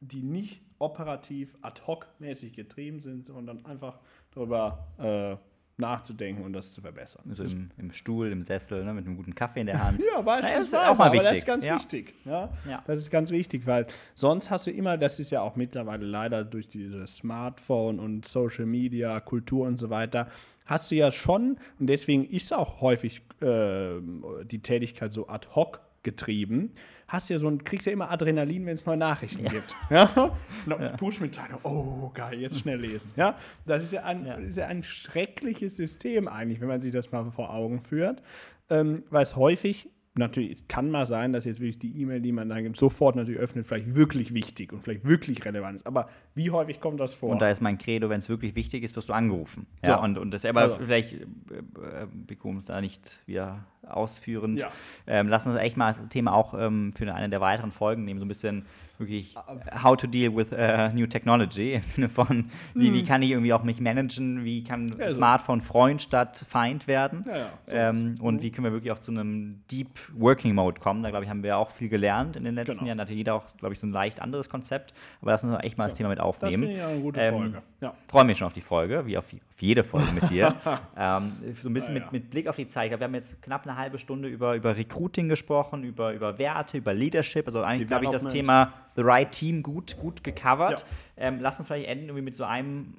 die 0.00 0.22
nicht 0.22 0.62
operativ 0.78 1.56
ad 1.60 1.82
hoc-mäßig 1.86 2.54
getrieben 2.54 3.00
sind, 3.00 3.26
sondern 3.26 3.64
einfach 3.66 3.98
darüber 4.30 4.86
äh, 4.98 5.36
nachzudenken 5.78 6.42
und 6.42 6.52
das 6.52 6.72
zu 6.72 6.80
verbessern. 6.80 7.22
Also 7.28 7.44
im, 7.44 7.70
im 7.78 7.92
Stuhl, 7.92 8.30
im 8.32 8.42
Sessel, 8.42 8.84
ne, 8.84 8.92
mit 8.92 9.06
einem 9.06 9.16
guten 9.16 9.34
Kaffee 9.34 9.60
in 9.60 9.66
der 9.66 9.82
Hand. 9.84 10.02
Ja, 10.02 10.20
Naja, 10.20 10.22
beispielsweise. 10.22 10.64
ist 10.64 10.74
auch 10.74 10.98
mal 10.98 11.12
wichtig. 11.12 11.28
das 11.28 11.38
ist 11.38 11.46
ganz 11.46 11.64
ja. 11.64 11.74
wichtig. 11.76 12.14
Ja? 12.24 12.48
Ja. 12.68 12.82
Das 12.86 12.98
ist 12.98 13.10
ganz 13.10 13.30
wichtig, 13.30 13.66
weil 13.66 13.86
sonst 14.14 14.50
hast 14.50 14.66
du 14.66 14.70
immer, 14.70 14.98
das 14.98 15.20
ist 15.20 15.30
ja 15.30 15.40
auch 15.40 15.56
mittlerweile 15.56 16.04
leider 16.04 16.44
durch 16.44 16.68
diese 16.68 17.06
Smartphone 17.06 18.00
und 18.00 18.26
Social 18.26 18.66
Media, 18.66 19.20
Kultur 19.20 19.66
und 19.66 19.76
so 19.76 19.90
weiter, 19.90 20.28
hast 20.66 20.90
du 20.90 20.96
ja 20.96 21.12
schon, 21.12 21.58
und 21.78 21.86
deswegen 21.86 22.24
ist 22.24 22.52
auch 22.52 22.80
häufig 22.80 23.22
äh, 23.40 24.00
die 24.44 24.60
Tätigkeit 24.60 25.12
so 25.12 25.28
ad 25.28 25.48
hoc 25.54 25.80
getrieben, 26.02 26.72
hast 27.08 27.30
ja 27.30 27.38
so 27.38 27.48
ein, 27.48 27.64
kriegst 27.64 27.86
ja 27.86 27.92
immer 27.92 28.10
Adrenalin, 28.10 28.66
wenn 28.66 28.74
es 28.74 28.84
mal 28.84 28.96
Nachrichten 28.96 29.44
ja. 29.44 29.50
gibt. 29.50 29.74
Ja? 29.90 30.32
ja. 30.66 30.88
Push-Mitteilung, 30.96 31.58
oh 31.62 32.10
geil, 32.12 32.38
jetzt 32.38 32.60
schnell 32.60 32.78
lesen. 32.78 33.10
Ja? 33.16 33.36
Das 33.66 33.82
ist 33.82 33.92
ja, 33.92 34.04
ein, 34.04 34.26
ja. 34.26 34.34
ist 34.34 34.56
ja 34.56 34.66
ein 34.66 34.82
schreckliches 34.82 35.76
System 35.76 36.28
eigentlich, 36.28 36.60
wenn 36.60 36.68
man 36.68 36.80
sich 36.80 36.92
das 36.92 37.10
mal 37.10 37.30
vor 37.32 37.52
Augen 37.52 37.80
führt, 37.80 38.22
ähm, 38.70 39.02
weil 39.10 39.22
es 39.22 39.34
häufig 39.34 39.88
natürlich, 40.18 40.52
es 40.52 40.68
kann 40.68 40.90
mal 40.90 41.06
sein, 41.06 41.32
dass 41.32 41.44
jetzt 41.44 41.60
wirklich 41.60 41.78
die 41.78 42.00
E-Mail, 42.00 42.20
die 42.20 42.32
man 42.32 42.48
dann 42.48 42.74
sofort 42.74 43.16
natürlich 43.16 43.40
öffnet, 43.40 43.66
vielleicht 43.66 43.94
wirklich 43.94 44.34
wichtig 44.34 44.72
und 44.72 44.82
vielleicht 44.82 45.04
wirklich 45.04 45.44
relevant 45.44 45.76
ist. 45.76 45.86
Aber 45.86 46.08
wie 46.34 46.50
häufig 46.50 46.80
kommt 46.80 47.00
das 47.00 47.14
vor? 47.14 47.30
Und 47.30 47.40
da 47.40 47.48
ist 47.48 47.60
mein 47.60 47.78
Credo, 47.78 48.10
wenn 48.10 48.18
es 48.18 48.28
wirklich 48.28 48.54
wichtig 48.54 48.84
ist, 48.84 48.96
wirst 48.96 49.08
du 49.08 49.12
angerufen. 49.12 49.66
So. 49.82 49.92
Ja, 49.92 49.96
und, 50.02 50.18
und 50.18 50.30
das 50.30 50.44
aber 50.44 50.62
also. 50.62 50.78
vielleicht 50.78 51.14
äh, 51.14 51.16
äh 51.16 52.06
bekommst 52.26 52.68
du 52.68 52.74
da 52.74 52.80
nicht 52.80 53.22
wieder 53.26 53.64
ausführend. 53.86 54.60
Ja. 54.60 54.70
Ähm, 55.06 55.28
lass 55.28 55.46
uns 55.46 55.56
echt 55.56 55.76
mal 55.76 55.88
das 55.88 56.06
Thema 56.08 56.34
auch 56.34 56.54
ähm, 56.54 56.92
für 56.94 57.12
eine 57.12 57.28
der 57.28 57.40
weiteren 57.40 57.72
Folgen 57.72 58.04
nehmen, 58.04 58.18
so 58.18 58.24
ein 58.24 58.28
bisschen 58.28 58.66
wirklich 58.98 59.36
how 59.82 59.96
to 59.96 60.06
deal 60.06 60.34
with 60.34 60.52
uh, 60.52 60.90
new 60.94 61.06
technology 61.06 61.72
im 61.74 61.82
Sinne 61.82 62.08
von, 62.08 62.50
wie, 62.74 62.92
wie 62.92 63.00
hm. 63.00 63.06
kann 63.06 63.22
ich 63.22 63.30
irgendwie 63.30 63.52
auch 63.52 63.62
mich 63.62 63.80
managen, 63.80 64.44
wie 64.44 64.64
kann 64.64 64.94
ja, 64.98 65.10
Smartphone 65.10 65.60
Freund 65.60 66.02
statt 66.02 66.44
Feind 66.48 66.86
werden 66.86 67.24
ja, 67.26 67.38
ja, 67.38 67.48
so 67.64 67.72
ähm, 67.74 68.14
und 68.20 68.36
mhm. 68.36 68.42
wie 68.42 68.50
können 68.50 68.64
wir 68.64 68.72
wirklich 68.72 68.92
auch 68.92 68.98
zu 68.98 69.10
einem 69.10 69.62
Deep 69.70 69.88
Working 70.14 70.54
Mode 70.54 70.80
kommen. 70.80 71.02
Da 71.02 71.10
glaube 71.10 71.24
ich, 71.24 71.30
haben 71.30 71.42
wir 71.42 71.58
auch 71.58 71.70
viel 71.70 71.88
gelernt 71.88 72.36
in 72.36 72.44
den 72.44 72.54
letzten 72.54 72.76
genau. 72.76 72.86
Jahren. 72.88 73.00
Hatte 73.00 73.12
jeder 73.12 73.34
auch, 73.34 73.44
glaube 73.56 73.74
ich, 73.74 73.80
so 73.80 73.86
ein 73.86 73.92
leicht 73.92 74.20
anderes 74.20 74.48
Konzept, 74.48 74.94
aber 75.20 75.32
lass 75.32 75.44
uns 75.44 75.56
echt 75.62 75.78
mal 75.78 75.84
so, 75.84 75.88
das 75.88 75.94
Thema 75.94 76.08
mit 76.08 76.20
aufnehmen. 76.20 76.62
Das 76.62 76.70
finde 76.70 76.74
ich 76.74 76.82
eine 76.82 77.00
gute 77.00 77.20
ähm, 77.20 77.34
Folge. 77.34 77.62
Ja. 77.80 77.94
Freue 78.08 78.24
mich 78.24 78.38
schon 78.38 78.46
auf 78.46 78.52
die 78.52 78.60
Folge, 78.60 79.06
wie 79.06 79.16
auf 79.16 79.26
jede 79.60 79.84
Folge 79.84 80.12
mit 80.12 80.30
dir. 80.30 80.54
ähm, 80.96 81.32
so 81.60 81.68
ein 81.68 81.74
bisschen 81.74 81.94
mit, 81.94 82.12
mit, 82.12 82.30
Blick 82.30 82.48
auf 82.48 82.56
die 82.56 82.66
Zeit. 82.66 82.90
Glaub, 82.90 83.00
wir 83.00 83.06
haben 83.06 83.14
jetzt 83.14 83.42
knapp 83.42 83.66
eine 83.66 83.76
halbe 83.76 83.98
Stunde 83.98 84.28
über, 84.28 84.54
über 84.54 84.76
Recruiting 84.76 85.28
gesprochen, 85.28 85.84
über, 85.84 86.12
über 86.12 86.38
Werte, 86.38 86.78
über 86.78 86.94
Leadership. 86.94 87.46
Also 87.46 87.62
eigentlich, 87.62 87.88
glaube 87.88 88.04
ich, 88.04 88.10
das 88.10 88.26
Thema 88.26 88.72
The 88.96 89.02
Right 89.02 89.32
Team 89.32 89.62
gut, 89.62 89.96
gut 89.98 90.22
gecovert. 90.24 90.84
Ja. 91.16 91.24
Ähm, 91.24 91.38
lass 91.40 91.58
uns 91.58 91.68
vielleicht 91.68 91.88
enden 91.88 92.06
irgendwie 92.06 92.24
mit 92.24 92.36
so 92.36 92.44
einem, 92.44 92.94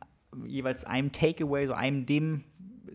jeweils 0.46 0.84
einem 0.84 1.12
Takeaway, 1.12 1.68
so 1.68 1.74
einem 1.74 2.06
dem 2.06 2.44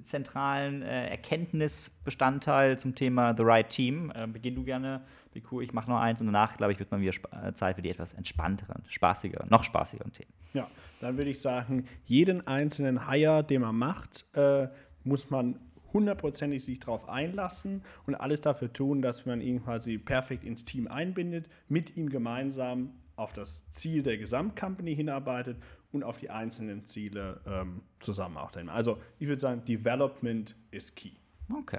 zentralen 0.02 0.82
äh, 0.82 1.08
Erkenntnisbestandteil 1.08 2.78
zum 2.78 2.94
Thema 2.94 3.34
The 3.36 3.42
Right 3.42 3.68
Team. 3.68 4.12
Äh, 4.14 4.26
beginn 4.26 4.54
du 4.54 4.64
gerne, 4.64 5.00
Biku, 5.34 5.60
ich 5.60 5.72
mache 5.72 5.90
noch 5.90 6.00
eins 6.00 6.20
und 6.20 6.28
danach, 6.28 6.56
glaube 6.56 6.72
ich, 6.72 6.78
wird 6.78 6.90
man 6.90 7.00
wieder 7.00 7.12
äh, 7.44 7.52
Zeit 7.52 7.76
für 7.76 7.82
die 7.82 7.90
etwas 7.90 8.14
entspannteren, 8.14 8.82
spaßigeren, 8.88 9.48
noch 9.50 9.64
spaßigeren 9.64 10.12
Themen. 10.12 10.32
Ja, 10.54 10.70
dann 11.00 11.16
würde 11.18 11.30
ich 11.30 11.40
sagen, 11.40 11.86
jeden 12.06 12.46
einzelnen 12.46 13.08
Hire, 13.08 13.44
den 13.44 13.62
man 13.62 13.76
macht, 13.76 14.24
äh, 14.34 14.68
muss 15.02 15.30
man 15.30 15.58
hundertprozentig 15.92 16.64
sich 16.64 16.80
darauf 16.80 17.08
einlassen 17.08 17.82
und 18.06 18.14
alles 18.14 18.40
dafür 18.40 18.72
tun, 18.72 19.02
dass 19.02 19.26
man 19.26 19.40
ihn 19.40 19.62
quasi 19.62 19.98
perfekt 19.98 20.44
ins 20.44 20.64
Team 20.64 20.88
einbindet, 20.88 21.48
mit 21.68 21.96
ihm 21.96 22.08
gemeinsam 22.08 22.90
auf 23.16 23.32
das 23.32 23.68
Ziel 23.70 24.02
der 24.02 24.18
Gesamtcompany 24.18 24.94
hinarbeitet 24.94 25.56
und 25.92 26.02
auf 26.02 26.18
die 26.18 26.30
einzelnen 26.30 26.84
Ziele 26.84 27.40
ähm, 27.46 27.82
zusammen 28.00 28.36
auch. 28.36 28.52
Also 28.66 28.98
ich 29.18 29.28
würde 29.28 29.40
sagen, 29.40 29.64
Development 29.64 30.56
ist 30.72 30.96
key. 30.96 31.12
Okay, 31.52 31.78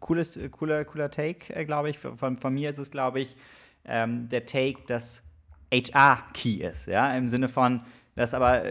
cooles, 0.00 0.38
cooler, 0.52 0.84
cooler 0.84 1.10
Take, 1.10 1.54
äh, 1.54 1.64
glaube 1.64 1.90
ich. 1.90 1.98
Von, 1.98 2.38
von, 2.38 2.54
mir 2.54 2.70
ist 2.70 2.78
es, 2.78 2.90
glaube 2.90 3.20
ich, 3.20 3.36
ähm, 3.84 4.28
der 4.28 4.46
Take, 4.46 4.82
dass 4.86 5.28
HR 5.72 6.22
key 6.34 6.56
ist, 6.56 6.86
ja, 6.86 7.12
im 7.12 7.28
Sinne 7.28 7.48
von, 7.48 7.80
das 8.14 8.34
aber 8.34 8.62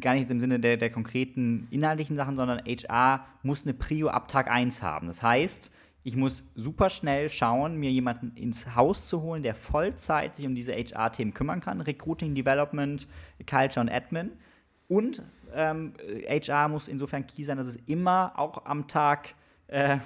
gar 0.00 0.14
nicht 0.14 0.30
im 0.30 0.40
Sinne 0.40 0.60
der, 0.60 0.76
der 0.76 0.90
konkreten 0.90 1.66
inhaltlichen 1.70 2.16
Sachen, 2.16 2.36
sondern 2.36 2.62
HR 2.64 3.26
muss 3.42 3.64
eine 3.64 3.74
Prio 3.74 4.08
ab 4.08 4.28
Tag 4.28 4.48
1 4.48 4.82
haben. 4.82 5.08
Das 5.08 5.22
heißt, 5.22 5.72
ich 6.04 6.16
muss 6.16 6.44
super 6.54 6.90
schnell 6.90 7.28
schauen, 7.28 7.76
mir 7.76 7.90
jemanden 7.90 8.36
ins 8.36 8.76
Haus 8.76 9.08
zu 9.08 9.22
holen, 9.22 9.42
der 9.42 9.54
Vollzeit 9.54 10.36
sich 10.36 10.46
um 10.46 10.54
diese 10.54 10.72
HR-Themen 10.74 11.34
kümmern 11.34 11.60
kann. 11.60 11.80
Recruiting, 11.80 12.34
Development, 12.34 13.08
Culture 13.48 13.80
und 13.80 13.90
Admin. 13.90 14.30
Und 14.86 15.22
ähm, 15.54 15.94
HR 16.28 16.68
muss 16.68 16.88
insofern 16.88 17.26
key 17.26 17.42
sein, 17.42 17.56
dass 17.56 17.66
es 17.66 17.76
immer 17.86 18.32
auch 18.36 18.66
am 18.66 18.86
Tag 18.86 19.34
äh, 19.68 19.98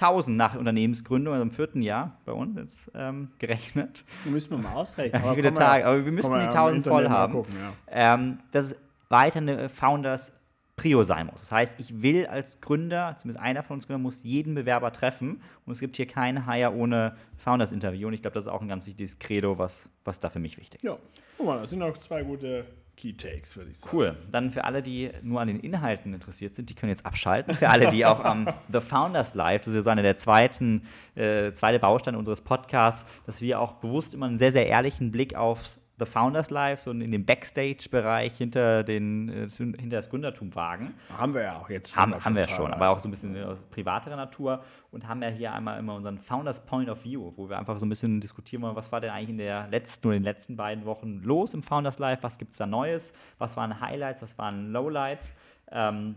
1000 0.00 0.36
nach 0.36 0.56
Unternehmensgründung, 0.56 1.34
also 1.34 1.42
im 1.42 1.50
vierten 1.50 1.82
Jahr 1.82 2.18
bei 2.24 2.32
uns 2.32 2.56
jetzt 2.56 2.90
ähm, 2.94 3.30
gerechnet. 3.38 4.04
Da 4.24 4.30
müssen 4.30 4.50
wir 4.50 4.58
mal 4.58 4.74
ausrechnen. 4.74 5.22
Ja, 5.24 5.30
wie 5.30 5.34
viele 5.36 5.52
Tage, 5.52 5.86
aber 5.86 6.04
wir 6.04 6.12
müssen 6.12 6.32
die 6.32 6.40
1000 6.40 6.86
voll 6.86 7.08
haben. 7.08 7.34
Gucken, 7.34 7.54
ja. 7.60 7.72
ähm, 8.14 8.38
dass 8.50 8.66
es 8.66 8.76
weiter 9.08 9.38
eine 9.38 9.68
Founders 9.68 10.40
Prio 10.76 11.02
sein 11.02 11.26
muss. 11.26 11.42
Das 11.42 11.52
heißt, 11.52 11.78
ich 11.78 12.00
will 12.00 12.26
als 12.26 12.62
Gründer, 12.62 13.14
zumindest 13.18 13.44
einer 13.44 13.62
von 13.62 13.74
uns 13.74 13.86
Gründern, 13.86 14.00
muss 14.00 14.22
jeden 14.22 14.54
Bewerber 14.54 14.90
treffen 14.92 15.42
und 15.66 15.72
es 15.72 15.80
gibt 15.80 15.96
hier 15.98 16.06
keinen 16.06 16.50
Hire 16.50 16.74
ohne 16.74 17.16
Founders-Interview 17.36 18.08
und 18.08 18.14
ich 18.14 18.22
glaube, 18.22 18.34
das 18.34 18.46
ist 18.46 18.50
auch 18.50 18.62
ein 18.62 18.68
ganz 18.68 18.86
wichtiges 18.86 19.18
Credo, 19.18 19.58
was, 19.58 19.90
was 20.04 20.20
da 20.20 20.30
für 20.30 20.38
mich 20.38 20.56
wichtig 20.56 20.82
ist. 20.82 20.90
Ja, 20.90 20.96
guck 21.36 21.46
mal, 21.46 21.60
das 21.60 21.68
sind 21.68 21.82
auch 21.82 21.98
zwei 21.98 22.22
gute 22.22 22.64
Key 23.00 23.14
Takes, 23.14 23.56
würde 23.56 23.70
ich 23.70 23.78
sagen. 23.78 23.96
Cool. 23.96 24.16
Dann 24.30 24.50
für 24.50 24.64
alle, 24.64 24.82
die 24.82 25.10
nur 25.22 25.40
an 25.40 25.48
den 25.48 25.58
Inhalten 25.60 26.12
interessiert 26.12 26.54
sind, 26.54 26.68
die 26.68 26.74
können 26.74 26.90
jetzt 26.90 27.06
abschalten. 27.06 27.54
Für 27.54 27.70
alle, 27.70 27.90
die 27.90 28.04
auch 28.04 28.22
am 28.22 28.46
The 28.72 28.80
Founders 28.80 29.34
Live, 29.34 29.62
das 29.62 29.72
ist 29.72 29.84
so 29.84 29.90
eine 29.90 30.02
der 30.02 30.18
zweiten, 30.18 30.82
äh, 31.14 31.52
zweite 31.52 31.78
Bausteine 31.78 32.18
unseres 32.18 32.42
Podcasts, 32.42 33.06
dass 33.24 33.40
wir 33.40 33.58
auch 33.58 33.74
bewusst 33.74 34.12
immer 34.12 34.26
einen 34.26 34.36
sehr, 34.36 34.52
sehr 34.52 34.66
ehrlichen 34.66 35.10
Blick 35.12 35.34
aufs 35.34 35.80
The 36.00 36.06
Founders 36.06 36.50
Live, 36.50 36.80
so 36.80 36.90
in 36.90 37.12
dem 37.12 37.24
Backstage-Bereich 37.24 38.36
hinter, 38.36 38.82
den, 38.82 39.28
äh, 39.28 39.48
hinter 39.48 39.96
das 39.96 40.10
Gründertum 40.10 40.54
wagen. 40.54 40.94
Haben 41.16 41.34
wir 41.34 41.42
ja 41.42 41.58
auch 41.58 41.70
jetzt. 41.70 41.94
Haben, 41.94 42.14
haben 42.14 42.34
wir 42.34 42.48
schon, 42.48 42.72
aber 42.72 42.88
auch 42.88 43.00
so 43.00 43.08
ein 43.08 43.10
bisschen 43.10 43.40
aus 43.44 43.58
privaterer 43.70 44.16
Natur 44.16 44.64
und 44.90 45.06
haben 45.06 45.22
ja 45.22 45.28
hier 45.28 45.52
einmal 45.52 45.78
immer 45.78 45.94
unseren 45.94 46.18
Founders 46.18 46.64
Point 46.64 46.88
of 46.88 47.04
View, 47.04 47.32
wo 47.36 47.48
wir 47.48 47.58
einfach 47.58 47.78
so 47.78 47.86
ein 47.86 47.88
bisschen 47.88 48.20
diskutieren 48.20 48.62
wollen, 48.62 48.74
was 48.74 48.90
war 48.90 49.00
denn 49.00 49.10
eigentlich 49.10 49.30
in 49.30 49.38
der 49.38 49.68
letzten, 49.68 50.08
nur 50.08 50.14
in 50.14 50.22
den 50.22 50.24
letzten 50.24 50.56
beiden 50.56 50.84
Wochen 50.84 51.20
los 51.22 51.54
im 51.54 51.62
Founders 51.62 51.98
Live, 51.98 52.22
was 52.22 52.38
gibt 52.38 52.52
es 52.52 52.58
da 52.58 52.66
Neues, 52.66 53.12
was 53.38 53.56
waren 53.56 53.80
Highlights, 53.80 54.22
was 54.22 54.36
waren 54.38 54.72
Lowlights. 54.72 55.34
Ähm, 55.70 56.16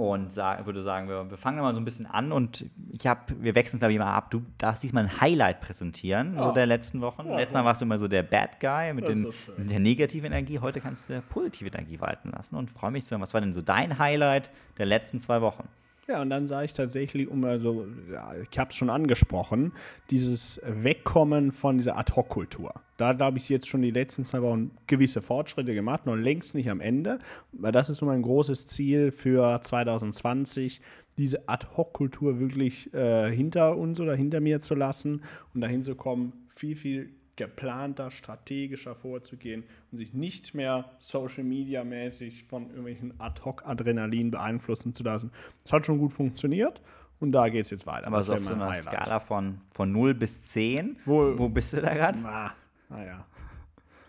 und 0.00 0.32
sag, 0.32 0.64
würde 0.64 0.82
sagen, 0.82 1.08
wir, 1.08 1.30
wir 1.30 1.36
fangen 1.36 1.60
mal 1.60 1.74
so 1.74 1.80
ein 1.80 1.84
bisschen 1.84 2.06
an 2.06 2.32
und 2.32 2.64
ich 2.90 3.06
habe, 3.06 3.20
wir 3.38 3.54
wechseln 3.54 3.78
glaube 3.80 3.92
ich 3.92 3.98
mal 3.98 4.12
ab. 4.12 4.30
Du 4.30 4.42
darfst 4.56 4.82
diesmal 4.82 5.04
ein 5.04 5.20
Highlight 5.20 5.60
präsentieren, 5.60 6.34
ja. 6.34 6.44
so 6.44 6.52
der 6.52 6.64
letzten 6.64 7.02
Wochen. 7.02 7.26
Ja, 7.28 7.36
Letztes 7.36 7.54
Mal 7.54 7.64
warst 7.66 7.82
du 7.82 7.84
immer 7.84 7.98
so 7.98 8.08
der 8.08 8.22
Bad 8.22 8.60
Guy 8.60 8.94
mit, 8.94 9.08
den, 9.08 9.30
mit, 9.58 9.70
der 9.70 9.78
negativen 9.78 10.32
Energie. 10.32 10.58
Heute 10.58 10.80
kannst 10.80 11.10
du 11.10 11.20
positive 11.20 11.68
Energie 11.68 12.00
walten 12.00 12.30
lassen 12.30 12.56
und 12.56 12.70
freue 12.70 12.90
mich 12.90 13.04
zu 13.04 13.10
hören. 13.10 13.20
Was 13.20 13.34
war 13.34 13.42
denn 13.42 13.52
so 13.52 13.60
dein 13.60 13.98
Highlight 13.98 14.50
der 14.78 14.86
letzten 14.86 15.20
zwei 15.20 15.42
Wochen? 15.42 15.68
Ja, 16.10 16.22
und 16.22 16.30
dann 16.30 16.48
sage 16.48 16.64
ich 16.64 16.72
tatsächlich, 16.72 17.28
um 17.28 17.44
also, 17.44 17.86
ja, 18.12 18.34
ich 18.34 18.58
habe 18.58 18.70
es 18.70 18.76
schon 18.76 18.90
angesprochen, 18.90 19.72
dieses 20.10 20.60
Wegkommen 20.66 21.52
von 21.52 21.76
dieser 21.76 21.96
Ad-Hoc-Kultur. 21.96 22.74
Da 22.96 23.16
habe 23.16 23.38
ich 23.38 23.48
jetzt 23.48 23.68
schon 23.68 23.80
die 23.80 23.92
letzten 23.92 24.24
zwei 24.24 24.42
Wochen 24.42 24.72
gewisse 24.88 25.22
Fortschritte 25.22 25.72
gemacht, 25.72 26.06
noch 26.06 26.16
längst 26.16 26.56
nicht 26.56 26.68
am 26.68 26.80
Ende. 26.80 27.20
Weil 27.52 27.70
das 27.70 27.90
ist 27.90 27.98
so 27.98 28.06
mein 28.06 28.22
großes 28.22 28.66
Ziel 28.66 29.12
für 29.12 29.60
2020, 29.62 30.80
diese 31.16 31.48
Ad-Hoc-Kultur 31.48 32.40
wirklich 32.40 32.92
äh, 32.92 33.30
hinter 33.30 33.76
uns 33.76 34.00
oder 34.00 34.16
hinter 34.16 34.40
mir 34.40 34.60
zu 34.60 34.74
lassen 34.74 35.22
und 35.54 35.60
dahin 35.60 35.84
zu 35.84 35.94
kommen, 35.94 36.32
viel, 36.56 36.74
viel 36.74 37.10
geplanter, 37.40 38.10
strategischer 38.10 38.94
vorzugehen 38.94 39.64
und 39.90 39.96
sich 39.96 40.12
nicht 40.12 40.54
mehr 40.54 40.90
Social 40.98 41.42
Media 41.42 41.84
mäßig 41.84 42.44
von 42.44 42.66
irgendwelchen 42.66 43.18
Ad-Hoc-Adrenalin 43.18 44.30
beeinflussen 44.30 44.92
zu 44.92 45.02
lassen. 45.02 45.32
Das 45.62 45.72
hat 45.72 45.86
schon 45.86 45.96
gut 45.96 46.12
funktioniert 46.12 46.82
und 47.18 47.32
da 47.32 47.48
geht 47.48 47.64
es 47.64 47.70
jetzt 47.70 47.86
weiter. 47.86 48.08
Aber 48.08 48.22
so 48.22 48.34
auf 48.34 48.40
so 48.40 48.52
einer 48.52 48.66
Highlight. 48.66 48.82
Skala 48.82 49.20
von, 49.20 49.62
von 49.70 49.90
0 49.90 50.12
bis 50.12 50.42
10, 50.42 50.98
wo, 51.06 51.38
wo 51.38 51.48
bist 51.48 51.72
du 51.72 51.80
da 51.80 51.94
gerade? 51.94 52.18
Na, 52.18 52.52
naja. 52.90 53.24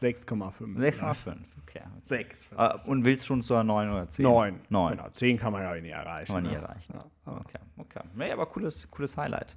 6,5. 0.02 0.76
6,5, 0.78 1.36
okay. 1.62 1.84
6. 2.02 2.50
Uh, 2.52 2.92
und 2.92 3.06
willst 3.06 3.24
du 3.24 3.28
schon 3.28 3.42
zur 3.44 3.64
9 3.64 3.92
oder 3.92 4.10
10? 4.10 4.24
9. 4.24 4.60
9. 4.68 4.98
Genau, 4.98 5.10
10 5.10 5.38
kann 5.38 5.54
man 5.54 5.64
ja 5.64 5.80
nie 5.80 5.88
erreichen. 5.88 6.34
Kann 6.34 6.44
man 6.44 6.52
nie 6.52 6.58
ne? 6.58 6.64
erreichen. 6.64 6.94
Ja, 6.94 7.06
okay, 7.38 7.60
okay. 7.78 8.02
Nee, 8.14 8.32
aber 8.34 8.46
cooles, 8.48 8.92
cooles 8.92 9.16
Highlight. 9.16 9.56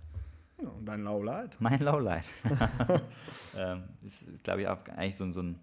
Und 0.59 0.87
dein 0.87 1.03
Lowlight? 1.03 1.57
Mein 1.61 1.81
Lowlight. 1.81 2.31
ähm, 3.57 3.85
ist, 4.05 4.45
glaube 4.45 4.62
ich, 4.62 4.69
auch 4.69 4.79
eigentlich 4.97 5.17
so, 5.17 5.31
so 5.31 5.43
ein 5.43 5.59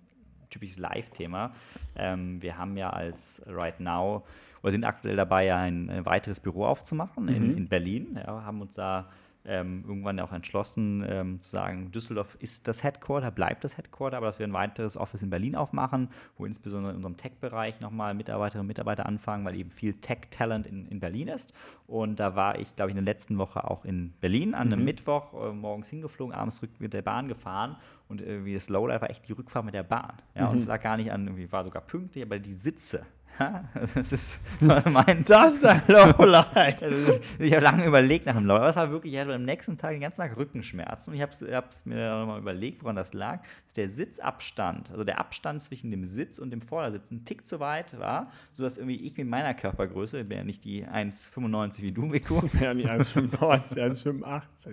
typisches 0.49 0.77
Live-Thema. 0.77 1.53
Ähm, 1.95 2.41
wir 2.41 2.57
haben 2.57 2.77
ja 2.77 2.89
als 2.89 3.41
Right 3.47 3.79
Now, 3.79 4.23
oder 4.61 4.71
sind 4.71 4.83
aktuell 4.83 5.15
dabei, 5.15 5.53
ein, 5.55 5.89
ein 5.89 6.05
weiteres 6.05 6.39
Büro 6.39 6.65
aufzumachen 6.65 7.25
mhm. 7.25 7.35
in, 7.35 7.57
in, 7.57 7.67
Berlin. 7.67 8.19
Ja, 8.23 8.43
haben 8.43 8.61
uns 8.61 8.73
da 8.73 9.09
ähm, 9.45 9.83
irgendwann 9.87 10.19
auch 10.19 10.31
entschlossen 10.31 11.05
ähm, 11.07 11.39
zu 11.41 11.49
sagen, 11.49 11.91
Düsseldorf 11.91 12.37
ist 12.39 12.67
das 12.67 12.83
Headquarter, 12.83 13.31
bleibt 13.31 13.63
das 13.63 13.77
Headquarter, 13.77 14.17
aber 14.17 14.27
dass 14.27 14.39
wir 14.39 14.47
ein 14.47 14.53
weiteres 14.53 14.97
Office 14.97 15.23
in 15.23 15.29
Berlin 15.29 15.55
aufmachen, 15.55 16.09
wo 16.37 16.45
insbesondere 16.45 16.91
in 16.91 16.97
unserem 16.97 17.17
Tech-Bereich 17.17 17.79
nochmal 17.79 18.13
Mitarbeiterinnen 18.13 18.61
und 18.61 18.67
Mitarbeiter 18.67 19.05
anfangen, 19.05 19.45
weil 19.45 19.55
eben 19.55 19.71
viel 19.71 19.93
Tech-Talent 19.93 20.67
in, 20.67 20.87
in 20.87 20.99
Berlin 20.99 21.27
ist. 21.27 21.53
Und 21.87 22.19
da 22.19 22.35
war 22.35 22.59
ich, 22.59 22.75
glaube 22.75 22.91
ich, 22.91 22.97
in 22.97 23.03
der 23.03 23.13
letzten 23.13 23.37
Woche 23.37 23.69
auch 23.69 23.83
in 23.83 24.13
Berlin 24.21 24.53
an 24.53 24.67
einem 24.67 24.79
mhm. 24.79 24.85
Mittwoch, 24.85 25.33
äh, 25.33 25.51
morgens 25.51 25.89
hingeflogen, 25.89 26.35
abends 26.35 26.57
zurück 26.57 26.71
mit 26.79 26.93
der 26.93 27.01
Bahn 27.01 27.27
gefahren 27.27 27.77
und 28.07 28.21
irgendwie 28.21 28.53
das 28.53 28.69
Lowlight 28.69 29.01
war 29.01 29.09
echt 29.09 29.27
die 29.27 29.33
Rückfahrt 29.33 29.65
mit 29.65 29.73
der 29.73 29.83
Bahn. 29.83 30.17
Ja, 30.35 30.45
mhm. 30.45 30.51
Und 30.51 30.57
es 30.57 30.67
lag 30.67 30.81
gar 30.81 30.97
nicht 30.97 31.11
an, 31.11 31.25
irgendwie 31.25 31.51
war 31.51 31.63
sogar 31.63 31.81
pünktlich, 31.81 32.23
aber 32.23 32.39
die 32.39 32.53
Sitze 32.53 33.05
das 33.95 34.11
ist 34.11 34.41
mein. 34.59 35.25
Das 35.25 35.53
ist 35.53 35.65
ein 35.65 35.81
Lowlight. 35.87 36.81
Ich 37.39 37.53
habe 37.53 37.63
lange 37.63 37.85
überlegt 37.85 38.25
nach 38.25 38.35
dem 38.35 38.45
Lowlight. 38.45 38.69
Das 38.69 38.75
war 38.75 38.91
wirklich, 38.91 39.13
ich 39.13 39.19
hatte 39.19 39.33
am 39.33 39.43
nächsten 39.43 39.77
Tag 39.77 39.91
den 39.91 40.01
ganzen 40.01 40.21
Tag 40.21 40.35
Rückenschmerzen. 40.37 41.13
Ich 41.13 41.21
habe 41.21 41.31
es 41.31 41.85
mir 41.85 41.95
dann 41.95 42.19
nochmal 42.21 42.39
überlegt, 42.39 42.83
woran 42.83 42.95
das 42.95 43.13
lag. 43.13 43.41
Dass 43.65 43.73
der 43.73 43.89
Sitzabstand, 43.89 44.91
also 44.91 45.03
der 45.03 45.19
Abstand 45.19 45.61
zwischen 45.63 45.91
dem 45.91 46.03
Sitz 46.05 46.39
und 46.39 46.51
dem 46.51 46.61
Vordersitz, 46.61 47.09
ein 47.11 47.25
Tick 47.25 47.45
zu 47.45 47.59
weit 47.59 47.97
war, 47.99 48.31
sodass 48.53 48.77
irgendwie 48.77 48.97
ich 48.97 49.17
mit 49.17 49.27
meiner 49.27 49.53
Körpergröße, 49.53 50.19
ich 50.19 50.27
bin 50.27 50.37
ja 50.39 50.43
nicht 50.43 50.63
die 50.63 50.85
1,95 50.85 51.81
wie 51.81 51.91
du, 51.91 52.01
Miku, 52.03 52.41
Ich 52.45 52.51
bin 52.51 52.61
ja 52.61 52.73
nicht 52.73 52.89
1,95, 52.89 53.77
1,85. 53.77 54.69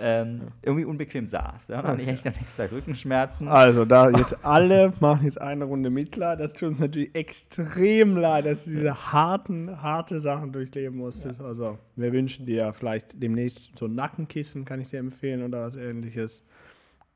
ähm, 0.00 0.48
irgendwie 0.62 0.84
unbequem 0.84 1.26
saß. 1.26 1.68
Ja, 1.68 1.76
und 1.78 1.84
dann 1.84 1.92
hatte 1.92 2.02
ich 2.02 2.08
echt 2.08 2.26
am 2.26 2.32
nächsten 2.34 2.56
Tag 2.56 2.72
Rückenschmerzen. 2.72 3.48
Also, 3.48 3.84
da 3.84 4.10
jetzt 4.10 4.44
alle 4.44 4.92
machen 5.00 5.24
jetzt 5.24 5.40
eine 5.40 5.64
Runde 5.64 5.90
Mittler. 5.90 6.36
Das 6.36 6.54
tut 6.54 6.70
uns 6.70 6.80
natürlich 6.80 7.14
extrem 7.14 8.05
leid, 8.14 8.46
dass 8.46 8.64
du 8.64 8.70
diese 8.70 9.12
harten, 9.12 9.82
harte 9.82 10.20
Sachen 10.20 10.52
durchleben 10.52 10.98
musstest. 10.98 11.40
Also, 11.40 11.78
wir 11.96 12.12
wünschen 12.12 12.46
dir 12.46 12.72
vielleicht 12.72 13.20
demnächst 13.20 13.76
so 13.78 13.86
ein 13.86 13.94
Nackenkissen, 13.94 14.64
kann 14.64 14.80
ich 14.80 14.90
dir 14.90 15.00
empfehlen, 15.00 15.42
oder 15.42 15.62
was 15.62 15.74
ähnliches. 15.74 16.46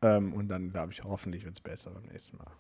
Ähm, 0.03 0.33
und 0.33 0.49
dann, 0.49 0.71
glaube 0.73 0.93
ich, 0.93 1.05
hoffentlich 1.05 1.45
wird 1.45 1.55
es 1.55 1.61
besser 1.61 1.91
beim 1.91 2.05
nächsten 2.05 2.39
Mal. 2.39 2.51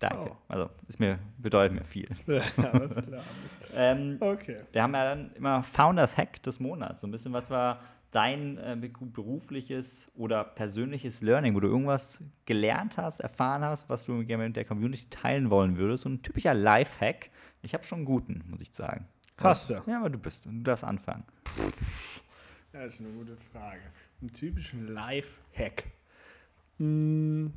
Danke. 0.00 0.30
Oh. 0.30 0.36
Also, 0.48 0.70
es 0.88 0.98
mir, 0.98 1.18
bedeutet 1.38 1.78
mir 1.78 1.84
viel. 1.84 2.08
ja, 2.26 2.42
das 2.56 2.96
ist 2.96 3.06
klar. 3.06 3.22
Ähm, 3.72 4.16
Okay. 4.18 4.56
Wir 4.72 4.82
haben 4.82 4.94
ja 4.94 5.04
dann 5.04 5.30
immer 5.34 5.62
Founders 5.62 6.16
Hack 6.16 6.42
des 6.42 6.58
Monats. 6.58 7.02
So 7.02 7.06
ein 7.06 7.12
bisschen, 7.12 7.32
was 7.32 7.50
war 7.50 7.78
dein 8.10 8.58
äh, 8.58 8.76
berufliches 9.00 10.10
oder 10.16 10.42
persönliches 10.42 11.20
Learning, 11.20 11.54
wo 11.54 11.60
du 11.60 11.68
irgendwas 11.68 12.22
gelernt 12.44 12.96
hast, 12.96 13.20
erfahren 13.20 13.62
hast, 13.62 13.88
was 13.88 14.06
du 14.06 14.24
gerne 14.24 14.46
mit 14.46 14.56
der 14.56 14.64
Community 14.64 15.06
teilen 15.08 15.50
wollen 15.50 15.76
würdest. 15.76 16.02
So 16.02 16.08
ein 16.08 16.22
typischer 16.22 16.54
Life-Hack. 16.54 17.30
Ich 17.62 17.74
habe 17.74 17.84
schon 17.84 17.98
einen 17.98 18.06
guten, 18.06 18.42
muss 18.48 18.60
ich 18.60 18.72
sagen. 18.72 19.06
Hast 19.38 19.70
du? 19.70 19.82
Ja, 19.86 20.00
aber 20.00 20.10
du 20.10 20.18
bist. 20.18 20.46
Du 20.46 20.50
darfst 20.62 20.84
anfangen. 20.84 21.24
Ja, 22.72 22.84
das 22.84 22.94
ist 22.94 23.00
eine 23.00 23.10
gute 23.10 23.36
Frage. 23.52 23.80
Einen 24.20 24.32
typischen 24.32 24.86
Live-Hack. 24.94 25.86
Hm. 26.78 27.52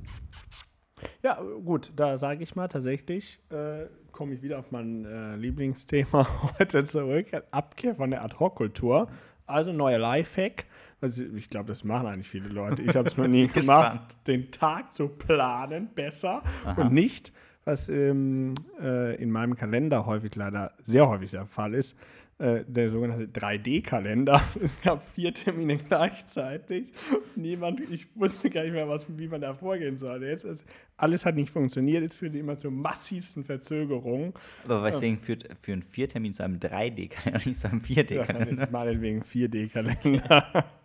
Ja, 1.22 1.40
gut, 1.40 1.92
da 1.96 2.18
sage 2.18 2.42
ich 2.42 2.56
mal 2.56 2.68
tatsächlich, 2.68 3.40
äh, 3.52 3.86
komme 4.12 4.34
ich 4.34 4.42
wieder 4.42 4.58
auf 4.58 4.72
mein 4.72 5.06
äh, 5.06 5.36
Lieblingsthema 5.36 6.28
heute 6.60 6.84
zurück. 6.84 7.28
Abkehr 7.52 7.94
von 7.94 8.10
der 8.10 8.24
Ad-Hoc-Kultur. 8.24 9.08
Also 9.46 9.72
neuer 9.72 10.00
Live-Hack. 10.00 10.66
Also 11.00 11.26
ich 11.26 11.50
glaube, 11.50 11.68
das 11.68 11.84
machen 11.84 12.08
eigentlich 12.08 12.30
viele 12.30 12.48
Leute. 12.50 12.82
Ich 12.82 12.96
habe 12.96 13.08
es 13.08 13.16
noch 13.16 13.28
nie 13.28 13.48
gemacht, 13.50 14.18
den 14.26 14.52
Tag 14.52 14.94
zu 14.94 15.10
planen 15.10 15.90
besser 15.94 16.42
und 16.78 16.94
nicht, 16.94 17.34
was 17.66 17.90
ähm, 17.90 18.54
äh, 18.82 19.16
in 19.16 19.32
meinem 19.32 19.56
Kalender 19.56 20.06
häufig 20.06 20.36
leider 20.36 20.72
sehr 20.82 21.08
häufig 21.08 21.32
der 21.32 21.46
Fall 21.46 21.74
ist, 21.74 21.98
äh, 22.40 22.64
der 22.68 22.90
sogenannte 22.90 23.28
3D-Kalender. 23.40 24.42
Es 24.62 24.82
gab 24.82 25.06
vier 25.06 25.34
Termine 25.34 25.78
gleichzeitig. 25.78 26.88
Niemand, 27.36 27.80
ich 27.92 28.08
wusste 28.16 28.50
gar 28.50 28.64
nicht 28.64 28.74
mehr, 28.74 28.90
was, 28.90 29.06
wie 29.18 29.28
man 29.28 29.42
da 29.42 29.54
vorgehen 29.54 29.98
soll. 29.98 30.24
Jetzt 30.24 30.44
ist, 30.44 30.66
alles 30.98 31.26
hat 31.26 31.36
nicht 31.36 31.52
funktioniert. 31.52 32.04
Es 32.04 32.16
führte 32.16 32.38
immer 32.38 32.58
zu 32.58 32.72
massivsten 32.72 33.44
Verzögerungen. 33.44 34.34
Aber 34.66 34.84
weswegen 34.84 35.20
führt, 35.20 35.48
führen 35.62 35.84
vier 35.84 36.08
Termine 36.08 36.34
zu 36.34 36.44
einem 36.44 36.58
3D-Kalender 36.58 37.40
und 37.40 37.46
nicht 37.46 37.62
zu 37.62 37.70
einem 37.70 37.82
Ja, 37.88 38.04
dann 38.04 38.18
4D-Kalender? 38.18 38.52
ist 38.52 38.62
es 38.62 38.72
meinetwegen 38.72 39.22
4D-Kalender. 39.22 40.66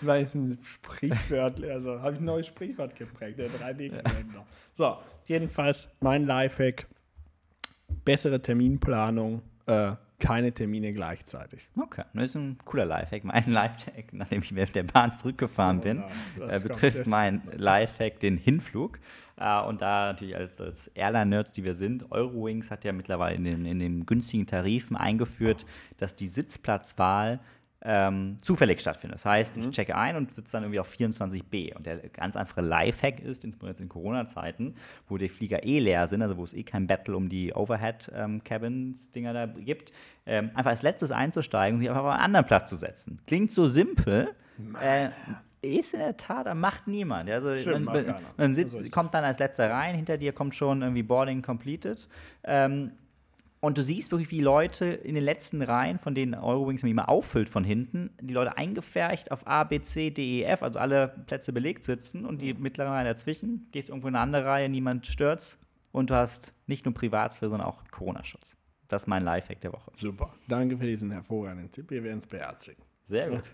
Weil 0.00 0.24
es 0.24 0.34
ein 0.34 0.58
Sprichwort, 0.62 1.62
also 1.64 2.00
habe 2.00 2.14
ich 2.14 2.20
ein 2.20 2.24
neues 2.24 2.46
Sprichwort 2.46 2.96
geprägt, 2.96 3.38
der 3.38 3.48
3D-Kalender. 3.48 4.46
So, 4.72 4.96
jedenfalls 5.24 5.88
mein 6.00 6.26
Lifehack: 6.26 6.86
bessere 8.04 8.40
Terminplanung, 8.40 9.42
äh, 9.66 9.92
keine 10.18 10.52
Termine 10.52 10.92
gleichzeitig. 10.92 11.68
Okay, 11.76 12.04
das 12.14 12.24
ist 12.24 12.34
ein 12.36 12.56
cooler 12.64 12.86
Lifehack. 12.86 13.24
Mein 13.24 13.44
Lifehack, 13.46 14.12
nachdem 14.12 14.42
ich 14.42 14.52
mit 14.52 14.74
der 14.74 14.84
Bahn 14.84 15.14
zurückgefahren 15.16 15.78
Oh 15.78 15.82
bin, 15.82 16.04
nein, 16.38 16.50
äh, 16.50 16.60
betrifft 16.60 17.06
mein 17.06 17.42
Lifehack 17.54 18.20
den 18.20 18.36
Hinflug. 18.36 18.98
Äh, 19.38 19.60
und 19.62 19.82
da 19.82 20.12
natürlich 20.12 20.36
als, 20.36 20.60
als 20.60 20.88
Airline-Nerds, 20.88 21.52
die 21.52 21.64
wir 21.64 21.74
sind, 21.74 22.10
Eurowings 22.10 22.70
hat 22.70 22.84
ja 22.84 22.92
mittlerweile 22.92 23.36
in 23.36 23.44
den, 23.44 23.66
in 23.66 23.78
den 23.78 24.06
günstigen 24.06 24.46
Tarifen 24.46 24.96
eingeführt, 24.96 25.66
dass 25.98 26.16
die 26.16 26.28
Sitzplatzwahl 26.28 27.40
ähm, 27.82 28.38
zufällig 28.42 28.80
stattfindet. 28.80 29.16
Das 29.16 29.24
heißt, 29.26 29.56
Mhm. 29.56 29.62
ich 29.64 29.70
checke 29.70 29.94
ein 29.96 30.16
und 30.16 30.34
sitze 30.34 30.52
dann 30.52 30.62
irgendwie 30.64 30.80
auf 30.80 30.90
24b. 30.90 31.74
Und 31.76 31.86
der 31.86 31.98
ganz 32.08 32.34
einfache 32.36 32.62
Lifehack 32.62 33.20
ist, 33.20 33.44
insbesondere 33.44 33.72
jetzt 33.72 33.80
in 33.80 33.88
Corona-Zeiten, 33.88 34.74
wo 35.08 35.18
die 35.18 35.28
Flieger 35.28 35.62
eh 35.64 35.78
leer 35.78 36.06
sind, 36.08 36.22
also 36.22 36.36
wo 36.36 36.44
es 36.44 36.54
eh 36.54 36.62
kein 36.64 36.86
Battle 36.86 37.14
um 37.16 37.28
die 37.28 37.52
Overhead-Cabins-Dinger 37.54 39.32
da 39.32 39.46
gibt, 39.46 39.92
ähm, 40.26 40.50
einfach 40.54 40.70
als 40.70 40.82
letztes 40.82 41.10
einzusteigen 41.10 41.74
und 41.76 41.80
sich 41.80 41.88
einfach 41.88 42.02
auf 42.04 42.10
einen 42.10 42.20
anderen 42.22 42.46
Platz 42.46 42.70
zu 42.70 42.76
setzen. 42.76 43.20
Klingt 43.26 43.52
so 43.52 43.68
simpel, 43.68 44.28
äh, 44.82 45.10
ist 45.62 45.94
in 45.94 46.00
der 46.00 46.16
Tat, 46.16 46.46
aber 46.46 46.54
macht 46.54 46.86
niemand. 46.86 47.28
Also 47.30 47.54
Stimmt, 47.56 47.86
man, 47.86 48.06
man, 48.06 48.14
man 48.36 48.54
sitzt, 48.54 48.90
kommt 48.92 49.14
dann 49.14 49.24
als 49.24 49.38
letzter 49.38 49.70
rein, 49.70 49.94
hinter 49.96 50.16
dir 50.16 50.32
kommt 50.32 50.54
schon 50.54 50.82
irgendwie 50.82 51.02
Boarding 51.02 51.42
completed. 51.42 52.08
Ähm, 52.44 52.92
und 53.66 53.76
du 53.76 53.82
siehst 53.82 54.10
wirklich, 54.12 54.30
wie 54.30 54.40
Leute 54.40 54.84
in 54.86 55.14
den 55.14 55.24
letzten 55.24 55.60
Reihen, 55.60 55.98
von 55.98 56.14
denen 56.14 56.34
Eurowings 56.34 56.82
nämlich 56.82 56.92
immer 56.92 57.08
auffüllt 57.08 57.48
von 57.48 57.64
hinten, 57.64 58.10
die 58.20 58.32
Leute 58.32 58.56
eingefärcht 58.56 59.32
auf 59.32 59.46
A, 59.46 59.64
B, 59.64 59.80
C, 59.82 60.10
D, 60.10 60.40
E, 60.40 60.42
F, 60.44 60.62
also 60.62 60.78
alle 60.78 61.08
Plätze 61.26 61.52
belegt 61.52 61.84
sitzen 61.84 62.24
und 62.24 62.42
die 62.42 62.54
mittlere 62.54 62.88
Reihe 62.90 63.04
dazwischen. 63.04 63.66
Gehst 63.72 63.88
irgendwo 63.88 64.08
in 64.08 64.14
eine 64.14 64.22
andere 64.22 64.44
Reihe, 64.44 64.68
niemand 64.68 65.06
stört's 65.06 65.58
und 65.92 66.10
du 66.10 66.14
hast 66.14 66.54
nicht 66.66 66.84
nur 66.84 66.94
Privatsphäre, 66.94 67.50
sondern 67.50 67.68
auch 67.68 67.82
Corona-Schutz. 67.90 68.56
Das 68.88 69.02
ist 69.02 69.06
mein 69.08 69.24
Lifehack 69.24 69.60
der 69.60 69.72
Woche. 69.72 69.90
Super. 69.98 70.32
Danke 70.46 70.76
für 70.78 70.86
diesen 70.86 71.10
hervorragenden 71.10 71.72
Tipp. 71.72 71.90
Wir 71.90 72.04
werden 72.04 72.18
es 72.18 72.26
beherzigen. 72.26 72.80
Sehr 73.04 73.30
gut. 73.30 73.52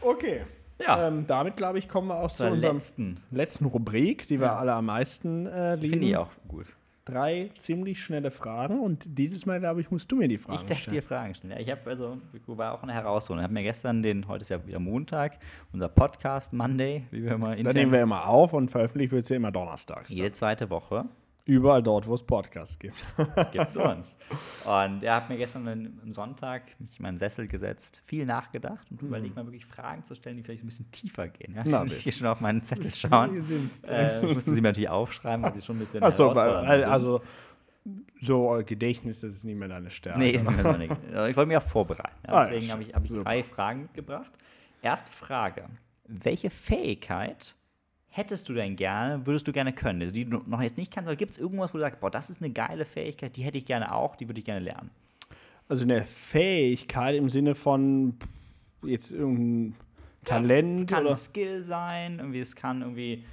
Okay. 0.00 0.40
Ja, 0.80 1.08
Ähm, 1.08 1.24
damit, 1.26 1.56
glaube 1.56 1.78
ich, 1.78 1.88
kommen 1.88 2.08
wir 2.08 2.18
auch 2.18 2.30
zu 2.30 2.38
zur 2.42 2.50
unserer 2.50 2.74
letzten. 2.74 3.20
letzten 3.30 3.64
Rubrik, 3.66 4.26
die 4.26 4.40
wir 4.40 4.52
alle 4.52 4.72
am 4.74 4.86
meisten 4.86 5.46
äh, 5.46 5.74
lieben. 5.76 5.90
Finde 5.90 6.06
ich 6.08 6.16
auch 6.16 6.30
gut. 6.48 6.76
Drei 7.06 7.50
ziemlich 7.54 8.02
schnelle 8.02 8.32
Fragen 8.32 8.80
und 8.80 9.06
dieses 9.16 9.46
Mal, 9.46 9.60
glaube 9.60 9.80
ich, 9.80 9.92
musst 9.92 10.10
du 10.10 10.16
mir 10.16 10.26
die 10.26 10.38
Fragen 10.38 10.58
Ich 10.58 10.66
darf 10.66 10.78
stellen. 10.78 10.96
dir 10.96 11.02
Fragen 11.04 11.34
stellen. 11.36 11.52
Ja, 11.52 11.60
ich 11.60 11.70
habe 11.70 11.88
also, 11.88 12.18
war 12.46 12.74
auch 12.74 12.82
eine 12.82 12.94
Herausforderung. 12.94 13.42
Ich 13.42 13.44
habe 13.44 13.54
mir 13.54 13.62
gestern 13.62 14.02
den, 14.02 14.26
heute 14.26 14.42
ist 14.42 14.48
ja 14.48 14.66
wieder 14.66 14.80
Montag, 14.80 15.38
unser 15.72 15.88
Podcast 15.88 16.52
Monday, 16.52 17.04
wie 17.12 17.22
wir 17.22 17.30
immer 17.30 17.50
Da 17.50 17.54
intern, 17.54 17.74
nehmen 17.74 17.92
wir 17.92 18.02
immer 18.02 18.26
auf 18.26 18.52
und 18.54 18.72
veröffentlicht 18.72 19.12
wird 19.12 19.22
es 19.22 19.28
ja 19.28 19.36
immer 19.36 19.52
donnerstags. 19.52 20.12
jede 20.12 20.32
zweite 20.32 20.68
Woche 20.68 21.04
Überall 21.46 21.80
dort, 21.80 22.08
wo 22.08 22.14
es 22.14 22.24
Podcasts 22.24 22.76
gibt. 22.76 22.96
gibt 23.52 23.68
es 23.68 23.76
uns. 23.76 24.18
Und 24.64 25.04
er 25.04 25.14
hat 25.14 25.28
mir 25.28 25.36
gestern 25.36 25.68
am 26.02 26.12
Sonntag 26.12 26.62
mich 26.80 26.98
in 26.98 27.04
meinen 27.04 27.18
Sessel 27.18 27.46
gesetzt, 27.46 28.02
viel 28.04 28.26
nachgedacht 28.26 28.90
und 28.90 29.00
überlegt 29.00 29.36
mal 29.36 29.46
wirklich 29.46 29.64
Fragen 29.64 30.04
zu 30.04 30.16
stellen, 30.16 30.36
die 30.36 30.42
vielleicht 30.42 30.64
ein 30.64 30.66
bisschen 30.66 30.90
tiefer 30.90 31.28
gehen. 31.28 31.54
Ja? 31.54 31.62
Mhm. 31.62 31.70
Na, 31.70 31.84
ich 31.84 31.92
bitte. 31.92 32.02
gehe 32.02 32.12
schon 32.12 32.26
auf 32.26 32.40
meinen 32.40 32.64
Zettel 32.64 32.92
schauen. 32.92 33.30
Hier 33.30 33.44
sind's. 33.44 33.82
äh, 33.86 34.22
musste 34.22 34.50
sie 34.52 34.60
mir 34.60 34.68
natürlich 34.68 34.88
aufschreiben, 34.88 35.44
weil 35.44 35.54
sie 35.54 35.62
schon 35.62 35.76
ein 35.76 35.80
bisschen 35.80 36.02
Achso, 36.02 36.30
also 36.30 37.22
so 38.20 38.60
Gedächtnis, 38.66 39.20
das 39.20 39.34
ist 39.34 39.44
nicht 39.44 39.56
mehr 39.56 39.68
deine 39.68 39.90
Stärke. 39.90 40.18
Nee, 40.18 40.30
ist 40.30 40.48
nicht. 40.48 40.58
Aber 40.64 40.80
Ich 41.28 41.36
wollte 41.36 41.46
mich 41.46 41.56
auch 41.56 41.62
vorbereiten. 41.62 42.16
Ja, 42.26 42.32
Ah, 42.32 42.42
ja, 42.42 42.50
deswegen 42.50 42.72
habe 42.72 42.82
ich, 42.82 42.92
hab 42.92 43.04
ich 43.04 43.12
drei 43.12 43.44
Fragen 43.44 43.82
mitgebracht. 43.82 44.32
Erste 44.82 45.12
Frage. 45.12 45.66
Welche 46.08 46.50
Fähigkeit 46.50 47.54
hättest 48.16 48.48
du 48.48 48.54
denn 48.54 48.76
gerne, 48.76 49.26
würdest 49.26 49.46
du 49.46 49.52
gerne 49.52 49.72
können? 49.72 50.00
Also 50.02 50.14
die 50.14 50.24
du 50.24 50.42
noch 50.46 50.62
jetzt 50.62 50.76
nicht 50.78 50.92
kannst, 50.92 51.06
aber 51.08 51.16
gibt 51.16 51.32
es 51.32 51.38
irgendwas, 51.38 51.72
wo 51.74 51.78
du 51.78 51.82
sagst, 51.82 52.00
boah, 52.00 52.10
das 52.10 52.30
ist 52.30 52.42
eine 52.42 52.50
geile 52.52 52.84
Fähigkeit, 52.84 53.36
die 53.36 53.42
hätte 53.42 53.58
ich 53.58 53.66
gerne 53.66 53.92
auch, 53.94 54.16
die 54.16 54.28
würde 54.28 54.38
ich 54.38 54.44
gerne 54.44 54.60
lernen? 54.60 54.90
Also 55.68 55.82
eine 55.84 56.02
Fähigkeit 56.06 57.16
im 57.16 57.28
Sinne 57.28 57.54
von 57.54 58.14
jetzt 58.82 59.10
irgendein 59.10 59.74
Talent 60.24 60.90
Kann 60.90 61.02
oder. 61.04 61.10
ein 61.14 61.16
Skill 61.16 61.62
sein, 61.62 62.18
irgendwie, 62.18 62.40
es 62.40 62.54
kann 62.56 62.82
irgendwie, 62.82 63.24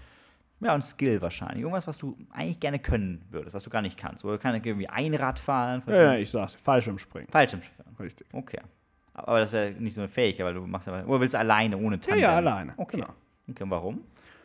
ja, 0.59 0.73
ein 0.73 0.81
Skill 0.81 1.21
wahrscheinlich. 1.21 1.59
Irgendwas, 1.61 1.87
was 1.87 1.97
du 1.97 2.17
eigentlich 2.31 2.59
gerne 2.59 2.79
können 2.79 3.21
würdest, 3.31 3.55
was 3.55 3.63
du 3.63 3.69
gar 3.69 3.81
nicht 3.81 3.97
kannst. 3.97 4.25
Oder 4.25 4.37
kann 4.37 4.55
irgendwie 4.55 4.87
Einrad 4.89 5.39
fahren, 5.39 5.83
Ja, 5.87 5.95
ja, 6.03 6.15
ich 6.15 6.29
sag's, 6.29 6.55
Fallschirmspringen. 6.55 7.29
Fallschirmspringen. 7.29 7.95
Richtig. 7.99 8.27
Okay. 8.33 8.59
Aber 9.13 9.39
das 9.39 9.53
ist 9.53 9.59
ja 9.59 9.69
nicht 9.69 9.93
so 9.93 10.01
eine 10.01 10.07
Fähigkeit, 10.09 10.45
weil 10.45 10.55
du 10.55 10.65
machst 10.65 10.87
ja, 10.87 11.05
oder 11.05 11.19
willst 11.19 11.35
du 11.35 11.39
alleine, 11.39 11.77
ohne 11.77 11.95
Ja, 11.95 12.01
Tandem? 12.01 12.19
ja, 12.21 12.35
alleine. 12.35 12.73
Okay. 12.77 12.97
Genau. 12.97 13.13
Okay, 13.49 13.63
und 13.63 13.69
warum? 13.69 14.01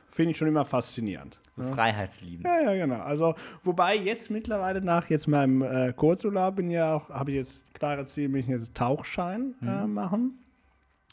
Finde 0.09 0.33
ich 0.33 0.37
schon 0.39 0.49
immer 0.49 0.65
faszinierend. 0.65 1.39
So 1.57 1.65
Freiheitsliebend. 1.65 2.47
Ja, 2.47 2.61
ja, 2.73 2.87
genau. 2.87 3.01
Also, 3.03 3.35
wobei 3.65 3.97
jetzt 3.97 4.31
mittlerweile 4.31 4.81
nach 4.81 5.11
jetzt 5.11 5.27
meinem 5.29 5.63
äh, 5.63 5.93
Kurzurlaub 5.93 6.57
bin 6.57 6.71
ja 6.71 6.95
auch, 6.95 7.11
habe 7.11 7.31
ich 7.33 7.37
jetzt 7.37 7.75
klare 7.75 8.07
Ziel, 8.07 8.29
mich 8.29 8.47
jetzt 8.47 8.75
Tauchschein 8.75 9.55
äh, 9.63 9.85
Mhm. 9.87 9.93
machen. 9.95 10.39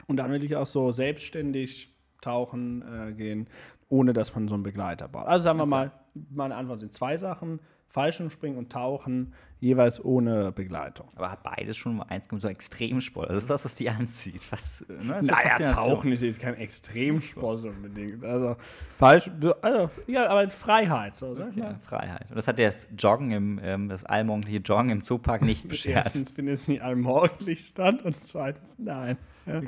Und 0.08 0.18
dann 0.18 0.32
will 0.32 0.44
ich 0.44 0.56
auch 0.56 0.68
so 0.68 0.92
selbstständig 0.92 1.94
tauchen 2.22 2.84
äh, 3.10 3.14
gehen, 3.14 3.48
ohne 3.90 4.14
dass 4.14 4.34
man 4.36 4.48
so 4.48 4.54
einen 4.54 4.64
Begleiter 4.64 5.08
braucht. 5.08 5.28
Also 5.28 5.44
sagen 5.44 5.58
wir 5.60 5.66
mal, 5.66 5.92
meine 6.30 6.56
Antwort 6.56 6.80
sind 6.80 6.94
zwei 6.94 7.18
Sachen: 7.18 7.60
Fallschirmspringen 7.88 8.58
und 8.58 8.72
Tauchen, 8.72 9.34
jeweils 9.62 10.04
ohne 10.04 10.52
Begleitung. 10.52 11.08
Aber 11.16 11.32
hat 11.32 11.44
beides 11.44 11.78
schon 11.78 12.02
eins 12.04 12.28
so 12.30 12.48
Extremsport. 12.48 13.30
Das 13.30 13.38
ist 13.44 13.50
das, 13.50 13.64
was 13.66 13.74
die 13.76 13.90
anzieht. 13.90 14.42
Was, 14.52 14.86
ne? 14.90 15.14
Das 15.14 15.22
ist 15.26 15.30
ja 15.32 15.36
Naja. 15.60 15.72
Tauchen 15.72 16.12
ist 16.12 16.22
jetzt 16.22 16.40
kein 16.40 16.56
Extremsport 16.56 17.64
unbedingt. 17.64 18.24
Also, 18.24 18.58
falsch, 18.98 19.32
also, 19.62 19.90
ja, 20.08 20.28
aber 20.28 20.50
Freiheit. 20.50 21.16
So, 21.16 21.36
ich 21.50 21.56
Ja, 21.56 21.64
mal. 21.64 21.80
Freiheit. 21.84 22.30
Und 22.30 22.36
das 22.36 22.48
hat 22.48 22.60
das 22.60 22.88
Joggen 22.98 23.32
im, 23.32 23.60
ähm, 23.64 23.88
das 23.90 24.04
allmorgendliche 24.04 24.60
Joggen 24.60 24.90
im 24.90 25.02
Zoopark 25.02 25.42
nicht 25.42 25.68
beschert. 25.70 26.06
Erstens 26.06 26.32
findet 26.32 26.56
es 26.56 26.68
nicht 26.68 26.82
allmorgendlich 26.82 27.68
statt 27.68 28.04
und 28.04 28.20
zweitens 28.20 28.78
nein. 28.78 29.18
Ja. 29.46 29.62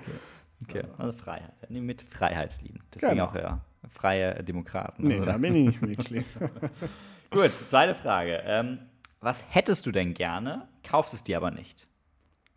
Okay, 0.63 0.83
also 0.97 1.13
Freiheit. 1.13 1.53
Ja, 1.61 1.67
nee, 1.69 1.81
mit 1.81 2.01
Freiheitslieben. 2.01 2.81
Deswegen 2.93 3.11
Genau. 3.13 3.25
auch 3.27 3.35
ja, 3.35 3.61
freie 3.89 4.43
Demokraten. 4.43 5.07
Nee, 5.07 5.15
Also- 5.17 5.27
da 5.27 5.37
bin 5.37 5.55
ich 5.55 5.65
nicht 5.65 5.81
Mitglied. 5.81 6.25
Gut, 7.31 7.51
zweite 7.69 7.95
Frage. 7.95 8.41
Ähm, 8.45 8.79
was 9.19 9.43
hättest 9.49 9.85
du 9.85 9.91
denn 9.91 10.13
gerne, 10.13 10.67
kaufst 10.83 11.13
es 11.13 11.23
dir 11.23 11.37
aber 11.37 11.51
nicht? 11.51 11.87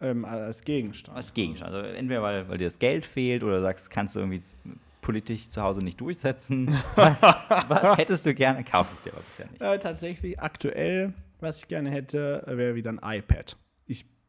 ähm, 0.01 0.25
als 0.25 0.65
Gegenstand. 0.65 1.17
Als 1.17 1.33
Gegenstand. 1.35 1.75
Also 1.75 1.87
entweder 1.89 2.23
weil, 2.23 2.49
weil 2.49 2.59
dir 2.59 2.65
das 2.65 2.79
Geld 2.79 3.07
fehlt 3.07 3.43
oder 3.43 3.61
sagst, 3.61 3.91
kannst 3.91 4.17
du 4.17 4.21
irgendwie 4.21 4.43
politisch 5.03 5.49
zu 5.49 5.63
Hause 5.63 5.81
nicht 5.81 6.01
durchsetzen. 6.01 6.69
was, 6.95 7.17
was 7.69 7.99
hättest 7.99 8.27
du 8.27 8.35
gerne, 8.35 8.65
kaufst 8.65 8.95
es 8.95 9.03
dir 9.03 9.13
aber 9.13 9.23
bisher 9.23 9.47
nicht. 9.51 9.61
Äh, 9.61 9.79
tatsächlich 9.79 10.41
aktuell, 10.41 11.13
was 11.41 11.59
ich 11.59 11.69
gerne 11.69 11.91
hätte, 11.91 12.43
wäre 12.47 12.75
wieder 12.75 12.91
ein 12.91 13.01
iPad. 13.03 13.57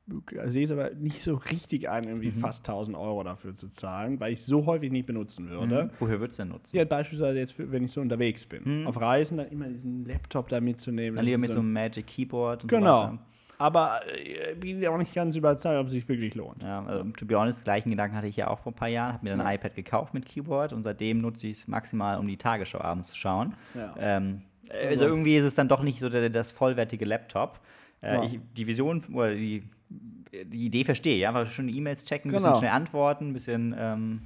Ich 0.08 0.38
äh, 0.38 0.50
sehe 0.52 0.64
es 0.64 0.72
aber 0.72 0.90
nicht 0.92 1.22
so 1.22 1.36
richtig 1.36 1.90
ein, 1.90 2.06
irgendwie 2.06 2.32
fast 2.32 2.68
1000 2.68 2.98
Euro 2.98 3.24
dafür 3.24 3.54
zu 3.54 3.68
zahlen, 3.70 4.20
weil 4.20 4.34
ich 4.34 4.44
so 4.44 4.66
häufig 4.66 4.92
nicht 4.92 5.08
benutzen 5.08 5.50
würde. 5.50 5.90
Wofür 6.00 6.20
würdest 6.20 6.40
du 6.40 6.44
denn 6.44 6.52
nutzen? 6.52 6.76
Ja, 6.78 6.86
beispielsweise 6.86 7.40
jetzt, 7.40 7.54
wenn 7.58 7.84
ich 7.84 7.92
so 7.92 8.02
unterwegs 8.02 8.46
bin. 8.46 8.86
Auf 8.88 9.00
Reisen 9.00 9.38
dann 9.38 9.48
immer 9.50 9.68
diesen 9.68 10.06
Laptop 10.06 10.50
da 10.50 10.60
mitzunehmen. 10.60 11.16
Dann 11.16 11.26
lieber 11.26 11.38
mit 11.38 11.50
ist 11.50 11.54
so 11.56 11.60
einem 11.62 11.72
Magic 11.74 12.08
Keyboard 12.08 12.64
und 12.64 12.72
so 12.72 12.78
Genau. 12.78 12.98
weiter. 13.04 13.18
Aber 13.60 14.00
äh, 14.18 14.56
bin 14.56 14.84
auch 14.88 14.98
nicht 14.98 15.14
ganz 15.14 15.36
überzeugt, 15.36 15.80
ob 15.80 15.86
es 15.86 15.92
sich 15.92 16.10
wirklich 16.10 16.34
lohnt. 16.34 16.64
Ja, 16.64 16.84
also, 16.84 17.04
to 17.12 17.28
be 17.28 17.36
honest, 17.38 17.64
gleichen 17.64 17.92
Gedanken 17.92 18.18
hatte 18.18 18.26
ich 18.26 18.36
ja 18.36 18.48
auch 18.48 18.58
vor 18.58 18.72
ein 18.72 18.76
paar 18.76 18.88
Jahren. 18.88 19.14
Habe 19.14 19.24
mir 19.26 19.30
dann 19.38 19.42
ein 19.42 19.56
iPad 19.56 19.76
gekauft 19.76 20.16
mit 20.16 20.26
Keyboard 20.26 20.74
und 20.74 20.82
seitdem 20.82 21.22
nutze 21.22 21.46
ich 21.48 21.58
es 21.58 21.68
maximal, 21.68 22.18
um 22.18 22.26
die 22.28 22.38
Tagesschau 22.38 22.82
abends 22.82 23.10
zu 23.10 23.16
schauen. 23.18 23.54
Ja. 23.76 23.94
Ähm, 24.00 24.42
also 24.72 25.06
irgendwie 25.06 25.38
ist 25.38 25.46
es 25.46 25.54
dann 25.54 25.68
doch 25.68 25.84
nicht 25.84 26.00
so 26.00 26.10
der, 26.10 26.30
das 26.32 26.52
vollwertige 26.52 27.06
Laptop. 27.06 27.60
Äh, 28.02 28.16
Ja. 28.16 28.24
ich, 28.24 28.40
die 28.58 28.66
Vision 28.66 29.04
oder 29.14 29.36
die, 29.36 29.62
die 29.92 30.66
Idee 30.66 30.84
verstehe 30.84 31.18
ich. 31.18 31.28
Einfach 31.28 31.50
schon 31.52 31.68
E-Mails 31.70 32.06
checken, 32.06 32.30
ein 32.32 32.34
bisschen 32.34 32.50
Genau. 32.50 32.60
schnell 32.60 32.72
antworten, 32.72 33.30
ein 33.30 33.34
bisschen. 33.34 33.76
Ähm, 33.78 34.22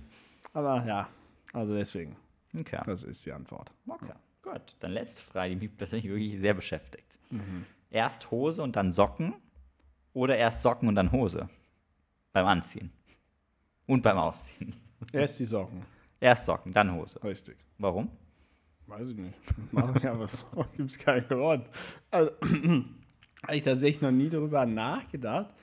Aber 0.53 0.86
ja, 0.86 1.07
also 1.53 1.74
deswegen, 1.76 2.16
okay. 2.59 2.80
das 2.86 3.03
ist 3.03 3.26
die 3.26 3.32
Antwort. 3.32 3.72
okay. 3.88 4.11
Gut, 4.41 4.76
dann 4.80 4.91
letzte 4.91 5.24
Frage, 5.24 5.55
die 5.55 5.68
mich 5.68 5.76
persönlich 5.76 6.07
wirklich 6.07 6.39
sehr 6.39 6.53
beschäftigt. 6.53 7.18
Mhm. 7.32 7.66
Erst 7.89 8.30
Hose 8.30 8.61
und 8.61 8.76
dann 8.76 8.91
Socken 8.91 9.34
oder 10.13 10.38
erst 10.38 10.61
Socken 10.61 10.88
und 10.88 10.93
dann 10.95 11.11
Hose? 11.11 11.49
Beim 12.32 12.45
Anziehen. 12.45 12.91
Und 13.88 14.03
beim 14.03 14.18
Ausziehen. 14.18 14.76
Erst 15.11 15.39
die 15.39 15.45
Socken, 15.45 15.82
Erst 16.20 16.45
Socken, 16.45 16.72
dann 16.74 16.93
Hose. 16.93 17.22
richtig. 17.24 17.57
Warum? 17.80 18.09
Weiß 18.88 19.07
ich 19.09 19.18
nicht. 19.18 19.38
Mach 19.72 19.95
ich 19.95 20.07
aber 20.07 20.28
so. 20.28 20.45
Gibt 20.78 20.91
es 20.91 20.97
keinen 20.99 21.28
Grund. 21.28 21.68
Also, 22.11 22.32
habe 23.44 23.58
ich 23.58 23.64
tatsächlich 23.64 24.02
noch 24.02 24.12
nie 24.12 24.30
darüber 24.30 24.66
nachgedacht. 24.66 25.54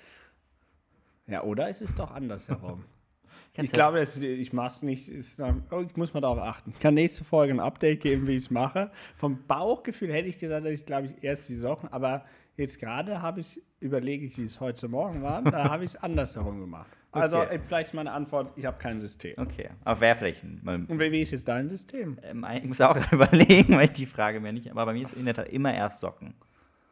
Ja, 1.27 1.43
oder 1.43 1.69
ist 1.69 1.83
es 1.83 1.95
doch 1.95 2.11
andersherum? 2.11 2.85
ich 3.57 3.73
glaube, 3.73 3.99
das, 3.99 4.17
ich 4.17 4.53
mache 4.53 4.69
es 4.69 4.83
nicht. 4.83 5.09
Ist, 5.09 5.41
oh, 5.41 5.81
ich 5.81 5.97
muss 5.97 6.15
mal 6.15 6.21
darauf 6.21 6.41
achten. 6.41 6.71
Ich 6.71 6.79
kann 6.79 6.95
nächste 6.95 7.25
Folge 7.25 7.53
ein 7.55 7.61
Update 7.61 8.01
geben, 8.03 8.27
wie 8.27 8.33
ich 8.37 8.45
es 8.45 8.51
mache. 8.51 8.91
Vom 9.17 9.47
Bauchgefühl 9.47 10.13
hätte 10.13 10.29
ich 10.29 10.39
gesagt, 10.39 10.65
dass 10.67 10.73
ich, 10.73 10.87
glaube 10.87 11.07
ich, 11.09 11.23
erst 11.25 11.49
die 11.49 11.55
Socken, 11.55 11.89
aber 11.93 12.25
jetzt 12.57 12.79
gerade 12.79 13.23
habe 13.23 13.41
ich, 13.41 13.63
überlege 13.81 14.27
ich, 14.27 14.37
wie 14.39 14.45
es 14.45 14.61
heute 14.61 14.89
Morgen 14.89 15.23
war, 15.23 15.43
da 15.43 15.65
habe 15.71 15.85
ich 15.85 15.91
es 15.91 15.97
andersherum 15.97 16.61
gemacht. 16.61 16.91
Also, 17.13 17.39
Okay. 17.39 17.57
äh, 17.57 17.61
vielleicht 17.63 17.89
ist 17.89 17.95
meine 17.95 18.13
Antwort, 18.13 18.53
ich 18.57 18.65
habe 18.65 18.79
kein 18.79 18.99
System. 18.99 19.35
Okay, 19.37 19.69
ein. 19.85 20.61
Mal, 20.63 20.85
Und 20.89 20.99
wie 20.99 21.21
ist 21.21 21.31
jetzt 21.31 21.47
dein 21.47 21.69
System? 21.69 22.19
ähm, 22.23 22.47
ich 22.57 22.65
muss 22.65 22.81
auch 22.81 22.97
überlegen, 23.13 23.75
weil 23.77 23.85
ich 23.85 23.93
die 23.93 24.07
Frage 24.07 24.41
mir 24.41 24.53
nicht. 24.53 24.71
Aber 24.71 24.87
bei 24.87 24.95
mir 24.95 25.03
ist 25.03 25.13
in 25.13 25.27
der 25.27 25.35
Tat 25.35 25.49
immer 25.49 25.75
erst 25.75 26.01
Socken. 26.01 26.35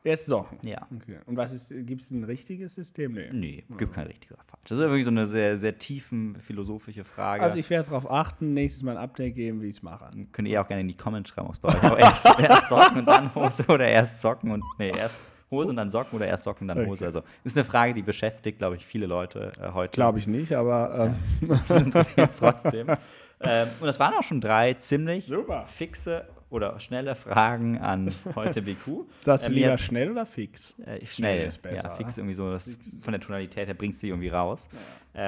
Erst 0.02 0.26
Socken. 0.26 0.58
Ja. 0.66 0.86
Okay. 0.94 1.18
Und 1.26 1.36
was 1.36 1.52
ist, 1.52 1.68
gibt 1.86 2.02
es 2.02 2.10
ein 2.10 2.24
richtiges 2.24 2.74
System? 2.74 3.12
Nee. 3.12 3.28
Nee, 3.32 3.64
gibt 3.76 3.92
kein 3.92 4.06
richtig 4.06 4.30
oder 4.32 4.42
falsch. 4.42 4.62
Das 4.64 4.78
ist 4.78 4.84
wirklich 4.84 5.04
so 5.04 5.10
eine 5.10 5.26
sehr, 5.26 5.58
sehr 5.58 5.76
tiefen 5.76 6.36
philosophische 6.40 7.04
Frage. 7.04 7.42
Also 7.42 7.58
ich 7.58 7.68
werde 7.68 7.90
darauf 7.90 8.10
achten, 8.10 8.54
nächstes 8.54 8.82
Mal 8.82 8.96
ein 8.96 9.04
Update 9.04 9.34
geben, 9.34 9.60
wie 9.60 9.66
ich 9.66 9.76
es 9.76 9.82
mache. 9.82 10.10
Könnt 10.32 10.48
ihr 10.48 10.60
auch 10.60 10.66
gerne 10.66 10.80
in 10.80 10.88
die 10.88 10.96
Comments 10.96 11.28
schreiben, 11.28 11.48
ob 11.48 11.54
es 11.54 11.58
bei 11.58 11.68
euch 11.68 11.82
auch 11.84 11.98
erst, 11.98 12.26
erst 12.38 12.68
Socken 12.68 12.98
und 13.00 13.06
dann 13.06 13.34
Hose 13.34 13.64
oder 13.68 13.88
erst 13.88 14.22
Socken 14.22 14.50
und. 14.52 14.64
Nee, 14.78 14.90
erst 14.90 15.20
Hose 15.50 15.70
und 15.70 15.76
dann 15.76 15.90
Socken 15.90 16.16
oder 16.16 16.26
erst 16.26 16.44
Socken 16.44 16.70
und 16.70 16.76
dann 16.76 16.86
Hose. 16.86 17.04
Okay. 17.04 17.06
Also 17.06 17.22
ist 17.44 17.56
eine 17.56 17.64
Frage, 17.64 17.92
die 17.92 18.02
beschäftigt, 18.02 18.58
glaube 18.58 18.76
ich, 18.76 18.86
viele 18.86 19.06
Leute 19.06 19.52
äh, 19.60 19.72
heute. 19.72 19.92
Glaube 19.92 20.18
ich 20.18 20.26
nicht, 20.26 20.54
aber 20.54 21.14
ähm, 21.40 21.48
Mich 21.68 21.70
interessiert 21.70 22.30
es 22.30 22.36
trotzdem. 22.36 22.88
ähm, 23.40 23.68
und 23.80 23.86
das 23.86 24.00
waren 24.00 24.14
auch 24.14 24.22
schon 24.22 24.40
drei 24.40 24.74
ziemlich 24.74 25.26
Super. 25.26 25.66
fixe 25.66 26.24
oder 26.50 26.78
schnelle 26.80 27.14
Fragen 27.14 27.78
an 27.78 28.12
heute 28.34 28.62
BQ. 28.62 29.04
sagst 29.20 29.44
du 29.44 29.48
Ähm, 29.48 29.54
lieber 29.54 29.68
jetzt- 29.70 29.82
schnell 29.84 30.10
oder 30.10 30.26
fix? 30.26 30.78
Äh, 30.80 30.84
schnell 30.84 31.06
Schnell 31.06 31.46
ist 31.46 31.62
besser, 31.62 31.88
Ja, 31.88 31.94
fix 31.94 32.18
irgendwie 32.18 32.34
so, 32.34 32.50
das, 32.50 32.78
von 33.00 33.12
der 33.12 33.20
Tonalität 33.20 33.66
her 33.68 33.74
bringt 33.74 33.96
sie 33.98 34.08
irgendwie 34.08 34.28
raus. 34.28 34.68
Ja. 34.72 34.78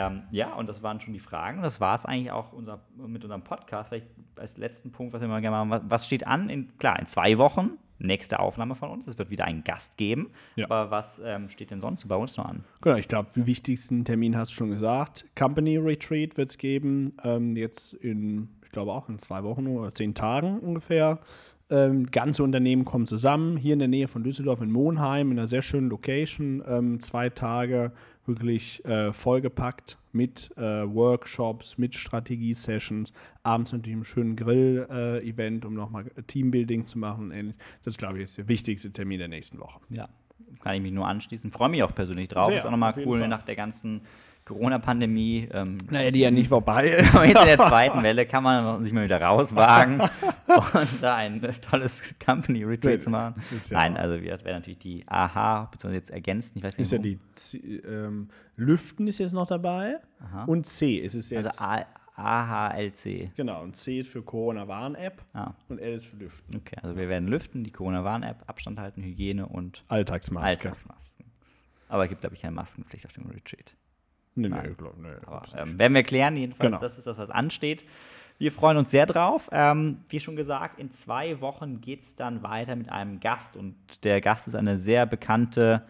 Ähm, 0.08 0.22
ja, 0.30 0.54
und 0.54 0.68
das 0.68 0.82
waren 0.82 1.00
schon 1.00 1.12
die 1.12 1.18
Fragen. 1.20 1.62
Das 1.62 1.80
war 1.80 1.94
es 1.94 2.04
eigentlich 2.04 2.30
auch 2.30 2.52
unser, 2.52 2.80
mit 2.96 3.24
unserem 3.24 3.42
Podcast. 3.42 3.88
Vielleicht 3.88 4.06
als 4.36 4.56
letzten 4.56 4.92
Punkt, 4.92 5.12
was 5.12 5.20
wir 5.20 5.28
mal 5.28 5.40
gerne 5.40 5.56
machen. 5.56 5.70
Was, 5.70 5.82
was 5.90 6.06
steht 6.06 6.26
an? 6.26 6.48
In, 6.48 6.76
klar, 6.78 6.98
in 7.00 7.06
zwei 7.06 7.36
Wochen, 7.38 7.78
nächste 7.98 8.38
Aufnahme 8.38 8.76
von 8.76 8.90
uns. 8.90 9.08
Es 9.08 9.18
wird 9.18 9.30
wieder 9.30 9.44
einen 9.44 9.64
Gast 9.64 9.96
geben. 9.96 10.30
Ja. 10.54 10.66
Aber 10.66 10.90
was 10.92 11.20
ähm, 11.24 11.48
steht 11.48 11.72
denn 11.72 11.80
sonst 11.80 12.02
so 12.02 12.08
bei 12.08 12.14
uns 12.16 12.36
noch 12.36 12.46
an? 12.46 12.64
Genau, 12.80 12.96
ich 12.96 13.08
glaube, 13.08 13.30
den 13.34 13.46
wichtigsten 13.46 14.04
Termin 14.04 14.36
hast 14.36 14.52
du 14.52 14.54
schon 14.54 14.70
gesagt. 14.70 15.24
Company 15.36 15.76
Retreat 15.78 16.36
wird 16.36 16.48
es 16.50 16.58
geben, 16.58 17.16
ähm, 17.24 17.56
jetzt 17.56 17.92
in, 17.94 18.50
glaube 18.72 18.92
auch 18.92 19.08
in 19.08 19.18
zwei 19.18 19.44
Wochen 19.44 19.66
oder 19.66 19.92
zehn 19.92 20.14
Tagen 20.14 20.58
ungefähr. 20.58 21.20
Ähm, 21.70 22.10
ganze 22.10 22.42
Unternehmen 22.42 22.84
kommen 22.84 23.06
zusammen, 23.06 23.56
hier 23.56 23.72
in 23.72 23.78
der 23.78 23.88
Nähe 23.88 24.08
von 24.08 24.24
Düsseldorf 24.24 24.60
in 24.60 24.70
Monheim, 24.70 25.30
in 25.30 25.38
einer 25.38 25.48
sehr 25.48 25.62
schönen 25.62 25.88
Location. 25.88 26.62
Ähm, 26.66 27.00
zwei 27.00 27.30
Tage 27.30 27.92
wirklich 28.26 28.84
äh, 28.84 29.12
vollgepackt 29.12 29.96
mit 30.12 30.50
äh, 30.56 30.60
Workshops, 30.60 31.78
mit 31.78 31.94
Strategie-Sessions, 31.94 33.12
abends 33.42 33.72
natürlich 33.72 33.96
einen 33.96 34.04
schönen 34.04 34.36
Grill-Event, 34.36 35.64
um 35.64 35.74
nochmal 35.74 36.04
Teambuilding 36.26 36.84
zu 36.84 36.98
machen 36.98 37.26
und 37.26 37.30
ähnlich. 37.30 37.56
Das, 37.84 37.96
glaube 37.96 38.18
ich, 38.18 38.24
ist 38.24 38.38
der 38.38 38.48
wichtigste 38.48 38.92
Termin 38.92 39.18
der 39.18 39.28
nächsten 39.28 39.58
Woche. 39.58 39.80
Ja, 39.88 40.08
kann 40.60 40.74
ich 40.74 40.82
mich 40.82 40.92
nur 40.92 41.08
anschließen. 41.08 41.50
Freue 41.50 41.70
mich 41.70 41.82
auch 41.82 41.94
persönlich 41.94 42.28
drauf. 42.28 42.48
Sehr, 42.48 42.58
ist 42.58 42.66
auch 42.66 42.70
nochmal 42.70 42.94
cool 43.04 43.26
nach 43.26 43.42
der 43.42 43.56
ganzen 43.56 44.02
Corona-Pandemie. 44.44 45.48
Ähm, 45.52 45.78
Naja, 45.90 46.10
die 46.10 46.20
ja 46.20 46.30
nicht 46.30 46.48
vorbei 46.48 46.88
ist. 46.98 47.14
In 47.14 47.32
der 47.34 47.58
zweiten 47.58 48.02
Welle 48.02 48.26
kann 48.26 48.42
man 48.42 48.82
sich 48.82 48.92
mal 48.92 49.04
wieder 49.04 49.20
rauswagen 49.20 50.00
und 50.46 51.02
da 51.02 51.16
ein 51.16 51.40
tolles 51.60 52.14
Company 52.24 52.64
Retreat 52.64 53.02
zu 53.02 53.10
machen. 53.10 53.34
Ja 53.70 53.78
Nein, 53.78 53.96
also 53.96 54.20
wir 54.22 54.30
werden 54.30 54.44
natürlich 54.58 54.78
die 54.78 55.04
AHA, 55.06 55.66
beziehungsweise 55.66 55.94
jetzt 55.98 56.10
ergänzen, 56.10 56.58
ich 56.58 56.64
weiß 56.64 56.76
nicht, 56.78 56.82
Ist 56.86 56.92
ja 56.92 56.98
wo. 56.98 57.02
die 57.02 57.18
C, 57.34 57.58
ähm, 57.58 58.28
Lüften 58.56 59.06
ist 59.06 59.18
jetzt 59.18 59.32
noch 59.32 59.46
dabei 59.46 59.98
und 60.46 60.66
C 60.66 60.96
ist 60.96 61.14
es 61.14 61.30
jetzt. 61.30 61.46
also 61.46 61.64
A 61.64 61.84
AHLC. 62.14 63.34
genau, 63.36 63.62
und 63.62 63.74
C 63.76 64.00
ist 64.00 64.10
für 64.10 64.22
Corona-Warn-App 64.22 65.22
Ah, 65.32 65.54
und 65.68 65.78
L 65.78 65.94
ist 65.94 66.06
für 66.06 66.16
Lüften. 66.16 66.56
okay, 66.56 66.76
also 66.82 66.94
wir 66.96 67.08
werden 67.08 67.26
lüften, 67.26 67.64
die 67.64 67.70
Corona-Warn-App, 67.72 68.42
Abstand 68.46 68.78
halten, 68.78 69.02
Hygiene 69.02 69.46
und 69.46 69.82
Alltagsmaske. 69.88 70.48
Alltagsmasken. 70.68 71.24
Aber 71.88 72.04
es 72.04 72.10
gibt, 72.10 72.20
glaube 72.20 72.34
ich, 72.36 72.42
keine 72.42 72.54
Maskenpflicht 72.54 73.06
auf 73.06 73.12
dem 73.14 73.26
Retreat. 73.30 73.74
Nee, 74.34 74.48
Nein. 74.48 74.68
nee, 74.70 74.74
glaub, 74.76 74.96
nee, 74.98 75.08
Aber 75.26 75.42
ähm, 75.56 75.78
werden 75.78 75.94
wir 75.94 76.02
klären, 76.02 76.36
jedenfalls, 76.36 76.68
Genau. 76.70 76.80
das 76.80 76.98
ist 76.98 77.06
das, 77.06 77.18
was 77.18 77.30
ansteht. 77.30 77.84
Wir 78.38 78.50
freuen 78.50 78.76
uns 78.76 78.90
sehr 78.90 79.06
drauf. 79.06 79.48
Ähm, 79.52 79.98
wie 80.08 80.18
schon 80.18 80.36
gesagt, 80.36 80.80
in 80.80 80.90
zwei 80.90 81.40
Wochen 81.40 81.80
geht 81.80 82.02
es 82.02 82.14
dann 82.16 82.42
weiter 82.42 82.74
mit 82.76 82.90
einem 82.90 83.20
Gast. 83.20 83.56
Und 83.56 84.04
der 84.04 84.20
Gast 84.20 84.48
ist 84.48 84.54
eine 84.54 84.78
sehr 84.78 85.06
bekannte, 85.06 85.82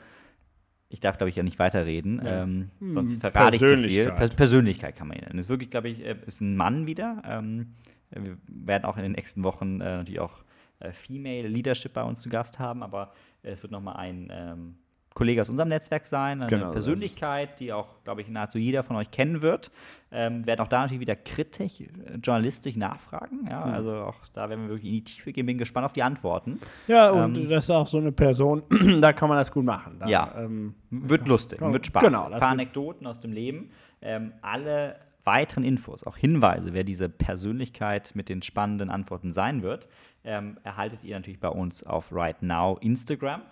ich 0.89 1.01
darf, 1.01 1.17
glaube 1.17 1.31
ich, 1.31 1.37
ja 1.37 1.43
nicht 1.43 1.59
weiterreden, 1.59 2.21
ähm, 2.25 2.71
sonst 2.93 3.21
verrate 3.21 3.57
ich 3.57 3.61
zu 3.61 3.69
viel. 3.69 3.77
Hm, 3.77 3.83
Persönlichkeit. 3.83 4.17
Pers 4.17 4.31
Persönlichkeit 4.35 4.97
kann 4.97 5.09
man 5.09 5.17
ihn 5.19 5.25
nennen. 5.25 5.39
Ist 5.39 5.49
wirklich, 5.49 5.71
glaube 5.71 5.89
ich, 5.89 6.05
äh, 6.05 6.17
ist 6.27 6.41
ein 6.41 6.57
Mann 6.57 6.87
wieder. 6.87 7.23
Ähm, 7.25 7.75
wir 8.11 8.37
werden 8.49 8.85
auch 8.85 8.97
in 8.99 9.05
den 9.05 9.13
nächsten 9.13 9.43
Wochen 9.45 9.81
äh, 9.81 9.97
natürlich 9.99 10.21
auch 10.21 10.43
äh, 10.81 10.93
Female 10.93 11.49
Leadership 11.49 11.95
bei 11.95 12.03
uns 12.03 12.21
zu 12.21 12.29
Gast 12.29 12.59
haben, 12.59 12.83
aber 12.83 13.13
es 13.43 13.63
wird 13.63 13.73
nochmal 13.73 13.97
ein 13.97 14.29
ähm, 14.31 14.75
Kollege 15.15 15.41
aus 15.41 15.49
unserem 15.49 15.69
Netzwerk 15.69 16.07
sein, 16.07 16.41
eine 16.41 16.49
Genau. 16.51 16.71
Persönlichkeit, 16.73 17.61
die 17.61 17.73
auch, 17.73 18.03
glaube 18.05 18.21
ich, 18.23 18.29
nahezu 18.29 18.59
jeder 18.59 18.83
von 18.83 18.97
euch 18.97 19.11
kennen 19.11 19.43
wird. 19.43 19.71
Ähm, 20.15 20.47
werden 20.47 20.61
auch 20.61 20.69
da 20.69 20.81
natürlich 20.83 21.01
wieder 21.01 21.17
kritisch, 21.17 21.81
äh, 21.81 21.87
journalistisch 22.23 22.77
nachfragen. 22.77 23.47
Ja, 23.49 23.65
Hm. 23.65 23.73
also 23.75 23.95
auch 23.97 24.17
da 24.33 24.49
werden 24.51 24.63
wir 24.65 24.71
wirklich 24.71 24.89
in 24.89 24.95
die 24.97 25.05
Tiefe 25.05 25.33
gehen. 25.33 25.47
Bin 25.47 25.57
gespannt 25.59 25.87
auf 25.87 25.93
die 25.95 26.03
Antworten. 26.03 26.61
Ja, 26.87 27.11
und 27.11 27.37
ähm, 27.39 27.49
das 27.49 27.65
ist 27.65 27.71
auch 27.71 27.87
so 27.87 27.99
eine 27.99 28.13
Person, 28.13 28.63
da 29.01 29.13
kann 29.13 29.29
man 29.29 29.39
das 29.39 29.51
gut 29.53 29.65
machen. 29.65 29.97
Da, 30.01 30.07
Ja. 30.09 30.33
Ähm, 30.37 30.75
Wird 30.91 31.27
lustig, 31.27 31.59
Genau, 31.61 31.73
wird 31.73 31.87
Spaß. 31.87 32.03
genau, 32.03 32.25
Ein 32.27 32.39
paar 32.41 32.51
Anekdoten 32.51 33.07
aus 33.07 33.21
dem 33.21 33.33
Leben. 33.33 33.71
Ähm, 34.03 34.33
alle 34.43 34.97
weiteren 35.25 35.63
Infos, 35.65 36.05
auch 36.05 36.17
Hinweise, 36.17 36.75
wer 36.75 36.83
diese 36.85 37.09
Persönlichkeit 37.09 38.13
mit 38.15 38.29
den 38.29 38.43
spannenden 38.43 38.91
Antworten 38.91 39.33
sein 39.33 39.63
wird, 39.63 39.89
ähm, 40.25 40.59
erhaltet 40.65 41.05
ihr 41.05 41.17
natürlich 41.17 41.41
bei 41.41 41.49
uns 41.49 41.85
auf 41.87 42.13
Right 42.13 42.43
Now 42.43 42.77
Instagram 42.81 43.43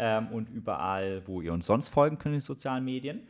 ähm, 0.00 0.28
und 0.28 0.48
überall, 0.48 1.22
wo 1.26 1.40
ihr 1.40 1.52
uns 1.52 1.66
sonst 1.66 1.88
folgen 1.88 2.18
könnt 2.18 2.32
in 2.32 2.38
den 2.38 2.40
sozialen 2.40 2.84
Medien. 2.84 3.20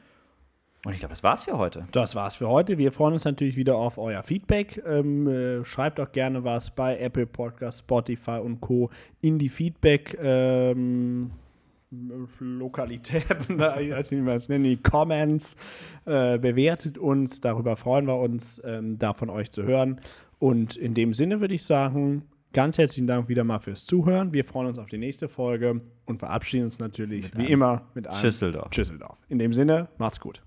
Und 0.85 0.95
ich 0.95 1.01
glaube, 1.01 1.13
das 1.13 1.23
war's 1.23 1.45
für 1.45 1.59
heute. 1.59 1.87
Das 1.93 2.15
war's 2.15 2.37
für 2.37 2.49
heute. 2.49 2.79
Wir 2.79 2.91
freuen 2.91 3.13
uns 3.13 3.25
natürlich 3.25 3.57
wieder 3.57 3.77
auf 3.77 3.99
euer 3.99 4.23
Feedback. 4.23 4.83
Ähm, 4.87 5.27
äh, 5.27 5.65
schreibt 5.65 6.01
auch 6.01 6.11
gerne 6.11 6.43
was 6.43 6.71
bei 6.71 6.99
Apple 6.99 7.27
Podcasts, 7.27 7.81
Spotify 7.81 8.41
und 8.43 8.63
Co. 8.63 8.89
in 9.21 9.39
die 9.39 9.51
Feedback. 9.51 10.17
Ähm, 10.23 11.33
Lokalitäten, 12.39 13.57
ich 13.81 13.91
weiß 13.91 14.11
nicht, 14.13 14.21
wie 14.21 14.25
man 14.25 14.37
es 14.37 14.49
nennt, 14.49 14.65
die 14.65 14.77
Comments, 14.77 15.57
äh, 16.07 16.39
bewertet 16.39 16.99
uns, 16.99 17.41
darüber 17.41 17.75
freuen 17.75 18.07
wir 18.07 18.17
uns, 18.17 18.63
ähm, 18.65 18.97
da 18.97 19.13
von 19.13 19.29
euch 19.29 19.51
zu 19.51 19.65
hören. 19.65 20.01
Und 20.39 20.77
in 20.77 20.95
dem 20.95 21.15
Sinne 21.15 21.41
würde 21.41 21.55
ich 21.55 21.65
sagen, 21.65 22.23
ganz 22.53 22.79
herzlichen 22.79 23.07
Dank 23.07 23.29
wieder 23.29 23.45
mal 23.45 23.59
fürs 23.61 23.85
Zuhören. 23.85 24.33
Wir 24.33 24.45
freuen 24.45 24.69
uns 24.69 24.79
auf 24.79 24.87
die 24.87 24.99
nächste 24.99 25.29
Folge 25.29 25.81
und 26.07 26.19
verabschieden 26.19 26.65
uns 26.65 26.79
natürlich 26.79 27.25
Mit 27.25 27.39
wie 27.39 27.43
einem 27.43 27.53
immer 27.53 27.83
mit 27.95 28.07
einem 28.07 28.17
Schüsseldorf. 28.19 28.73
Schüsseldorf. 28.73 29.19
In 29.29 29.39
dem 29.39 29.53
Sinne, 29.53 29.89
macht's 29.99 30.21
gut. 30.21 30.43